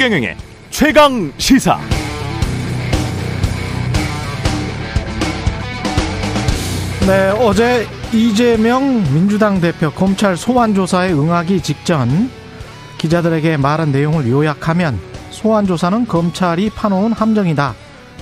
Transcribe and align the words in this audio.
최경영의 0.00 0.34
최강 0.70 1.30
시사. 1.36 1.78
네, 7.06 7.28
어제 7.38 7.86
이재명 8.10 9.02
민주당 9.12 9.60
대표 9.60 9.90
검찰 9.90 10.38
소환 10.38 10.74
조사에 10.74 11.12
응하기 11.12 11.60
직전 11.60 12.30
기자들에게 12.96 13.58
말한 13.58 13.92
내용을 13.92 14.26
요약하면 14.26 14.98
소환 15.28 15.66
조사는 15.66 16.06
검찰이 16.06 16.70
파놓은 16.70 17.12
함정이다. 17.12 17.74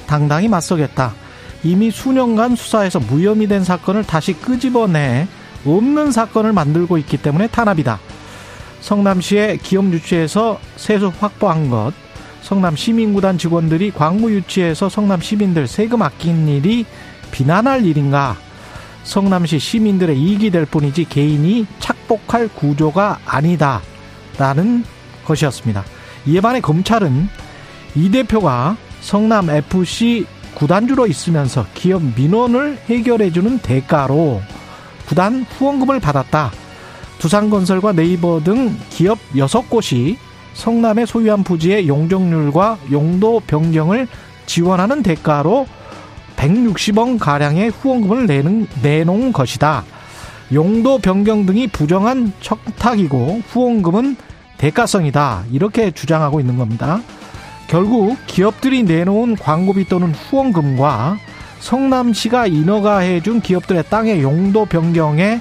당당히 0.09 0.49
맞서겠다. 0.49 1.15
이미 1.63 1.93
수년간 1.93 2.57
수사에서 2.57 2.99
무혐의 2.99 3.47
된 3.47 3.63
사건을 3.63 4.02
다시 4.02 4.33
끄집어내 4.33 5.29
없는 5.65 6.10
사건을 6.10 6.52
만들고 6.52 6.99
있기 6.99 7.19
때문에 7.19 7.47
탄압이다. 7.47 8.01
성남시의 8.80 9.59
기업 9.59 9.92
유치에서 9.92 10.59
세수 10.77 11.12
확보한 11.18 11.70
것, 11.70 11.92
성남 12.42 12.77
시민구단 12.77 13.37
직원들이 13.37 13.91
광무 13.91 14.30
유치에서 14.30 14.88
성남 14.88 15.20
시민들 15.20 15.66
세금 15.66 16.02
아낀 16.02 16.48
일이 16.48 16.87
비난할 17.30 17.84
일인가? 17.84 18.37
성남시 19.02 19.59
시민들의 19.59 20.18
이익이 20.18 20.51
될 20.51 20.64
뿐이지 20.64 21.06
개인이 21.06 21.66
착복할 21.78 22.48
구조가 22.48 23.20
아니다. 23.27 23.80
라는 24.38 24.84
것이었습니다. 25.24 25.84
이에 26.26 26.40
반해 26.40 26.60
검찰은 26.60 27.29
이 27.95 28.10
대표가 28.10 28.76
성남 29.01 29.51
FC 29.51 30.26
구단주로 30.54 31.06
있으면서 31.06 31.66
기업 31.74 32.02
민원을 32.16 32.79
해결해주는 32.88 33.59
대가로 33.59 34.42
구단 35.06 35.45
후원금을 35.48 36.01
받았다. 36.01 36.51
두산건설과 37.19 37.93
네이버 37.93 38.41
등 38.43 38.77
기업 38.91 39.19
6곳이 39.35 40.16
성남에 40.55 41.07
소유한 41.07 41.45
부지의 41.45 41.88
용적률과 41.88 42.79
용도 42.91 43.41
변경을 43.41 44.09
지원하는 44.47 45.02
대가로 45.02 45.66
160원 46.37 47.19
가량의 47.19 47.71
후원금을 47.71 48.27
내는, 48.27 48.66
내놓은 48.83 49.33
것이다. 49.33 49.85
용도 50.52 50.99
변경 50.99 51.45
등이 51.47 51.69
부정한 51.69 52.33
청탁이고 52.41 53.43
후원금은 53.49 54.16
대가성이다. 54.57 55.45
이렇게 55.53 55.91
주장하고 55.91 56.41
있는 56.41 56.57
겁니다. 56.57 57.01
결국 57.69 58.16
기업들이 58.27 58.82
내놓은 58.82 59.37
광고비 59.37 59.88
또는 59.88 60.13
후원금과 60.13 61.19
성남시가 61.60 62.47
인허가해준 62.47 63.43
기업들의 63.43 63.85
땅의 63.91 64.22
용도 64.22 64.65
변경에 64.65 65.41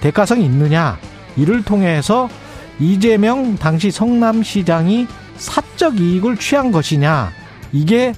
대가성이 0.00 0.44
있느냐 0.44 0.98
이를 1.36 1.62
통해서 1.64 2.28
이재명 2.78 3.56
당시 3.56 3.90
성남시장이 3.90 5.06
사적 5.36 6.00
이익을 6.00 6.36
취한 6.36 6.72
것이냐 6.72 7.30
이게 7.72 8.12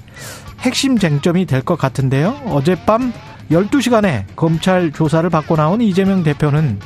핵심 0.59 0.97
쟁점이 0.97 1.45
될 1.45 1.61
것 1.61 1.77
같은데요. 1.77 2.41
어젯밤 2.47 3.13
12시간의 3.51 4.23
검찰 4.35 4.91
조사를 4.91 5.29
받고 5.29 5.55
나온 5.55 5.81
이재명 5.81 6.23
대표는 6.23 6.79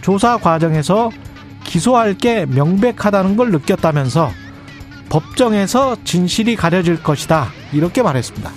조사 0.00 0.36
과정에서 0.38 1.10
기소할 1.64 2.14
게 2.14 2.46
명백하다는 2.46 3.36
걸 3.36 3.50
느꼈다면서 3.52 4.30
법정에서 5.08 5.96
진실이 6.04 6.56
가려질 6.56 7.02
것이다. 7.02 7.48
이렇게 7.72 8.02
말했습니다. 8.02 8.50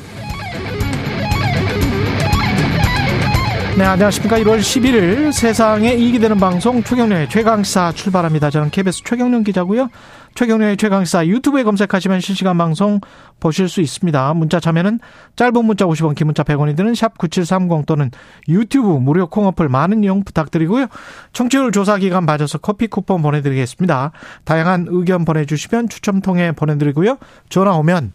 네, 3.75 3.85
안녕하십니까. 3.85 4.37
1월 4.37 4.59
11일 4.59 5.31
세상에 5.31 5.93
이익이 5.93 6.19
되는 6.19 6.37
방송 6.37 6.83
최경련의 6.83 7.27
최강시사 7.29 7.93
출발합니다. 7.93 8.51
저는 8.51 8.69
KBS 8.69 9.01
최경련 9.03 9.43
기자고요. 9.43 9.89
최경련의 10.35 10.77
최강시사 10.77 11.25
유튜브에 11.25 11.63
검색하시면 11.63 12.19
실시간 12.19 12.55
방송 12.55 13.01
보실 13.39 13.67
수 13.67 13.81
있습니다. 13.81 14.35
문자 14.35 14.59
참여는 14.59 14.99
짧은 15.35 15.65
문자 15.65 15.85
50원, 15.85 16.13
긴 16.13 16.27
문자 16.27 16.43
100원이 16.43 16.77
드는 16.77 16.93
샵 16.93 17.17
9730 17.17 17.87
또는 17.87 18.11
유튜브 18.47 18.89
무료 18.89 19.25
콩어플 19.25 19.67
많은 19.69 20.03
이용 20.03 20.23
부탁드리고요. 20.23 20.85
청취율 21.33 21.71
조사 21.71 21.97
기간 21.97 22.25
맞아서 22.25 22.59
커피 22.59 22.85
쿠폰 22.85 23.23
보내드리겠습니다. 23.23 24.11
다양한 24.43 24.85
의견 24.89 25.25
보내주시면 25.25 25.89
추첨 25.89 26.21
통해 26.21 26.51
보내드리고요. 26.51 27.17
전화 27.49 27.73
오면 27.73 28.11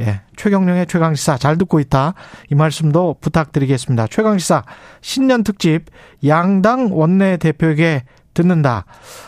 예, 0.00 0.20
최경령의 0.36 0.86
최강시사 0.86 1.38
잘 1.38 1.58
듣고 1.58 1.80
있다. 1.80 2.14
이 2.50 2.54
말씀도 2.54 3.16
부탁드리겠습니다. 3.20 4.06
최강시사 4.08 4.64
신년 5.00 5.42
특집 5.42 5.86
양당 6.24 6.90
원내대표에게 6.92 8.04
듣는다. 8.34 8.84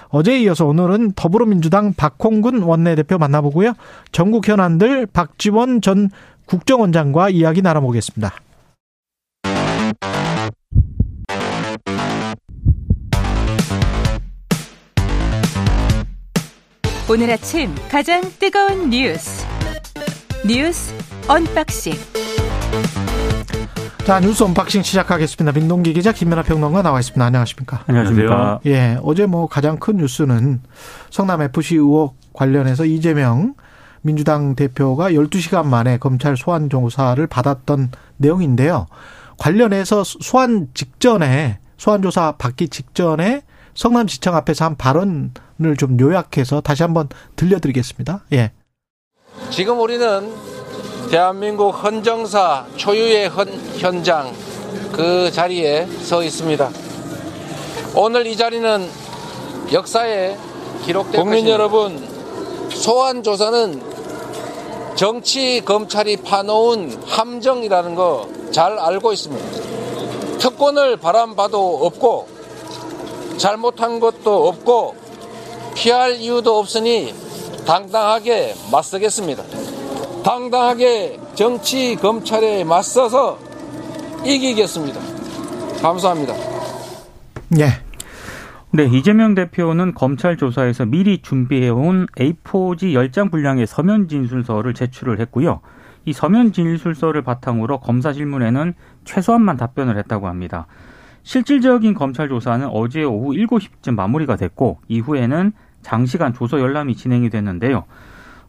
어제에 0.08 0.40
이어서 0.42 0.66
오늘은 0.66 1.12
더불어민주당 1.16 1.92
박홍근 1.94 2.62
원내대표 2.62 3.18
만나보고요. 3.18 3.72
전국 4.12 4.46
현안들 4.46 5.06
박지원 5.06 5.80
전 5.80 6.10
국정원장과 6.46 7.30
이야기 7.30 7.62
나눠보겠습니다. 7.62 8.32
오늘 17.08 17.28
아침 17.32 17.74
가장 17.90 18.22
뜨거운 18.38 18.90
뉴스 18.90 19.44
뉴스 20.46 20.94
unboxing. 21.28 21.92
자 24.06 24.20
뉴스 24.20 24.42
unboxing 24.42 24.82
시작하겠습니다. 24.82 25.52
민동기 25.52 25.92
기자 25.92 26.12
김연아 26.12 26.42
평론가 26.42 26.82
나와 26.82 26.98
있습니다. 26.98 27.22
안녕하십니까? 27.24 27.84
안녕하십니까? 27.86 28.60
예, 28.66 28.98
어제 29.02 29.26
뭐 29.26 29.46
가장 29.46 29.78
큰 29.78 29.98
뉴스는 29.98 30.62
성남 31.10 31.42
FC 31.42 31.76
의혹 31.76 32.16
관련해서 32.32 32.86
이재명 32.86 33.54
민주당 34.00 34.54
대표가 34.56 35.10
12시간 35.10 35.66
만에 35.66 35.98
검찰 35.98 36.36
소환 36.36 36.70
조사를 36.70 37.24
받았던 37.26 37.90
내용인데요. 38.16 38.86
관련해서 39.36 40.04
소환 40.04 40.68
직전에 40.72 41.58
소환 41.76 42.00
조사 42.00 42.32
받기 42.32 42.68
직전에 42.68 43.42
성남지청 43.74 44.34
앞에서 44.36 44.64
한 44.64 44.76
발언을 44.76 45.76
좀 45.78 46.00
요약해서 46.00 46.62
다시 46.62 46.82
한번 46.82 47.08
들려드리겠습니다. 47.36 48.24
예. 48.32 48.52
지금 49.48 49.80
우리는 49.80 50.32
대한민국 51.10 51.70
헌정사 51.70 52.66
초유의 52.76 53.28
헌, 53.28 53.48
현장 53.78 54.32
그 54.92 55.30
자리에 55.32 55.86
서 56.02 56.22
있습니다. 56.22 56.70
오늘 57.94 58.26
이 58.26 58.36
자리는 58.36 58.88
역사에 59.72 60.36
기록된 60.84 61.20
국민 61.20 61.44
것입니다. 61.44 61.52
여러분 61.52 62.08
소환 62.70 63.22
조사는 63.22 63.82
정치 64.94 65.62
검찰이 65.64 66.18
파놓은 66.18 67.00
함정이라는 67.06 67.94
거 67.94 68.40
잘 68.50 68.78
알고 68.78 69.12
있습니다. 69.12 70.38
특권을 70.38 70.96
바람봐도 70.96 71.86
없고 71.86 72.26
잘못한 73.36 74.00
것도 74.00 74.48
없고 74.48 74.96
피할 75.74 76.16
이유도 76.16 76.58
없으니 76.58 77.14
당당하게 77.66 78.54
맞서겠습니다. 78.72 79.42
당당하게 80.24 81.18
정치 81.34 81.96
검찰에 81.96 82.64
맞서서 82.64 83.38
이기겠습니다. 84.24 85.00
감사합니다. 85.80 86.34
예. 87.58 87.90
네, 88.72 88.84
이재명 88.84 89.34
대표는 89.34 89.94
검찰 89.94 90.36
조사에서 90.36 90.84
미리 90.84 91.22
준비해온 91.22 92.06
A4지 92.16 92.92
10장 92.92 93.30
분량의 93.30 93.66
서면 93.66 94.08
진술서를 94.08 94.74
제출을 94.74 95.18
했고요. 95.20 95.60
이 96.04 96.12
서면 96.12 96.52
진술서를 96.52 97.22
바탕으로 97.22 97.80
검사 97.80 98.12
질문에는 98.12 98.74
최소한만 99.04 99.56
답변을 99.56 99.98
했다고 99.98 100.28
합니다. 100.28 100.66
실질적인 101.22 101.94
검찰 101.94 102.28
조사는 102.28 102.68
어제 102.68 103.02
오후 103.02 103.32
7시쯤 103.32 103.94
마무리가 103.94 104.36
됐고 104.36 104.78
이후에는 104.88 105.52
장시간 105.82 106.32
조서 106.32 106.60
열람이 106.60 106.96
진행이 106.96 107.30
됐는데요. 107.30 107.84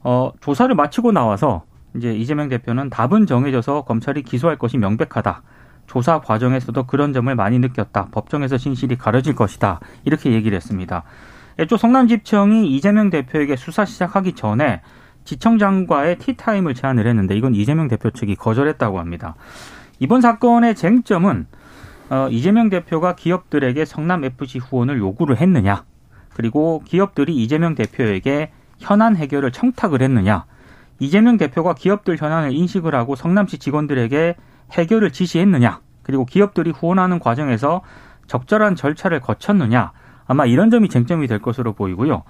어, 0.04 0.32
조사를 0.42 0.74
마치고 0.76 1.12
나와서 1.12 1.64
이제 1.96 2.14
이재명 2.14 2.50
대표는 2.50 2.90
답은 2.90 3.26
정해져서 3.26 3.84
검찰이 3.84 4.24
기소할 4.24 4.58
것이 4.58 4.78
명백하다. 4.78 5.44
조사 5.88 6.20
과정에서도 6.22 6.84
그런 6.88 7.12
점을 7.12 7.34
많이 7.36 7.60
느꼈다. 7.60 8.08
법정에서 8.12 8.58
진실이 8.58 8.98
가려질 8.98 9.36
것이다. 9.36 9.80
이렇게 10.06 10.32
얘기를 10.32 10.56
했습니다. 10.56 11.04
애초 11.60 11.76
성남지청이 11.76 12.74
이재명 12.74 13.10
대표에게 13.10 13.58
수사 13.58 13.84
시작하기 13.84 14.34
전에 14.34 14.82
지청장과의 15.26 16.18
티타임을 16.18 16.74
제안을 16.74 17.06
했는데 17.08 17.36
이건 17.36 17.54
이재명 17.56 17.88
대표 17.88 18.10
측이 18.10 18.36
거절했다고 18.36 19.00
합니다. 19.00 19.36
이번 20.00 20.22
사건의 20.22 20.76
쟁점은 20.76 21.46
어, 22.10 22.28
이재명 22.30 22.70
대표가 22.70 23.16
기업들에게 23.16 23.86
성남 23.86 24.24
FC 24.26 24.60
후원을 24.60 24.98
요구를 24.98 25.38
했느냐, 25.38 25.86
그리고 26.42 26.82
기업들이 26.86 27.36
이재명 27.36 27.76
대표에게 27.76 28.50
현안 28.80 29.16
해결을 29.16 29.52
청탁을 29.52 30.02
했느냐, 30.02 30.46
이재명 30.98 31.38
대표가 31.38 31.76
기업들 31.76 32.18
현안을 32.20 32.52
인식을 32.52 32.96
하고 32.96 33.16
성남시 33.16 33.60
직원들에게 33.60 34.36
해결을 34.72 35.12
지시했느냐, 35.12 35.82
그리고 36.02 36.26
기업들이 36.26 36.72
후원하는 36.72 37.20
과정에서 37.20 37.82
적절한 38.26 38.76
절차를 38.76 39.20
거쳤느냐, 39.20 39.92
아마 40.26 40.48
이런 40.48 40.72
점이 40.72 40.90
쟁점이 40.90 41.28
될 41.28 41.38
것으로 41.38 41.74
보이고요. 41.74 42.24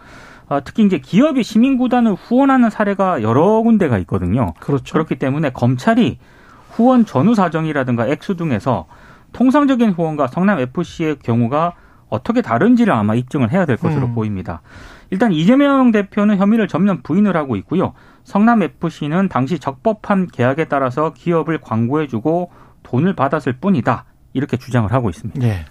아, 0.49 0.59
특히 0.59 0.83
이제 0.83 0.97
기업이 0.97 1.41
시민구단을 1.41 2.15
후원하는 2.15 2.69
사례가 2.69 3.21
여러 3.21 3.61
군데가 3.61 3.97
있거든요. 3.99 4.53
그렇죠. 4.59 4.91
그렇기 4.91 5.19
때문에 5.19 5.51
검찰이 5.51 6.17
후원 6.71 7.05
전후 7.05 7.33
사정이라든가 7.33 8.07
액수 8.07 8.35
등에서 8.35 8.87
통상적인 9.31 9.91
후원과 9.91 10.27
성남 10.27 10.59
FC의 10.59 11.19
경우가 11.19 11.75
어떻게 12.11 12.41
다른지를 12.41 12.93
아마 12.93 13.15
입증을 13.15 13.51
해야 13.51 13.65
될 13.65 13.77
것으로 13.77 14.07
음. 14.07 14.13
보입니다. 14.13 14.61
일단 15.09 15.31
이재명 15.31 15.91
대표는 15.91 16.37
혐의를 16.37 16.67
전면 16.67 17.01
부인을 17.01 17.35
하고 17.35 17.55
있고요. 17.55 17.93
성남 18.23 18.61
FC는 18.61 19.29
당시 19.29 19.57
적법한 19.57 20.27
계약에 20.27 20.65
따라서 20.65 21.13
기업을 21.13 21.59
광고해주고 21.59 22.51
돈을 22.83 23.15
받았을 23.15 23.53
뿐이다. 23.53 24.05
이렇게 24.33 24.57
주장을 24.57 24.91
하고 24.91 25.09
있습니다. 25.09 25.41
예. 25.47 25.65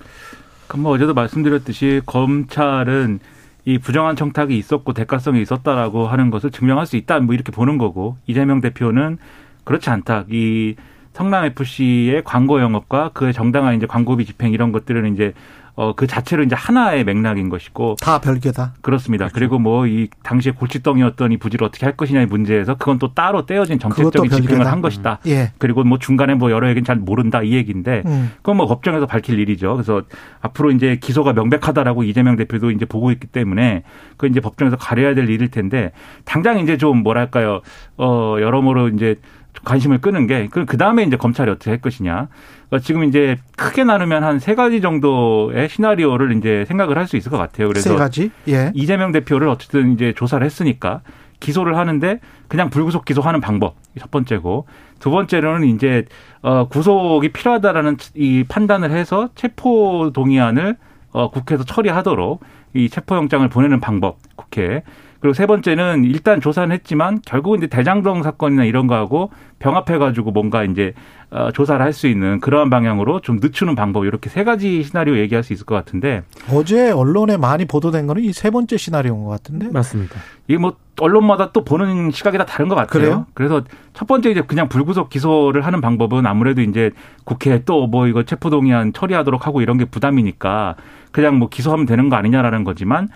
그럼 0.67 0.83
뭐 0.83 0.93
어제도 0.93 1.15
말씀드렸듯이 1.15 2.01
검찰은 2.07 3.21
이 3.67 3.79
부정한 3.79 4.17
청탁이 4.17 4.57
있었고 4.57 4.95
대가성이 4.95 5.43
있었다라고 5.43 6.07
하는 6.07 6.31
것을 6.31 6.51
증명할 6.51 6.87
수 6.87 6.97
있다 6.97 7.21
뭐 7.21 7.35
이렇게 7.35 7.53
보는 7.53 7.77
거고 7.77 8.17
이재명 8.27 8.61
대표는 8.63 9.19
그렇지 9.65 9.91
않다. 9.91 10.25
이 10.31 10.75
성남 11.13 11.45
FC의 11.45 12.25
광고 12.25 12.61
영업과 12.61 13.11
그의 13.13 13.35
정당한 13.35 13.77
이제 13.77 13.87
광고비 13.87 14.25
집행 14.25 14.53
이런 14.53 14.73
것들은 14.73 15.13
이제 15.13 15.35
어 15.81 15.95
그 15.97 16.07
자체로 16.07 16.43
이제 16.43 16.55
하나의 16.55 17.05
맥락인 17.05 17.49
것이고 17.49 17.97
다 18.03 18.21
별개다. 18.21 18.75
그렇습니다. 18.83 19.29
그리고 19.33 19.59
뭐 19.59 19.87
이 19.87 20.09
당시에 20.23 20.53
골칫덩이였던 20.53 21.33
이 21.33 21.37
부지를 21.39 21.67
어떻게 21.67 21.87
할 21.87 21.97
것이냐의 21.97 22.27
문제에서 22.27 22.75
그건 22.75 22.99
또 22.99 23.15
따로 23.15 23.47
떼어진 23.47 23.79
정책적인 23.79 24.31
집행을. 24.31 24.67
한 24.67 24.83
것이다. 24.83 25.21
예. 25.27 25.53
그리고 25.59 25.83
뭐 25.85 25.99
중간에 25.99 26.35
뭐 26.35 26.51
여러 26.51 26.69
얘기는 26.69 26.85
잘 26.85 26.97
모른다 26.97 27.43
이 27.43 27.55
얘기인데 27.55 28.03
음. 28.05 28.31
그건 28.37 28.59
뭐 28.59 28.67
법정에서 28.67 29.07
밝힐 29.07 29.39
일이죠. 29.39 29.73
그래서 29.75 30.03
앞으로 30.43 30.71
이제 30.73 30.99
기소가 31.01 31.33
명백하다라고 31.33 32.05
이재명 32.05 32.37
대표도 32.37 32.71
이제 32.73 32.85
보고 32.85 33.11
있기 33.11 33.27
때문에 33.29 33.83
그 34.19 34.27
이제 34.27 34.41
법정에서 34.41 34.77
가려야 34.77 35.15
될 35.15 35.31
일일 35.31 35.51
텐데 35.51 35.93
당장 36.25 36.59
이제 36.59 36.77
좀 36.77 37.03
뭐랄까요 37.03 37.63
어 37.97 38.37
여러모로 38.39 38.89
이제 38.89 39.17
관심을 39.65 39.99
끄는 40.01 40.27
게 40.27 40.49
그 40.51 40.77
다음에 40.77 41.03
이제 41.05 41.17
검찰이 41.17 41.51
어떻게 41.51 41.71
할 41.71 41.81
것이냐. 41.81 42.29
그러니까 42.71 42.87
지금 42.87 43.05
이제 43.05 43.37
크게 43.57 43.85
나누면 43.85 44.23
한 44.25 44.39
세 44.41 44.55
가지 44.55 44.81
정도의 44.81 45.69
시나리오를 45.69 46.37
이제 46.37 46.65
생각을 46.69 46.97
할 46.97 47.07
수 47.07 47.17
있을 47.17 47.31
것 47.31 47.37
같아요. 47.39 47.69
그래서 47.69 47.91
세 47.91 47.97
가지. 47.97 48.31
예. 48.49 48.71
이재명 48.75 49.11
대표를 49.13 49.49
어쨌든 49.49 49.93
이제 49.93 50.13
조사를 50.17 50.45
했으니까 50.45 51.01
기소를 51.41 51.77
하는데 51.77 52.21
그냥 52.49 52.71
불구속 52.71 53.05
기소하는 53.05 53.41
방법 53.41 53.75
첫 53.99 54.11
번째고 54.11 54.67
두 55.01 55.11
번째로는 55.11 55.67
이제 55.69 56.05
어 56.43 56.69
구속이 56.69 57.31
필요하다라는 57.33 57.97
이 58.15 58.45
판단을 58.49 58.91
해서 58.93 59.31
체포 59.35 60.11
동의안을 60.13 60.77
어 61.13 61.31
국회에서 61.31 61.65
처리하도록 61.65 62.41
이 62.75 62.89
체포영장을 62.89 63.49
보내는 63.49 63.81
방법 63.81 64.19
국회에 64.37 64.83
그리고 65.21 65.35
세 65.35 65.47
번째는 65.47 66.05
일단 66.05 66.41
조사는 66.41 66.73
했지만 66.75 67.21
결국은 67.27 67.59
이제 67.59 67.67
대장동 67.67 68.23
사건이나 68.23 68.65
이런 68.65 68.87
거하고 68.87 69.31
병합해 69.59 69.99
가지고 69.99 70.31
뭔가 70.31 70.65
이제 70.65 70.95
어, 71.31 71.51
조사를 71.53 71.81
할 71.85 71.93
수 71.93 72.09
있는 72.09 72.41
그러한 72.41 72.71
방향으로 72.71 73.21
좀 73.21 73.37
늦추는 73.41 73.75
방법 73.75 74.05
이렇게 74.07 74.31
세 74.31 74.43
가지 74.45 74.83
시나리오 74.83 75.17
얘기할 75.19 75.45
수 75.45 75.53
있을 75.53 75.67
것 75.67 75.75
같은데 75.75 76.23
어제 76.51 76.91
언론에 76.91 77.37
많이 77.37 77.67
보도된 77.67 78.07
거는 78.07 78.25
이 78.25 78.33
세 78.33 78.51
번째 78.51 78.77
시나리오인 78.79 79.25
것 79.25 79.31
같은데. 79.31 79.69
맞습니다. 79.71 80.17
이게 80.49 80.57
뭐 80.59 80.77
언론마다 80.99 81.53
또 81.53 81.65
보는 81.65 82.11
시각이 82.11 82.39
다 82.39 82.45
다른 82.47 82.69
것 82.69 82.75
같아요. 82.75 82.89
그래요? 83.03 83.27
그래서 83.35 83.63
첫 83.93 84.09
번째 84.09 84.31
이제 84.31 84.41
그냥 84.41 84.69
불구속 84.69 85.11
기소를 85.11 85.65
하는 85.67 85.81
방법은 85.83 86.27
아무래도 86.27 86.63
이제 86.63 86.91
국회에 87.25 87.65
또뭐 87.65 88.07
이거 88.09 88.23
체포동의안 88.23 88.93
처리하도록 88.95 89.47
하고 89.47 89.61
이런 89.61 89.77
게 89.79 89.85
부담이니까 89.85 90.77
그냥 91.13 91.39
뭐 91.39 91.49
기소하면 91.51 91.85
되는 91.87 92.09
거 92.09 92.17
아니냐라는 92.17 92.65
거지만 92.65 93.09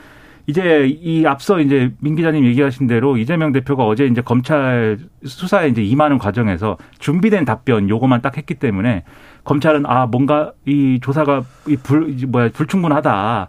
이제 0.47 0.87
이 0.87 1.25
앞서 1.27 1.59
이제 1.61 1.93
민 2.01 2.17
기자님 2.17 2.45
얘기하신 2.45 2.87
대로 2.87 3.17
이재명 3.17 3.53
대표가 3.53 3.85
어제 3.87 4.07
이제 4.07 4.21
검찰 4.21 4.99
수사에 5.25 5.69
이제 5.69 5.83
임하는 5.83 6.19
과정에서 6.19 6.77
준비된 6.99 7.45
답변 7.45 7.89
요거만 7.89 8.21
딱 8.21 8.37
했기 8.37 8.55
때문에 8.55 9.05
검찰은 9.45 9.87
아 9.87 10.07
뭔가 10.07 10.53
이 10.67 11.01
조사가 11.03 11.45
이불 11.69 12.17
뭐야 12.29 12.51
불충분하다. 12.53 13.49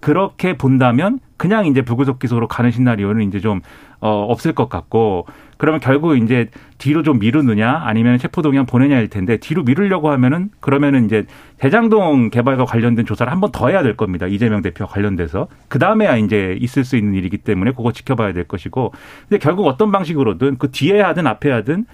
그렇게 0.00 0.56
본다면 0.56 1.18
그냥 1.36 1.66
이제 1.66 1.82
불구속 1.82 2.18
기소로 2.20 2.46
가는 2.46 2.70
시나리오는 2.70 3.26
이제 3.26 3.40
좀 3.40 3.60
어, 4.00 4.26
없을 4.28 4.52
것 4.54 4.68
같고 4.68 5.26
그러면 5.58 5.80
결국 5.80 6.16
이제 6.16 6.48
뒤로 6.78 7.02
좀 7.02 7.18
미루느냐 7.18 7.82
아니면 7.84 8.18
체포동의안 8.18 8.66
보내냐일 8.66 9.08
텐데 9.08 9.38
뒤로 9.38 9.62
미루려고 9.64 10.10
하면은 10.10 10.50
그러면은 10.60 11.06
이제 11.06 11.24
대장동 11.58 12.30
개발과 12.30 12.64
관련된 12.66 13.06
조사를 13.06 13.30
한 13.32 13.40
번 13.40 13.50
더 13.52 13.68
해야 13.68 13.82
될 13.82 13.96
겁니다. 13.96 14.26
이재명 14.26 14.60
대표와 14.62 14.88
관련돼서 14.90 15.48
그 15.68 15.78
다음에야 15.78 16.16
이제 16.18 16.56
있을 16.60 16.84
수 16.84 16.96
있는 16.96 17.14
일이기 17.14 17.38
때문에 17.38 17.70
그거 17.72 17.92
지켜봐야 17.92 18.32
될 18.32 18.44
것이고 18.44 18.92
근데 19.28 19.38
결국 19.38 19.66
어떤 19.66 19.90
방식으로든 19.92 20.58
그 20.58 20.70
뒤에 20.70 21.00
하든 21.00 21.26
앞에 21.26 21.50
하든 21.50 21.86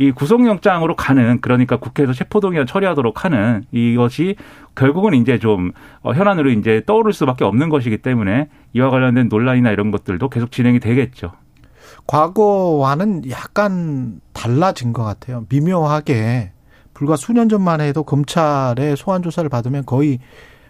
이 0.00 0.12
구속영장으로 0.12 0.94
가는 0.94 1.40
그러니까 1.40 1.76
국회에서 1.78 2.12
체포동의안 2.12 2.66
처리하도록 2.66 3.24
하는 3.24 3.64
이것이 3.72 4.36
결국은 4.76 5.14
이제 5.14 5.38
좀 5.38 5.72
어, 6.02 6.12
현안으로 6.12 6.50
이제 6.50 6.82
떠오를 6.86 7.12
수밖에 7.12 7.44
없는 7.44 7.68
것이기 7.68 7.98
때문에 7.98 8.48
이와 8.74 8.90
관련된 8.90 9.28
논란이나 9.28 9.72
이런 9.72 9.90
것들도 9.90 10.28
계속 10.28 10.52
진행이 10.52 10.78
되겠죠. 10.78 11.32
과거와는 12.08 13.30
약간 13.30 14.20
달라진 14.32 14.92
것 14.92 15.04
같아요. 15.04 15.44
미묘하게 15.50 16.52
불과 16.94 17.16
수년 17.16 17.48
전만 17.48 17.80
해도 17.80 18.02
검찰의 18.02 18.96
소환 18.96 19.22
조사를 19.22 19.48
받으면 19.48 19.84
거의 19.84 20.18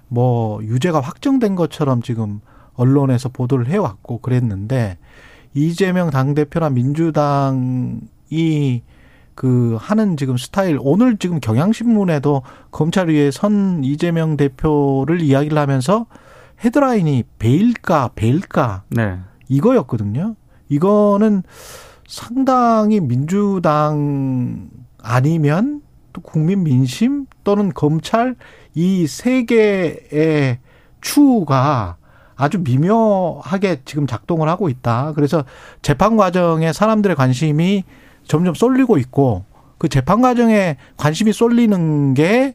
뭐 0.08 0.62
유죄가 0.62 1.00
확정된 1.00 1.55
것처럼 1.55 2.02
지금 2.02 2.40
언론에서 2.75 3.29
보도를 3.29 3.69
해왔고 3.69 4.19
그랬는데 4.19 4.99
이재명 5.55 6.11
당대표나 6.11 6.70
민주당이 6.70 8.02
그 9.34 9.76
하는 9.81 10.17
지금 10.17 10.37
스타일 10.37 10.79
오늘 10.81 11.19
지금 11.19 11.38
경향신문에도 11.38 12.43
검찰 12.73 13.08
위에 13.08 13.31
선 13.31 13.84
이재명 13.84 14.37
대표를 14.37 15.20
이야기를 15.20 15.56
하면서 15.56 16.06
헤드라인이 16.64 17.23
베일까 17.38 18.11
베일까 18.17 18.82
네. 18.91 19.20
이거였거든요. 19.49 20.34
이거는 20.69 21.43
상당히 22.06 23.00
민주당 23.00 24.70
아니면 25.03 25.82
또 26.12 26.20
국민 26.20 26.65
민심 26.65 27.26
또는 27.44 27.73
검찰 27.75 28.35
이 28.75 29.06
세 29.06 29.44
개의 29.44 30.58
추가 31.01 31.96
아주 32.37 32.58
미묘하게 32.60 33.82
지금 33.84 34.06
작동을 34.06 34.48
하고 34.48 34.69
있다. 34.69 35.13
그래서 35.15 35.44
재판 35.82 36.17
과정에 36.17 36.72
사람들의 36.72 37.17
관심이 37.17 37.84
점점 38.25 38.55
쏠리고 38.55 38.98
있고 38.98 39.44
그 39.79 39.89
재판 39.89 40.20
과정에 40.20 40.77
관심이 40.96 41.32
쏠리는 41.32 42.15
게 42.15 42.55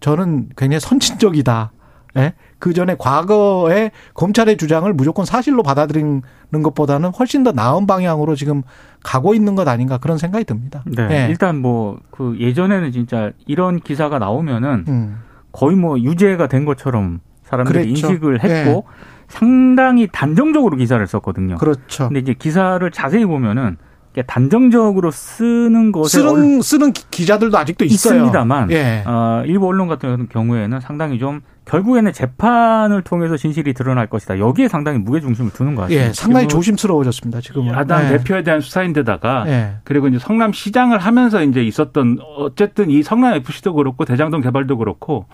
저는 0.00 0.50
굉장히 0.56 0.80
선진적이다. 0.80 1.72
예? 2.16 2.34
그 2.58 2.72
전에 2.74 2.96
과거에 2.98 3.90
검찰의 4.14 4.56
주장을 4.56 4.92
무조건 4.92 5.24
사실로 5.24 5.62
받아들이는 5.62 6.22
것보다는 6.50 7.10
훨씬 7.10 7.42
더 7.42 7.52
나은 7.52 7.86
방향으로 7.86 8.34
지금 8.34 8.62
가고 9.02 9.34
있는 9.34 9.54
것 9.54 9.66
아닌가 9.68 9.98
그런 9.98 10.18
생각이 10.18 10.44
듭니다. 10.44 10.82
네. 10.86 11.08
예. 11.10 11.26
일단 11.30 11.56
뭐 11.60 11.98
그 12.20 12.36
예전에는 12.38 12.92
진짜 12.92 13.30
이런 13.46 13.80
기사가 13.80 14.18
나오면은 14.18 14.84
음. 14.88 15.20
거의 15.52 15.74
뭐 15.74 15.98
유죄가 15.98 16.48
된 16.48 16.66
것처럼 16.66 17.20
사람들이 17.44 17.84
그랬죠. 17.84 18.08
인식을 18.08 18.44
했고 18.44 18.84
상당히 19.26 20.06
단정적으로 20.06 20.76
기사를 20.76 21.04
썼거든요. 21.06 21.56
그렇죠. 21.56 22.08
근데 22.08 22.20
이제 22.20 22.34
기사를 22.34 22.88
자세히 22.90 23.24
보면은 23.24 23.78
단정적으로 24.26 25.10
쓰는 25.10 25.92
것에 25.92 26.20
얼- 26.20 26.28
쓰는 26.28 26.62
쓰는 26.62 26.92
기- 26.92 27.04
기자들도 27.10 27.56
아직도 27.56 27.84
있어요. 27.84 28.14
있습니다만 28.16 28.70
예. 28.72 29.04
어, 29.06 29.42
일부 29.46 29.68
언론 29.68 29.86
같은 29.88 30.28
경우에는 30.28 30.80
상당히 30.80 31.18
좀 31.18 31.40
결국에는 31.64 32.12
재판을 32.12 33.02
통해서 33.02 33.36
진실이 33.36 33.72
드러날 33.74 34.08
것이다. 34.08 34.40
여기에 34.40 34.66
상당히 34.66 34.98
무게 34.98 35.20
중심을 35.20 35.52
두는 35.52 35.76
것 35.76 35.82
같습니다. 35.82 36.08
예, 36.08 36.12
상당히 36.12 36.48
조심스러워졌습니다. 36.48 37.40
지금은. 37.40 37.72
야당 37.74 38.06
예. 38.06 38.18
대표에 38.18 38.42
대한 38.42 38.60
수사인데다가 38.60 39.44
예. 39.46 39.74
그리고 39.84 40.08
이제 40.08 40.18
성남 40.18 40.52
시장을 40.52 40.98
하면서 40.98 41.42
이제 41.44 41.62
있었던 41.62 42.18
어쨌든 42.38 42.90
이 42.90 43.04
성남 43.04 43.34
FC도 43.34 43.74
그렇고 43.74 44.04
대장동 44.04 44.40
개발도 44.40 44.78
그렇고 44.78 45.26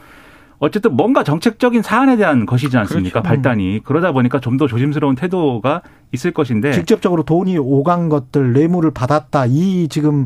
어쨌든 0.58 0.96
뭔가 0.96 1.22
정책적인 1.22 1.82
사안에 1.82 2.16
대한 2.16 2.46
것이지 2.46 2.76
않습니까? 2.78 3.20
그렇죠. 3.20 3.28
발단이 3.28 3.80
그러다 3.84 4.12
보니까 4.12 4.40
좀 4.40 4.56
더 4.56 4.66
조심스러운 4.66 5.16
태도가 5.16 5.82
있을 6.12 6.30
것인데 6.30 6.72
직접적으로 6.72 7.24
돈이 7.24 7.58
오간 7.58 8.08
것들, 8.08 8.54
뇌물을 8.54 8.90
받았다. 8.92 9.44
이 9.46 9.86
지금 9.88 10.24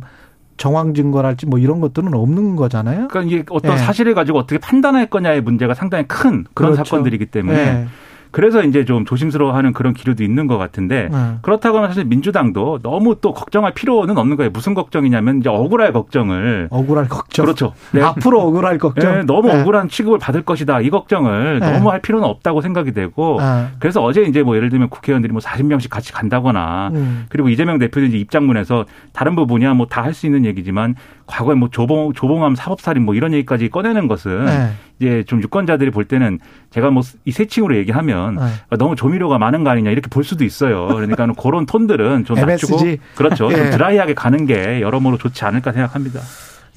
정황 0.56 0.94
증거랄지 0.94 1.46
뭐 1.46 1.58
이런 1.58 1.80
것들은 1.80 2.14
없는 2.14 2.54
거잖아요. 2.54 3.08
그러니까 3.08 3.22
이게 3.22 3.44
어떤 3.50 3.72
예. 3.72 3.76
사실을 3.78 4.14
가지고 4.14 4.38
어떻게 4.38 4.58
판단할 4.58 5.06
거냐의 5.06 5.40
문제가 5.40 5.74
상당히 5.74 6.06
큰 6.06 6.44
그런 6.54 6.72
그렇죠. 6.72 6.84
사건들이기 6.84 7.26
때문에 7.26 7.58
예. 7.58 7.86
그래서 8.30 8.62
이제 8.62 8.84
좀 8.84 9.04
조심스러워하는 9.04 9.72
그런 9.72 9.92
기류도 9.94 10.22
있는 10.22 10.46
것 10.46 10.58
같은데 10.58 11.08
네. 11.10 11.18
그렇다고 11.42 11.78
하면 11.78 11.90
사실 11.90 12.04
민주당도 12.04 12.80
너무 12.82 13.16
또 13.20 13.32
걱정할 13.32 13.74
필요는 13.74 14.16
없는 14.16 14.36
거예요. 14.36 14.50
무슨 14.50 14.74
걱정이냐면 14.74 15.38
이제 15.40 15.48
억울할 15.48 15.92
걱정을 15.92 16.68
억울할 16.70 17.08
걱정. 17.08 17.44
그렇죠. 17.44 17.72
네. 17.92 18.02
앞으로 18.02 18.40
억울할 18.42 18.78
걱정. 18.78 19.12
네, 19.12 19.22
너무 19.24 19.48
네. 19.48 19.60
억울한 19.60 19.88
취급을 19.88 20.18
받을 20.18 20.42
것이다. 20.42 20.80
이 20.80 20.90
걱정을 20.90 21.60
네. 21.60 21.72
너무 21.72 21.90
할 21.90 22.00
필요는 22.00 22.26
없다고 22.28 22.60
생각이 22.60 22.92
되고 22.92 23.38
아. 23.40 23.68
그래서 23.78 24.02
어제 24.02 24.22
이제 24.22 24.42
뭐 24.42 24.56
예를 24.56 24.68
들면 24.70 24.90
국회의원들이 24.90 25.32
뭐 25.32 25.40
40명씩 25.40 25.90
같이 25.90 26.12
간다거나 26.12 26.90
음. 26.94 27.26
그리고 27.28 27.48
이재명 27.48 27.78
대표도 27.78 28.06
이제 28.06 28.18
입장문에서 28.18 28.84
다른 29.12 29.34
부분이야 29.36 29.74
뭐 29.74 29.86
다 29.86 30.02
할 30.02 30.14
수 30.14 30.26
있는 30.26 30.44
얘기지만 30.44 30.94
과거에 31.30 31.54
뭐 31.54 31.68
조봉 31.70 32.12
조봉암 32.14 32.56
사법살인 32.56 33.04
뭐 33.04 33.14
이런 33.14 33.32
얘기까지 33.32 33.68
꺼내는 33.68 34.08
것은 34.08 34.44
네. 34.44 34.72
이제 34.98 35.24
좀 35.26 35.40
유권자들이 35.42 35.90
볼 35.90 36.04
때는 36.04 36.40
제가 36.70 36.90
뭐 36.90 37.02
이 37.24 37.32
세칭으로 37.32 37.76
얘기하면 37.76 38.36
네. 38.36 38.76
너무 38.76 38.96
조미료가 38.96 39.38
많은 39.38 39.62
거 39.64 39.70
아니냐 39.70 39.90
이렇게 39.90 40.08
볼 40.08 40.24
수도 40.24 40.44
있어요. 40.44 40.88
그러니까 40.88 41.26
그런 41.40 41.66
톤들은 41.66 42.24
좀 42.24 42.36
낮추고 42.36 42.74
MSG. 42.74 42.98
그렇죠. 43.14 43.50
예. 43.52 43.56
좀 43.56 43.70
드라이하게 43.70 44.14
가는 44.14 44.46
게 44.46 44.80
여러모로 44.80 45.18
좋지 45.18 45.44
않을까 45.44 45.72
생각합니다. 45.72 46.20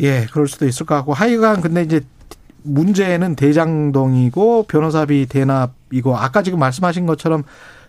예, 0.02 0.28
그럴 0.32 0.48
수도 0.48 0.68
있을 0.68 0.86
것 0.86 0.96
같고 0.96 1.14
하여간 1.14 1.62
근데 1.62 1.82
이제 1.84 2.02
문제는 2.64 3.36
대장동이고 3.36 4.64
변호사비 4.64 5.28
대납이고 5.28 6.16
아까 6.18 6.42
지금 6.44 6.60
말씀하신 6.60 7.06
것처럼 7.06 7.44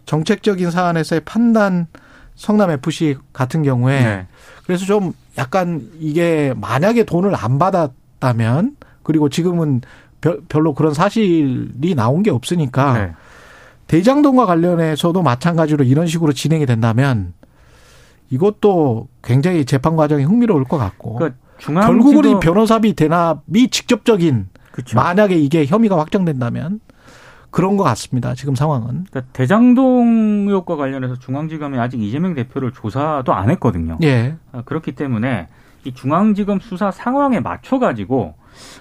정책적인 0.07 0.71
사안에서의 0.71 1.23
판단 1.25 1.87
성남 2.35 2.71
FC 2.71 3.17
같은 3.33 3.63
경우에 3.63 4.01
네. 4.01 4.27
그래서 4.67 4.85
좀 4.85 5.13
약간 5.39 5.91
이게 6.01 6.55
만약에 6.57 7.05
돈을 7.05 7.35
안 7.37 7.59
받았다면 7.59 8.77
그리고 9.03 9.29
지금은 9.29 9.83
별- 10.21 10.41
별로 10.49 10.75
그런 10.75 10.95
사실이 10.95 11.95
나온 11.95 12.23
게 12.23 12.31
없으니까 12.31 12.93
네. 12.99 13.13
대장동과 13.89 14.47
관련해서도 14.47 15.23
마찬가지로 15.23 15.85
이런 15.85 16.07
식으로 16.07 16.33
진행이 16.33 16.65
된다면 16.65 17.35
이것도 18.31 19.09
굉장히 19.23 19.65
재판 19.67 19.97
과정이 19.97 20.25
흥미로울 20.25 20.65
것 20.65 20.79
같고 20.79 21.17
그러니까 21.17 21.39
결국은 21.87 22.25
이 22.31 22.41
변호사비 22.41 22.95
대납이 22.95 23.69
직접적인 23.71 24.49
그렇죠. 24.73 24.97
만약에 24.97 25.37
이게 25.37 25.67
혐의가 25.67 25.99
확정된다면 25.99 26.81
그런 27.55 27.77
것 27.77 27.85
같습니다. 27.85 28.35
지금 28.35 28.57
상황은. 28.57 29.07
그러니까 29.09 29.23
대장동 29.33 30.47
의혹과 30.49 30.75
관련해서 30.75 31.21
중앙지검이 31.21 31.79
아직 31.79 32.03
이재명 32.03 32.35
대표를 32.35 32.73
조사도 32.73 33.33
안 33.33 33.49
했거든요. 33.51 33.97
예. 34.03 34.35
아, 34.51 34.63
그렇기 34.65 34.91
때문에 34.97 35.47
이 35.85 35.95
중앙지검 35.95 36.59
수사 36.59 36.91
상황에 36.91 37.39
맞춰 37.39 37.79
가지고 37.79 38.35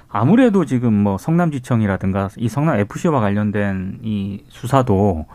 아무래도 0.10 0.66
지금 0.66 0.92
뭐 0.92 1.20
성남지청이라든가 1.20 2.30
이 2.38 2.50
성남 2.50 2.80
FC와 2.80 3.20
관련된 3.20 4.00
이 4.02 4.44
수사도 4.48 5.28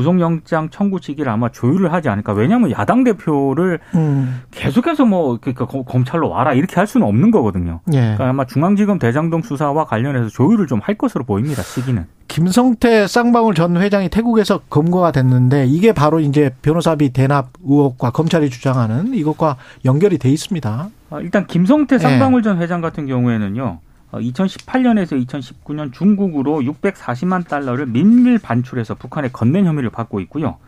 구속영장 0.00 0.68
청구 0.68 0.98
시기를 1.00 1.32
아마 1.32 1.48
조율을 1.48 1.90
하지 1.90 2.10
않을까. 2.10 2.34
왜냐하면 2.34 2.70
야당 2.70 3.02
대표를 3.02 3.78
음. 3.94 4.42
계속해서 4.50 5.06
뭐 5.06 5.38
그러니까 5.40 5.64
검- 5.64 5.84
검찰로 5.86 6.28
와라 6.28 6.52
이렇게 6.52 6.76
할 6.76 6.86
수는 6.86 7.06
없는 7.06 7.30
거거든요. 7.30 7.80
예. 7.94 8.00
그러니까 8.00 8.28
아마 8.28 8.44
중앙지검 8.44 8.98
대장동 8.98 9.40
수사와 9.42 9.86
관련해서 9.86 10.28
조율을 10.28 10.66
좀 10.66 10.76
할 10.82 10.94
것으로 10.96 11.24
보입니다. 11.24 11.62
시기는. 11.62 12.04
김성태 12.28 13.06
쌍방울 13.06 13.54
전 13.54 13.76
회장이 13.78 14.10
태국에서 14.10 14.58
검거가 14.68 15.10
됐는데 15.12 15.64
이게 15.66 15.92
바로 15.92 16.20
이제 16.20 16.50
변호사비 16.60 17.14
대납 17.14 17.48
의혹과 17.64 18.10
검찰이 18.10 18.50
주장하는 18.50 19.14
이것과 19.14 19.56
연결이 19.86 20.18
돼 20.18 20.28
있습니다. 20.30 20.88
아, 21.10 21.20
일단 21.20 21.46
김성태 21.46 21.96
네. 21.96 22.02
쌍방울 22.02 22.42
전 22.42 22.58
회장 22.60 22.82
같은 22.82 23.06
경우에는요. 23.06 23.78
2018년에서 24.20 25.24
2019년 25.26 25.92
중국으로 25.92 26.60
640만 26.60 27.46
달러를 27.48 27.86
민밀 27.86 28.38
반출해서 28.38 28.94
북한에 28.94 29.28
건넨 29.32 29.66
혐의를 29.66 29.90
받고 29.90 30.20
있고요. 30.20 30.58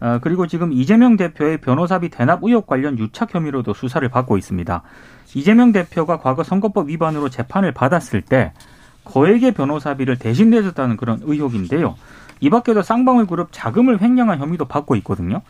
아, 0.00 0.18
그리고 0.20 0.46
지금 0.46 0.72
이재명 0.72 1.16
대표의 1.16 1.58
변호사비 1.58 2.08
대납 2.08 2.40
의혹 2.42 2.66
관련 2.66 2.98
유착 2.98 3.34
혐의로도 3.34 3.72
수사를 3.74 4.06
받고 4.08 4.36
있습니다. 4.36 4.82
이재명 5.34 5.72
대표가 5.72 6.18
과거 6.18 6.42
선거법 6.42 6.88
위반으로 6.88 7.28
재판을 7.28 7.72
받았을 7.72 8.20
때 8.22 8.52
거액의 9.04 9.52
변호사비를 9.52 10.16
대신 10.18 10.50
내줬다는 10.50 10.96
그런 10.96 11.20
의혹인데요. 11.22 11.94
이 12.40 12.50
밖에도 12.50 12.82
쌍방울 12.82 13.26
그룹 13.26 13.48
자금을 13.52 14.00
횡령한 14.02 14.38
혐의도 14.40 14.64
받고 14.64 14.96
있거든요. 14.96 15.42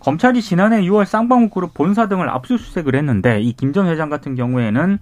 검찰이 0.00 0.42
지난해 0.42 0.82
6월 0.82 1.06
쌍방울 1.06 1.48
그룹 1.48 1.72
본사 1.72 2.08
등을 2.08 2.28
압수수색을 2.28 2.94
했는데 2.94 3.40
이 3.40 3.54
김 3.54 3.72
전 3.72 3.86
회장 3.86 4.10
같은 4.10 4.34
경우에는 4.34 4.98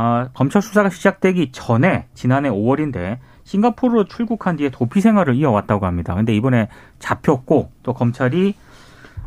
아, 0.00 0.28
검찰 0.32 0.62
수사가 0.62 0.90
시작되기 0.90 1.50
전에 1.50 2.06
지난해 2.14 2.48
5월인데 2.50 3.18
싱가포르로 3.42 4.04
출국한 4.04 4.54
뒤에 4.54 4.70
도피 4.70 5.00
생활을 5.00 5.34
이어왔다고 5.34 5.86
합니다. 5.86 6.14
근데 6.14 6.36
이번에 6.36 6.68
잡혔고 7.00 7.72
또 7.82 7.94
검찰이 7.94 8.54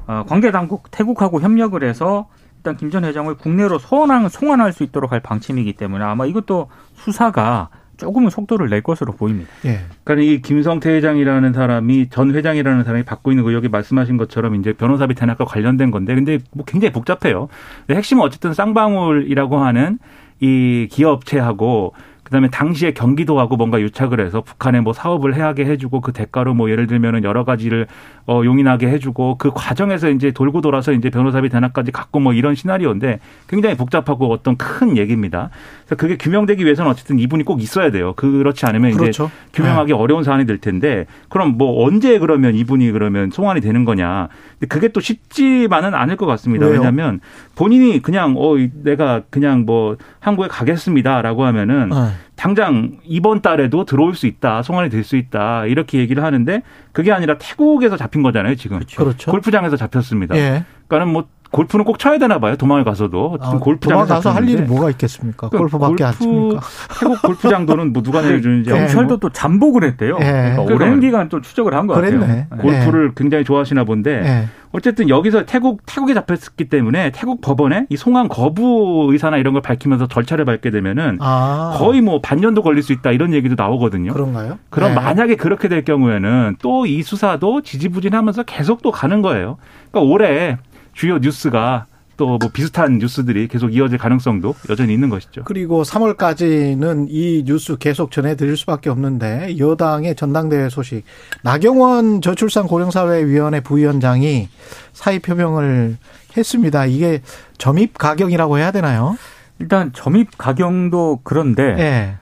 어, 0.07 0.23
관계 0.29 0.49
당국 0.49 0.89
태국하고 0.89 1.41
협력을 1.41 1.83
해서 1.83 2.29
일단 2.59 2.77
김 2.77 2.89
전 2.89 3.03
회장을 3.03 3.35
국내로 3.35 3.79
소환, 3.79 4.29
송환할 4.29 4.71
수 4.71 4.83
있도록 4.83 5.11
할 5.11 5.19
방침이기 5.19 5.73
때문에 5.73 6.05
아마 6.05 6.25
이것도 6.25 6.69
수사가 6.93 7.67
조금은 7.97 8.29
속도를 8.29 8.69
낼 8.69 8.81
것으로 8.81 9.11
보입니다. 9.11 9.51
예. 9.65 9.81
그러니까 10.05 10.31
이 10.31 10.41
김성태 10.41 10.89
회장이라는 10.89 11.51
사람이 11.51 12.09
전 12.09 12.33
회장이라는 12.33 12.85
사람이 12.85 13.03
받고 13.03 13.31
있는 13.33 13.45
의혹이 13.45 13.67
말씀하신 13.67 14.15
것처럼 14.15 14.55
이제 14.55 14.71
변호사비 14.71 15.15
대납과 15.15 15.43
관련된 15.43 15.91
건데 15.91 16.15
근데 16.15 16.39
뭐 16.53 16.63
굉장히 16.65 16.93
복잡해요. 16.93 17.49
근데 17.85 17.97
핵심은 17.97 18.23
어쨌든 18.23 18.53
쌍방울이라고 18.53 19.57
하는 19.57 19.99
이 20.41 20.87
기업체하고 20.91 21.93
그다음에 22.31 22.49
당시에 22.49 22.93
경기도하고 22.93 23.57
뭔가 23.57 23.81
유착을 23.81 24.21
해서 24.21 24.39
북한에 24.39 24.79
뭐 24.79 24.93
사업을 24.93 25.35
해하게 25.35 25.65
해주고 25.65 25.99
그 25.99 26.13
대가로 26.13 26.53
뭐 26.53 26.71
예를 26.71 26.87
들면은 26.87 27.25
여러 27.25 27.43
가지를 27.43 27.87
어 28.25 28.41
용인하게 28.45 28.87
해주고 28.87 29.37
그 29.37 29.51
과정에서 29.53 30.09
이제 30.09 30.31
돌고 30.31 30.61
돌아서 30.61 30.93
이제 30.93 31.09
변호사비 31.09 31.49
대납까지 31.49 31.91
갖고 31.91 32.21
뭐 32.21 32.31
이런 32.31 32.55
시나리오인데 32.55 33.19
굉장히 33.49 33.75
복잡하고 33.75 34.31
어떤 34.31 34.55
큰 34.55 34.97
얘기입니다. 34.97 35.49
그래서 35.91 35.95
그게 35.95 36.15
규명되기 36.15 36.63
위해서는 36.63 36.89
어쨌든 36.89 37.19
이분이 37.19 37.43
꼭 37.43 37.61
있어야 37.61 37.91
돼요. 37.91 38.13
그렇지 38.13 38.65
않으면 38.65 38.91
그렇죠. 38.95 39.25
이제 39.25 39.31
규명하기 39.53 39.91
어려운 39.93 40.23
사안이 40.23 40.45
될 40.45 40.57
텐데 40.57 41.05
그럼 41.29 41.57
뭐 41.57 41.85
언제 41.85 42.17
그러면 42.19 42.55
이분이 42.55 42.91
그러면 42.91 43.29
송환이 43.29 43.59
되는 43.61 43.83
거냐? 43.83 44.29
근데 44.53 44.67
그게 44.67 44.87
또 44.87 45.01
쉽지만은 45.01 45.93
않을 45.93 46.15
것 46.15 46.25
같습니다. 46.25 46.65
왜요? 46.65 46.75
왜냐하면 46.77 47.19
본인이 47.55 48.01
그냥 48.01 48.35
어 48.37 48.55
내가 48.83 49.23
그냥 49.29 49.65
뭐 49.65 49.97
한국에 50.19 50.47
가겠습니다라고 50.47 51.45
하면은 51.45 51.91
어. 51.91 52.11
당장 52.37 52.97
이번 53.03 53.41
달에도 53.41 53.83
들어올 53.85 54.15
수 54.15 54.27
있다, 54.27 54.63
송환이 54.63 54.89
될 54.89 55.03
수 55.03 55.17
있다 55.17 55.65
이렇게 55.65 55.97
얘기를 55.99 56.23
하는데 56.23 56.61
그게 56.91 57.11
아니라 57.11 57.37
태국에서 57.37 57.97
잡힌 57.97 58.21
거잖아요 58.23 58.55
지금. 58.55 58.79
그렇죠. 58.95 59.29
골프장에서 59.31 59.75
잡혔습니다. 59.75 60.37
예. 60.37 60.63
그러니까는 60.87 61.11
뭐 61.13 61.27
골프는 61.51 61.83
꼭 61.85 61.99
쳐야 61.99 62.17
되나 62.17 62.39
봐요. 62.39 62.55
도망을 62.55 62.83
가서도 62.85 63.37
아, 63.41 63.45
지금 63.45 63.59
골프장에서 63.59 64.05
도망가서 64.05 64.31
할 64.31 64.47
일이 64.49 64.61
뭐가 64.61 64.89
있겠습니까? 64.91 65.49
그러니까 65.49 65.77
골프밖에 65.79 66.03
안 66.05 66.13
골프- 66.17 66.23
칩니까? 66.23 66.61
태국 66.99 67.21
골프장도는 67.21 67.93
뭐 67.93 68.01
누가 68.03 68.21
내려주는지 68.21 68.69
예, 68.71 68.73
경찰도 68.75 69.17
또 69.17 69.29
잠복을 69.29 69.83
했대요. 69.83 70.17
예. 70.21 70.23
그러니까 70.25 70.63
그러니까 70.63 70.73
오랜 70.85 70.99
기간 71.01 71.29
또 71.29 71.41
추적을 71.41 71.73
한 71.73 71.87
것 71.87 71.95
같아요. 71.95 72.19
그랬네. 72.19 72.47
예. 72.53 72.57
골프를 72.61 73.11
굉장히 73.15 73.43
좋아하시나 73.43 73.83
본데 73.83 74.11
예. 74.25 74.47
어쨌든 74.73 75.09
여기서 75.09 75.45
태국 75.45 75.81
태국에 75.85 76.13
잡혔기 76.13 76.69
때문에 76.69 77.11
태국 77.13 77.41
법원에 77.41 77.87
이 77.89 77.97
송환 77.97 78.29
거부 78.29 79.09
의사나 79.11 79.35
이런 79.35 79.51
걸 79.51 79.61
밝히면서 79.61 80.07
절차를 80.07 80.45
밟게 80.45 80.71
되면은 80.71 81.17
아. 81.19 81.75
거의 81.77 81.99
뭐 81.99 82.21
반년도 82.21 82.61
걸릴 82.61 82.81
수 82.81 82.93
있다 82.93 83.11
이런 83.11 83.33
얘기도 83.33 83.55
나오거든요. 83.57 84.13
그런가요? 84.13 84.57
그럼 84.69 84.91
예. 84.91 84.95
만약에 84.95 85.35
그렇게 85.35 85.67
될 85.67 85.83
경우에는 85.83 86.55
또 86.61 86.85
이 86.85 87.03
수사도 87.03 87.61
지지부진하면서 87.61 88.43
계속 88.43 88.81
또 88.81 88.91
가는 88.91 89.21
거예요. 89.21 89.57
그러니까 89.91 90.11
올해 90.13 90.57
주요 90.93 91.17
뉴스가 91.17 91.85
또 92.17 92.37
뭐 92.37 92.37
비슷한 92.53 92.99
뉴스들이 92.99 93.47
계속 93.47 93.73
이어질 93.73 93.97
가능성도 93.97 94.53
여전히 94.69 94.93
있는 94.93 95.09
것이죠. 95.09 95.41
그리고 95.45 95.81
3월까지는 95.81 97.07
이 97.09 97.43
뉴스 97.47 97.77
계속 97.77 98.11
전해드릴 98.11 98.55
수밖에 98.57 98.91
없는데 98.91 99.57
여당의 99.57 100.15
전당대회 100.15 100.69
소식 100.69 101.03
나경원 101.41 102.21
저출산 102.21 102.67
고령사회위원회 102.67 103.61
부위원장이 103.61 104.49
사의 104.93 105.19
표명을 105.19 105.97
했습니다. 106.37 106.85
이게 106.85 107.21
점입 107.57 107.97
가경이라고 107.97 108.59
해야 108.59 108.71
되나요? 108.71 109.17
일단 109.57 109.91
점입 109.93 110.37
가경도 110.37 111.21
그런데 111.23 111.63
예. 111.79 112.15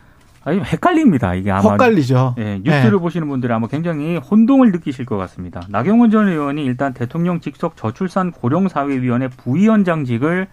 아니, 0.43 0.59
헷갈립니다. 0.61 1.35
이게 1.35 1.51
아마 1.51 1.61
헛갈리죠. 1.61 2.35
예, 2.37 2.59
뉴스를 2.63 2.93
예. 2.93 2.99
보시는 2.99 3.27
분들은 3.27 3.53
아마 3.53 3.67
굉장히 3.67 4.17
혼동을 4.17 4.71
느끼실 4.71 5.05
것 5.05 5.17
같습니다. 5.17 5.61
나경원 5.69 6.11
전 6.11 6.27
의원이 6.27 6.63
일단 6.63 6.93
대통령 6.93 7.39
직속 7.41 7.75
저출산 7.75 8.31
고령사회위원회 8.31 9.27
부위원장직을 9.29 10.47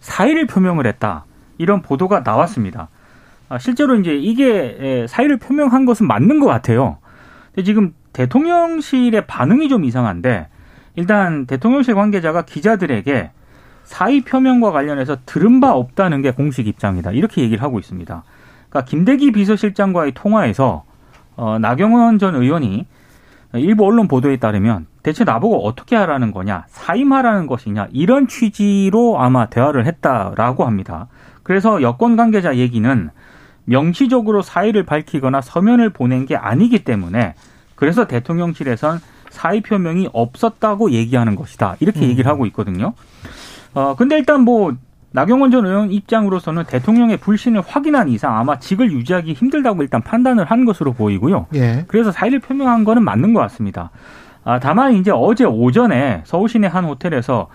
사의를 0.00 0.46
표명을 0.46 0.86
했다. 0.86 1.24
이런 1.58 1.82
보도가 1.82 2.20
나왔습니다. 2.20 2.88
아, 3.48 3.58
실제로 3.58 3.96
이제 3.96 4.14
이게 4.14 4.76
예, 4.80 5.06
사의를 5.08 5.38
표명한 5.38 5.84
것은 5.84 6.06
맞는 6.06 6.40
것 6.40 6.46
같아요. 6.46 6.98
근데 7.54 7.64
지금 7.64 7.92
대통령실의 8.12 9.26
반응이 9.26 9.68
좀 9.68 9.84
이상한데 9.84 10.48
일단 10.96 11.46
대통령실 11.46 11.94
관계자가 11.94 12.42
기자들에게 12.42 13.30
사의 13.82 14.20
표명과 14.22 14.70
관련해서 14.70 15.18
들은 15.26 15.60
바 15.60 15.72
없다는 15.72 16.22
게 16.22 16.30
공식 16.30 16.66
입장이다. 16.66 17.12
이렇게 17.12 17.42
얘기를 17.42 17.62
하고 17.62 17.78
있습니다. 17.78 18.22
그러니까 18.74 18.84
김대기 18.90 19.30
비서실장과의 19.30 20.12
통화에서 20.14 20.82
어, 21.36 21.58
나경원 21.60 22.18
전 22.18 22.34
의원이 22.34 22.86
일부 23.54 23.86
언론 23.86 24.08
보도에 24.08 24.36
따르면 24.38 24.86
대체 25.04 25.22
나보고 25.22 25.64
어떻게 25.64 25.94
하라는 25.94 26.32
거냐, 26.32 26.64
사임하라는 26.68 27.46
것이냐 27.46 27.86
이런 27.92 28.26
취지로 28.26 29.20
아마 29.20 29.46
대화를 29.46 29.86
했다라고 29.86 30.64
합니다. 30.64 31.06
그래서 31.44 31.82
여권 31.82 32.16
관계자 32.16 32.56
얘기는 32.56 33.10
명시적으로 33.64 34.42
사의를 34.42 34.82
밝히거나 34.82 35.40
서면을 35.40 35.90
보낸 35.90 36.26
게 36.26 36.34
아니기 36.34 36.82
때문에 36.84 37.34
그래서 37.76 38.08
대통령실에선 38.08 38.98
사의 39.30 39.60
표명이 39.60 40.08
없었다고 40.12 40.90
얘기하는 40.90 41.36
것이다. 41.36 41.76
이렇게 41.78 42.00
음. 42.00 42.10
얘기를 42.10 42.28
하고 42.28 42.44
있거든요. 42.46 42.94
어, 43.72 43.94
근데 43.96 44.18
일단 44.18 44.40
뭐 44.40 44.74
나경원 45.14 45.52
전 45.52 45.64
의원 45.64 45.92
입장으로서는 45.92 46.64
대통령의 46.64 47.18
불신을 47.18 47.62
확인한 47.64 48.08
이상 48.08 48.36
아마 48.36 48.58
직을 48.58 48.90
유지하기 48.90 49.32
힘들다고 49.32 49.82
일단 49.82 50.02
판단을 50.02 50.44
한 50.44 50.64
것으로 50.64 50.92
보이고요. 50.92 51.46
예. 51.54 51.84
그래서 51.86 52.10
사의를 52.10 52.40
표명한 52.40 52.82
거는 52.82 53.04
맞는 53.04 53.32
것 53.32 53.38
같습니다. 53.42 53.92
아, 54.42 54.58
다만 54.58 54.94
이제 54.94 55.12
어제 55.14 55.44
오전에 55.44 56.22
서울 56.24 56.48
시내 56.48 56.66
한 56.66 56.84
호텔에서 56.84 57.46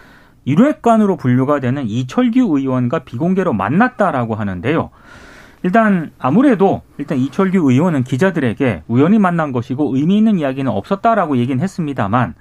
일회관으로 0.45 1.17
분류가 1.17 1.59
되는 1.59 1.85
이철규 1.85 2.57
의원과 2.57 2.99
비공개로 2.99 3.51
만났다라고 3.51 4.35
하는데요. 4.35 4.89
일단 5.63 6.11
아무래도 6.17 6.81
일단 6.97 7.17
이철규 7.17 7.69
의원은 7.69 8.05
기자들에게 8.05 8.83
우연히 8.87 9.19
만난 9.19 9.51
것이고 9.51 9.97
의미 9.97 10.17
있는 10.17 10.39
이야기는 10.39 10.71
없었다라고 10.71 11.35
얘기는 11.35 11.61
했습니다만 11.61 12.35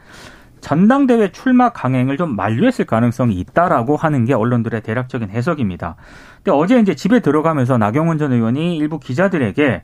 전당대회 0.61 1.33
출마 1.33 1.71
강행을 1.71 2.17
좀 2.17 2.37
만류했을 2.37 2.85
가능성이 2.85 3.35
있다라고 3.41 3.97
하는 3.97 4.25
게 4.25 4.35
언론들의 4.35 4.83
대략적인 4.83 5.31
해석입니다. 5.31 5.97
근데 6.37 6.51
어제 6.51 6.79
이제 6.81 6.95
집에 6.95 7.21
들어가면서 7.21 7.79
나경원 7.79 8.19
전 8.19 8.33
의원이 8.33 8.77
일부 8.77 8.99
기자들에게 8.99 9.83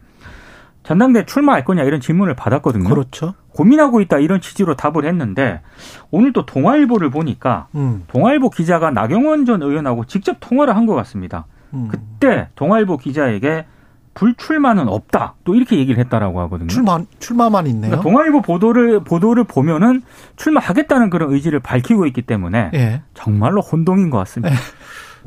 전당대회 0.82 1.24
출마할 1.24 1.64
거냐 1.64 1.82
이런 1.84 2.00
질문을 2.00 2.34
받았거든요. 2.34 2.88
그렇죠. 2.88 3.34
고민하고 3.54 4.00
있다 4.02 4.18
이런 4.18 4.40
취지로 4.40 4.74
답을 4.76 5.04
했는데 5.06 5.62
오늘 6.10 6.32
또 6.32 6.44
동아일보를 6.44 7.08
보니까 7.10 7.68
음. 7.74 8.04
동아일보 8.08 8.50
기자가 8.50 8.90
나경원 8.90 9.46
전 9.46 9.62
의원하고 9.62 10.04
직접 10.04 10.36
통화를 10.40 10.76
한 10.76 10.84
것 10.86 10.94
같습니다. 10.96 11.46
음. 11.72 11.88
그때 11.90 12.48
동아일보 12.56 12.98
기자에게 12.98 13.64
불출마는 14.14 14.88
없다. 14.88 15.34
또 15.44 15.54
이렇게 15.54 15.76
얘기를 15.76 15.98
했다라고 16.04 16.40
하거든요. 16.42 16.68
출마 16.68 16.98
출마만 17.18 17.66
있네요. 17.66 17.90
그러니까 17.90 18.02
동아일보 18.02 18.42
보도를 18.42 19.00
보도를 19.00 19.44
보면은 19.44 20.02
출마하겠다는 20.36 21.10
그런 21.10 21.32
의지를 21.32 21.60
밝히고 21.60 22.06
있기 22.06 22.22
때문에 22.22 22.70
예. 22.74 23.02
정말로 23.14 23.60
혼동인 23.60 24.10
것 24.10 24.18
같습니다. 24.18 24.54
예. 24.54 24.58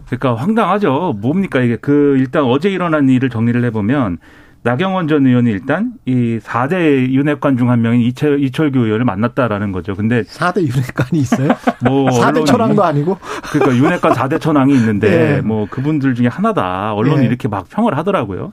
그러니까 0.05 0.35
황당하죠. 0.35 1.15
뭡니까 1.19 1.59
이게 1.59 1.75
그 1.75 2.15
일단 2.17 2.43
어제 2.43 2.69
일어난 2.69 3.09
일을 3.09 3.29
정리를 3.29 3.63
해보면 3.65 4.19
나경원 4.67 5.07
전 5.07 5.25
의원이 5.25 5.49
일단 5.49 5.93
이 6.05 6.39
4대 6.43 7.09
윤핵관 7.09 7.55
중 7.55 7.69
한 7.69 7.81
명인 7.81 8.01
이철, 8.01 8.43
이철규 8.43 8.79
의원을 8.79 9.05
만났다라는 9.05 9.71
거죠. 9.71 9.95
근데 9.95 10.23
4대 10.23 10.61
윤핵관이 10.61 11.21
있어요? 11.21 11.49
뭐 11.85 12.09
4대 12.09 12.45
천왕도 12.45 12.83
아니고 12.83 13.17
그러니까 13.53 13.77
윤핵관 13.77 14.11
4대 14.11 14.41
천왕이 14.41 14.73
있는데 14.73 15.09
네. 15.09 15.41
뭐 15.47 15.67
그분들 15.69 16.15
중에 16.15 16.27
하나다. 16.27 16.93
언론이 16.95 17.21
네. 17.21 17.27
이렇게 17.27 17.47
막 17.47 17.69
평을 17.69 17.97
하더라고요. 17.97 18.51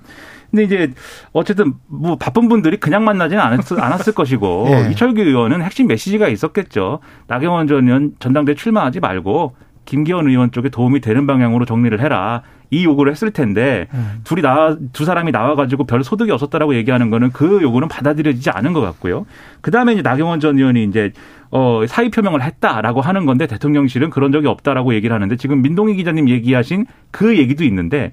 근데 0.53 0.63
이제 0.63 0.93
어쨌든 1.33 1.75
뭐 1.89 2.15
바쁜 2.17 2.49
분들이 2.49 2.77
그냥 2.77 3.05
만나지는 3.05 3.43
않았을, 3.43 3.83
않았을 3.83 4.13
것이고 4.15 4.67
네. 4.71 4.91
이철규 4.95 5.21
의원은 5.21 5.63
핵심 5.63 5.89
메시지가 5.89 6.29
있었겠죠. 6.29 7.01
나경원 7.27 7.67
전 7.67 7.89
의원 7.89 8.13
전당대 8.21 8.55
출마하지 8.55 9.01
말고 9.01 9.57
김기현 9.85 10.29
의원 10.29 10.53
쪽에 10.53 10.69
도움이 10.69 11.01
되는 11.01 11.27
방향으로 11.27 11.65
정리를 11.65 12.01
해라. 12.01 12.43
이 12.75 12.85
요구를 12.85 13.13
했을 13.13 13.31
텐데 13.31 13.87
음. 13.95 14.21
둘이 14.25 14.43
나와 14.43 14.77
두 14.93 15.05
사람이 15.05 15.31
나와가지고 15.33 15.85
별 15.85 16.03
소득이 16.05 16.31
없었다라고 16.33 16.75
얘기하는 16.75 17.11
거는 17.11 17.31
그 17.33 17.63
요구는 17.63 17.89
받아들여지지 17.89 18.51
않은 18.51 18.73
것 18.73 18.81
같고요. 18.81 19.27
그 19.61 19.71
다음에 19.71 19.93
이제 19.93 20.03
나경원 20.03 20.41
전 20.41 20.59
의원이 20.59 20.85
이제 20.85 21.13
어 21.51 21.83
사의 21.87 22.11
표명을 22.11 22.43
했다라고 22.43 23.01
하는 23.01 23.27
건데 23.27 23.47
대통령실은 23.47 24.11
그런 24.11 24.33
적이 24.33 24.49
없다라고 24.49 24.95
얘기를 24.95 25.15
하는데 25.15 25.37
지금 25.37 25.63
민동희 25.63 25.95
기자님 25.97 26.29
얘기하신 26.29 26.87
그 27.11 27.39
얘기도 27.39 27.65
있는데 27.65 28.13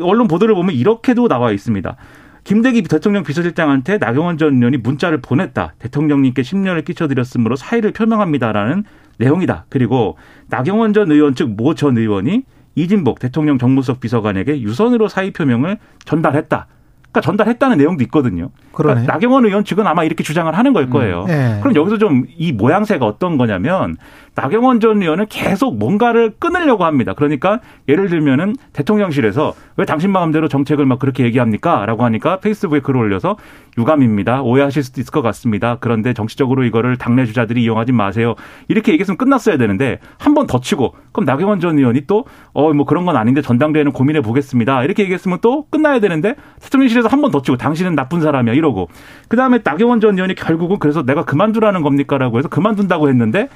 언론 0.00 0.26
보도를 0.28 0.54
보면 0.54 0.74
이렇게도 0.74 1.28
나와 1.28 1.52
있습니다. 1.52 1.96
김대기 2.44 2.82
대통령 2.82 3.24
비서실장한테 3.24 3.98
나경원 3.98 4.38
전 4.38 4.54
의원이 4.56 4.78
문자를 4.78 5.20
보냈다. 5.20 5.74
대통령님께 5.78 6.42
심려를 6.42 6.82
끼쳐드렸으므로 6.82 7.56
사의를 7.56 7.92
표명합니다라는 7.92 8.84
내용이다. 9.18 9.66
그리고 9.68 10.16
나경원 10.48 10.94
전 10.94 11.10
의원 11.10 11.34
즉 11.34 11.48
모 11.48 11.74
전 11.74 11.98
의원이 11.98 12.44
이진복 12.78 13.18
대통령 13.18 13.58
정무석 13.58 14.00
비서관에게 14.00 14.60
유선으로 14.60 15.08
사의 15.08 15.32
표명을 15.32 15.78
전달했다. 16.04 16.66
그러니까 17.10 17.20
전달했다는 17.22 17.78
내용도 17.78 18.04
있거든요. 18.04 18.50
그러니까 18.72 19.12
나경원 19.12 19.46
의원 19.46 19.64
측은 19.64 19.86
아마 19.86 20.04
이렇게 20.04 20.22
주장을 20.22 20.52
하는 20.56 20.72
걸 20.72 20.90
거예요. 20.90 21.22
음. 21.22 21.26
네. 21.26 21.58
그럼 21.60 21.74
여기서 21.74 21.98
좀 21.98 22.26
이 22.36 22.52
모양새가 22.52 23.04
어떤 23.06 23.38
거냐면 23.38 23.96
나경원 24.40 24.78
전 24.78 25.02
의원은 25.02 25.26
계속 25.28 25.76
뭔가를 25.78 26.30
끊으려고 26.38 26.84
합니다. 26.84 27.12
그러니까 27.12 27.58
예를 27.88 28.08
들면은 28.08 28.54
대통령실에서 28.72 29.54
왜 29.76 29.84
당신 29.84 30.12
마음대로 30.12 30.46
정책을 30.46 30.86
막 30.86 31.00
그렇게 31.00 31.24
얘기합니까? 31.24 31.84
라고 31.86 32.04
하니까 32.04 32.38
페이스북에 32.38 32.78
글을 32.80 33.00
올려서 33.00 33.36
유감입니다. 33.76 34.42
오해하실 34.42 34.84
수도 34.84 35.00
있을 35.00 35.10
것 35.10 35.22
같습니다. 35.22 35.78
그런데 35.80 36.14
정치적으로 36.14 36.62
이거를 36.64 36.96
당내 36.96 37.26
주자들이 37.26 37.62
이용하지 37.64 37.90
마세요. 37.92 38.36
이렇게 38.68 38.92
얘기했으면 38.92 39.16
끝났어야 39.18 39.56
되는데 39.56 39.98
한 40.18 40.34
번 40.34 40.46
더 40.46 40.60
치고 40.60 40.94
그럼 41.12 41.24
나경원 41.26 41.58
전 41.58 41.76
의원이 41.78 42.06
또 42.06 42.24
어 42.54 42.72
뭐 42.72 42.86
그런 42.86 43.04
건 43.06 43.16
아닌데 43.16 43.42
전당대회는 43.42 43.90
고민해 43.92 44.20
보겠습니다. 44.20 44.84
이렇게 44.84 45.02
얘기했으면 45.02 45.38
또 45.42 45.66
끝나야 45.68 45.98
되는데 45.98 46.36
대통령실에서 46.60 47.08
한 47.08 47.20
번 47.20 47.32
더 47.32 47.42
치고 47.42 47.56
당신은 47.56 47.96
나쁜 47.96 48.20
사람이야 48.20 48.54
이러고 48.54 48.88
그다음에 49.28 49.58
나경원 49.64 50.00
전 50.00 50.14
의원이 50.14 50.36
결국은 50.36 50.78
그래서 50.78 51.02
내가 51.02 51.24
그만두라는 51.24 51.82
겁니까라고 51.82 52.38
해서 52.38 52.48
그만둔다고 52.48 53.08
했는데 53.08 53.48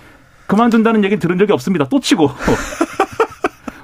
그만둔다는 0.46 1.04
얘기 1.04 1.18
들은 1.18 1.38
적이 1.38 1.52
없습니다. 1.52 1.86
또 1.88 2.00
치고. 2.00 2.30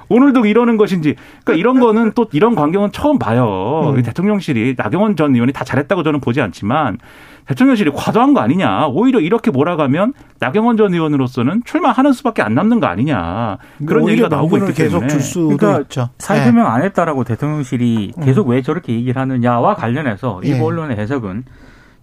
오늘도 0.09 0.45
이러는 0.45 0.77
것인지. 0.77 1.15
그러니까 1.43 1.53
이런 1.53 1.79
거는 1.79 2.11
또 2.15 2.25
이런 2.31 2.55
광경은 2.55 2.91
처음 2.91 3.19
봐요. 3.19 3.93
음. 3.95 4.01
대통령실이 4.01 4.75
나경원 4.75 5.15
전 5.15 5.35
의원이 5.35 5.53
다 5.53 5.63
잘했다고 5.63 6.03
저는 6.03 6.19
보지 6.19 6.41
않지만 6.41 6.97
대통령실이 7.45 7.91
과도한 7.95 8.33
거 8.33 8.41
아니냐. 8.41 8.87
오히려 8.87 9.19
이렇게 9.19 9.51
몰아가면 9.51 10.13
나경원 10.39 10.77
전 10.77 10.93
의원으로서는 10.93 11.61
출마하는 11.63 12.11
수밖에 12.13 12.41
안 12.41 12.55
남는 12.55 12.79
거 12.79 12.87
아니냐. 12.87 13.57
그런 13.85 14.09
얘기가 14.09 14.27
나오고 14.27 14.57
있기 14.57 14.73
계속 14.73 15.07
줄 15.07 15.21
수도 15.21 15.57
그러니까 15.57 15.81
있죠. 15.81 16.09
사회표명 16.17 16.63
네. 16.65 16.69
안 16.69 16.81
했다라고 16.83 17.23
대통령실이 17.23 18.13
음. 18.17 18.23
계속 18.23 18.47
왜 18.47 18.61
저렇게 18.61 18.93
얘기를 18.93 19.19
하느냐와 19.21 19.75
관련해서 19.75 20.41
일부 20.43 20.57
네. 20.57 20.63
언론의 20.63 20.97
해석은 20.97 21.45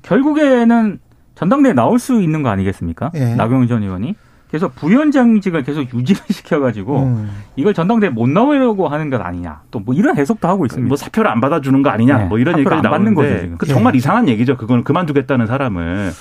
결국에는 0.03 1.01
전당대에 1.35 1.73
나올 1.75 1.99
수 1.99 2.23
있는 2.23 2.43
거 2.43 2.49
아니겠습니까? 2.51 3.11
네. 3.13 3.35
나경원 3.35 3.67
전 3.67 3.83
의원이. 3.83 4.15
그래서 4.49 4.69
부위원장직을 4.69 5.65
계속 5.65 5.93
유지를 5.93 6.23
시켜가지고 6.31 6.99
음. 7.03 7.31
이걸 7.57 7.75
전당대회 7.75 8.11
못 8.11 8.29
나오려고 8.29 8.89
하는 8.89 9.11
것 9.11 9.21
아니냐 9.21 9.61
또 9.71 9.81
뭐 9.81 9.95
이런 9.95 10.17
해석도 10.17 10.49
하고 10.49 10.67
있습니다. 10.67 10.89
뭐 10.89 10.97
사표를 10.97 11.31
안 11.31 11.41
받아주는 11.41 11.83
거 11.83 11.91
아니냐 11.91 12.19
네. 12.19 12.25
뭐 12.25 12.39
이런 12.39 12.59
얘기가 12.59 12.81
나오는 12.81 13.15
거죠. 13.15 13.57
그 13.59 13.67
정말 13.67 13.93
네. 13.93 13.99
이상한 13.99 14.29
얘기죠. 14.29 14.57
그거는 14.57 14.85
그만두겠다는 14.85 15.47
사람을. 15.47 16.13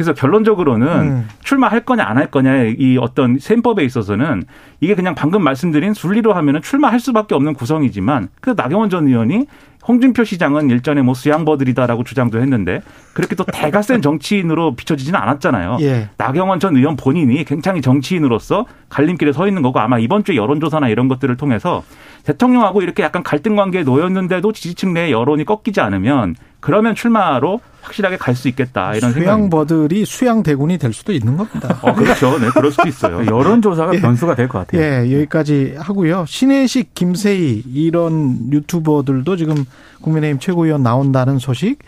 그래서 0.00 0.14
결론적으로는 0.14 0.86
음. 0.86 1.28
출마할 1.44 1.84
거냐 1.84 2.04
안 2.04 2.16
할 2.16 2.30
거냐의 2.30 2.74
이 2.78 2.96
어떤 2.96 3.38
셈법에 3.38 3.84
있어서는 3.84 4.44
이게 4.80 4.94
그냥 4.94 5.14
방금 5.14 5.44
말씀드린 5.44 5.92
순리로 5.92 6.32
하면은 6.32 6.62
출마할 6.62 6.98
수밖에 7.00 7.34
없는 7.34 7.52
구성이지만 7.52 8.28
그 8.40 8.54
나경원 8.56 8.88
전 8.88 9.06
의원이 9.06 9.44
홍준표 9.86 10.24
시장은 10.24 10.70
일전에 10.70 11.02
뭐 11.02 11.12
수양버들이다라고 11.14 12.04
주장도 12.04 12.40
했는데 12.40 12.80
그렇게 13.12 13.34
또 13.34 13.44
대가 13.44 13.82
센 13.82 14.00
정치인으로 14.00 14.74
비춰지지는 14.74 15.18
않았잖아요. 15.18 15.78
예. 15.80 16.08
나경원 16.16 16.60
전 16.60 16.76
의원 16.76 16.96
본인이 16.96 17.44
굉장히 17.44 17.82
정치인으로서 17.82 18.66
갈림길에 18.88 19.32
서 19.32 19.46
있는 19.48 19.60
거고 19.62 19.80
아마 19.80 19.98
이번 19.98 20.24
주에 20.24 20.36
여론조사나 20.36 20.88
이런 20.88 21.08
것들을 21.08 21.36
통해서 21.36 21.82
대통령하고 22.24 22.82
이렇게 22.82 23.02
약간 23.02 23.22
갈등 23.22 23.56
관계에 23.56 23.82
놓였는데도 23.82 24.52
지지층 24.52 24.94
내 24.94 25.10
여론이 25.10 25.44
꺾이지 25.44 25.80
않으면 25.80 26.36
그러면 26.60 26.94
출마로 26.94 27.60
확실하게 27.82 28.18
갈 28.18 28.34
수 28.36 28.48
있겠다 28.48 28.94
이런 28.94 29.12
생각. 29.12 29.26
수양버들이 29.34 30.04
수양 30.04 30.42
대군이 30.42 30.76
될 30.78 30.92
수도 30.92 31.12
있는 31.12 31.36
겁니다. 31.36 31.78
어, 31.82 31.94
그렇죠. 31.94 32.38
네, 32.38 32.48
그럴 32.54 32.70
수도 32.70 32.86
있어요. 32.88 33.24
여론조사가 33.26 33.94
예. 33.94 34.00
변수가 34.00 34.34
될 34.34 34.48
것 34.48 34.58
같아요. 34.58 34.82
예, 34.82 35.12
여기까지 35.14 35.74
하고요. 35.78 36.24
신혜식, 36.28 36.94
김세희 36.94 37.64
이런 37.72 38.52
유튜버들도 38.52 39.36
지금 39.36 39.64
국민의힘 40.02 40.38
최고위원 40.38 40.82
나온다는 40.82 41.38
소식. 41.38 41.78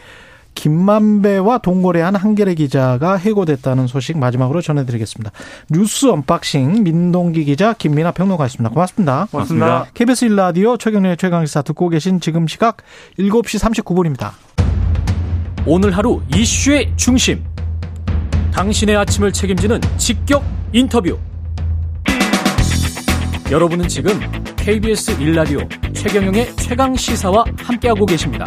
김만배와 0.55 1.59
돈거래한 1.59 2.15
한겨레 2.15 2.55
기자가 2.55 3.17
해고됐다는 3.17 3.87
소식 3.87 4.19
마지막으로 4.19 4.61
전해드리겠습니다. 4.61 5.31
뉴스 5.71 6.07
언박싱 6.11 6.83
민동기 6.85 7.45
기자 7.45 7.73
김민아 7.73 8.13
평론가였습니다. 8.13 8.69
고맙습니다. 8.71 9.29
고맙습니다. 9.31 9.87
KBS 9.95 10.29
1라디오 10.29 10.79
최경영의 10.79 11.17
최강시사 11.17 11.63
듣고 11.63 11.89
계신 11.89 12.21
지금 12.21 12.47
시각 12.47 12.79
7시 13.19 13.59
39분입니다. 13.83 14.33
오늘 15.65 15.97
하루 15.97 16.21
이슈의 16.35 16.93
중심. 16.97 17.45
당신의 18.53 18.97
아침을 18.97 19.33
책임지는 19.33 19.81
직격 19.97 20.43
인터뷰. 20.73 21.17
여러분은 23.51 23.87
지금 23.87 24.19
KBS 24.57 25.19
1라디오 25.19 25.95
최경영의 25.95 26.57
최강 26.57 26.97
시사와 26.97 27.45
함께하고 27.59 28.07
계십니다. 28.07 28.45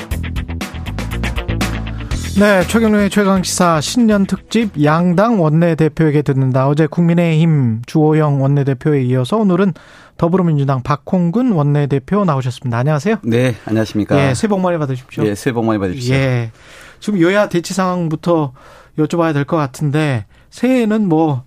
네, 2.38 2.63
최경련의 2.67 3.10
최강 3.10 3.43
시사 3.43 3.80
신년 3.80 4.25
특집 4.25 4.84
양당 4.84 5.41
원내대표에게 5.41 6.21
듣는다. 6.21 6.67
어제 6.67 6.86
국민의힘 6.86 7.84
주호영 7.86 8.41
원내대표에 8.41 9.04
이어서 9.04 9.38
오늘은 9.38 9.73
더불어민주당 10.17 10.84
박홍근 10.84 11.54
원내대표 11.54 12.25
나오셨습니다. 12.25 12.78
안녕하세요. 12.78 13.19
네, 13.23 13.56
안녕하십니까. 13.63 14.19
예, 14.19 14.34
새해 14.34 14.49
복 14.49 14.60
많이 14.60 14.78
받으십시오. 14.78 15.25
예, 15.25 15.34
새해 15.34 15.54
복 15.54 15.63
많이 15.63 15.80
받으십시오. 15.80 16.13
예. 16.13 16.51
지금 16.99 17.21
여야 17.21 17.49
대치 17.49 17.73
상황부터 17.73 18.53
여쭤봐야 18.97 19.34
될 19.34 19.45
것 19.45 19.58
같은데 19.58 20.25
새해에는 20.49 21.08
뭐 21.08 21.43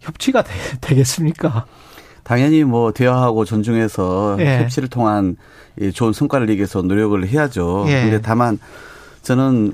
협치가 0.00 0.42
되, 0.42 0.94
겠습니까 0.94 1.66
당연히 2.22 2.64
뭐 2.64 2.92
대화하고 2.92 3.44
존중해서 3.44 4.36
예. 4.40 4.60
협치를 4.62 4.88
통한 4.88 5.36
좋은 5.94 6.12
성과를 6.12 6.46
내기 6.46 6.58
위해서 6.58 6.80
노력을 6.82 7.26
해야죠. 7.26 7.84
예. 7.88 8.02
근데 8.02 8.20
다만 8.20 8.58
저는 9.22 9.72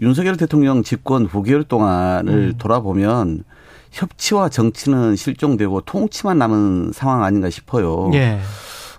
윤석열 0.00 0.36
대통령 0.36 0.82
집권 0.82 1.28
9개월 1.28 1.66
동안을 1.68 2.32
음. 2.32 2.54
돌아보면 2.58 3.44
협치와 3.92 4.48
정치는 4.48 5.16
실종되고 5.16 5.82
통치만 5.82 6.38
남은 6.38 6.92
상황 6.92 7.22
아닌가 7.22 7.50
싶어요. 7.50 8.10
예. 8.14 8.38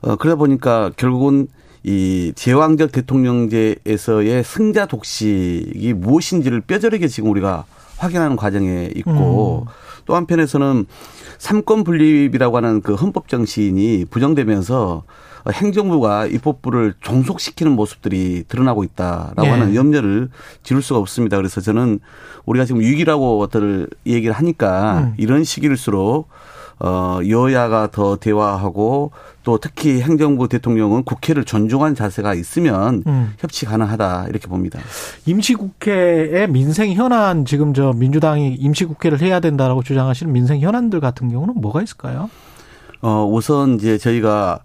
어, 0.02 0.16
그러다 0.16 0.36
보니까 0.38 0.92
결국은 0.96 1.48
이 1.84 2.32
제왕적 2.36 2.92
대통령제에서의 2.92 4.44
승자 4.44 4.86
독식이 4.86 5.94
무엇인지를 5.94 6.62
뼈저리게 6.62 7.08
지금 7.08 7.30
우리가 7.32 7.66
확인하는 7.98 8.36
과정에 8.36 8.90
있고 8.96 9.66
음. 9.68 9.72
또 10.06 10.16
한편에서는 10.16 10.86
삼권 11.38 11.84
분립이라고 11.84 12.58
하는 12.58 12.82
그 12.82 12.96
헌법 12.96 13.28
정신이 13.28 14.06
부정되면서 14.10 15.04
행정부가 15.52 16.26
입법부를 16.28 16.94
종속시키는 17.02 17.74
모습들이 17.74 18.46
드러나고 18.48 18.86
있다라고 18.86 19.46
예. 19.46 19.50
하는 19.50 19.76
염려를 19.76 20.30
지울 20.64 20.82
수가 20.82 21.00
없습니다. 21.02 21.36
그래서 21.36 21.60
저는 21.60 22.00
우리가 22.46 22.64
지금 22.64 22.80
위기라고 22.80 23.48
들 23.48 23.90
얘기를 24.06 24.34
하니까 24.34 25.00
음. 25.00 25.14
이런 25.18 25.44
시기일수록 25.44 26.30
어 26.80 27.20
여야가 27.28 27.92
더 27.92 28.16
대화하고 28.16 29.12
또 29.44 29.58
특히 29.58 30.02
행정부 30.02 30.48
대통령은 30.48 31.04
국회를 31.04 31.44
존중한 31.44 31.96
자세가 31.96 32.34
있으면 32.34 33.04
음. 33.06 33.34
협치 33.38 33.66
가능하다 33.66 34.28
이렇게 34.30 34.48
봅니다. 34.48 34.80
임시국회의 35.26 36.50
민생 36.50 36.94
현안 36.94 37.46
지금 37.46 37.74
저 37.74 37.94
민주당이 37.94 38.56
임시국회를 38.56 39.22
해야 39.22 39.40
된다라고 39.40 39.84
주장하시는 39.84 40.32
민생 40.32 40.60
현안들 40.60 41.00
같은 41.00 41.30
경우는 41.30 41.56
뭐가 41.56 41.82
있을까요? 41.82 42.30
어 43.02 43.26
우선 43.26 43.76
이제 43.76 43.98
저희가 43.98 44.60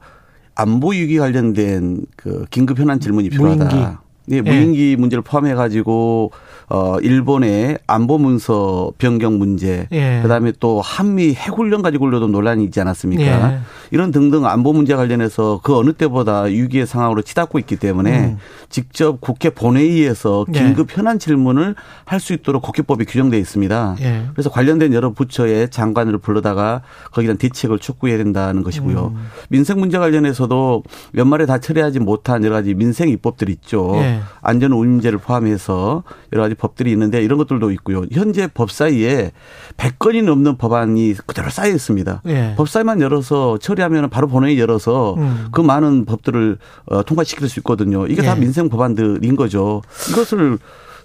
안보 0.55 0.91
위기 0.91 1.19
관련된 1.19 2.05
그 2.17 2.45
긴급 2.51 2.79
현안 2.79 2.99
질문이 2.99 3.31
필요하다. 3.31 3.65
무인기. 3.65 3.97
네, 4.27 4.43
무인기 4.43 4.91
예. 4.93 4.97
문제를 4.97 5.23
포함해 5.23 5.55
가지고 5.55 6.33
어 6.69 6.99
일본의 7.01 7.79
안보 7.87 8.19
문서 8.19 8.93
변경 8.99 9.39
문제, 9.39 9.89
예. 9.93 10.21
그다음에 10.23 10.53
또 10.61 10.81
한미 10.81 11.35
해군령 11.35 11.83
가지고도 11.83 12.27
논란이 12.29 12.65
있지 12.65 12.81
않았습니까? 12.81 13.53
예. 13.53 13.59
이런 13.91 14.11
등등 14.11 14.47
안보 14.47 14.73
문제 14.73 14.95
관련해서 14.95 15.61
그 15.63 15.77
어느 15.77 15.93
때보다 15.93 16.43
위기의 16.43 16.87
상황으로 16.87 17.23
치닫고 17.23 17.59
있기 17.61 17.77
때문에 17.77 18.19
음. 18.27 18.39
직접 18.69 19.21
국회 19.21 19.51
본회의에서 19.51 20.45
예. 20.55 20.59
긴급 20.59 20.95
현안 20.97 21.19
질문을 21.19 21.75
할 22.05 22.19
수 22.19 22.33
있도록 22.33 22.63
국회법이 22.63 23.05
규정되어 23.05 23.39
있습니다. 23.39 23.97
예. 24.01 24.25
그래서 24.33 24.51
관련된 24.51 24.93
여러 24.93 25.13
부처의 25.13 25.71
장관을 25.71 26.19
불러다가 26.19 26.83
거기에 27.13 27.29
대한 27.29 27.39
대책을 27.39 27.79
촉구해야 27.79 28.19
된다는 28.19 28.65
것이고요. 28.65 29.13
음. 29.15 29.29
민생 29.49 29.79
문제 29.79 29.99
관련해서도 29.99 30.83
연말에 31.17 31.47
다 31.47 31.59
처리하지 31.59 32.01
못한 32.01 32.43
여러 32.45 32.57
가지 32.57 32.75
민생 32.75 33.09
입법들이 33.09 33.53
있죠. 33.53 33.93
예. 33.97 34.21
안전 34.43 34.73
운임제를 34.73 35.19
포함해서 35.19 36.03
여러 36.33 36.43
가지 36.43 36.48
법들이 36.55 36.91
있는데 36.93 37.23
이런 37.23 37.39
것들도 37.39 37.71
있고요. 37.73 38.05
현재 38.13 38.47
법사위에 38.47 39.33
100건이 39.77 40.25
넘는 40.25 40.57
법안이 40.57 41.15
그대로 41.27 41.51
쌓여 41.51 41.71
있습니다. 41.71 42.23
예. 42.27 42.55
법사위만 42.57 43.01
열어서 43.01 43.59
처리하면 43.59 44.11
바로 44.11 44.29
본회의 44.29 44.59
열어서 44.59 45.15
음. 45.15 45.49
그 45.53 45.61
많은 45.61 46.05
법들을 46.05 46.59
어, 46.87 47.03
통과시킬 47.03 47.49
수 47.49 47.61
있거든요. 47.61 48.07
이게 48.07 48.23
예. 48.23 48.27
다 48.27 48.35
민생 48.35 48.69
법안들인 48.69 49.37
거죠. 49.37 49.83
이것을 50.11 50.59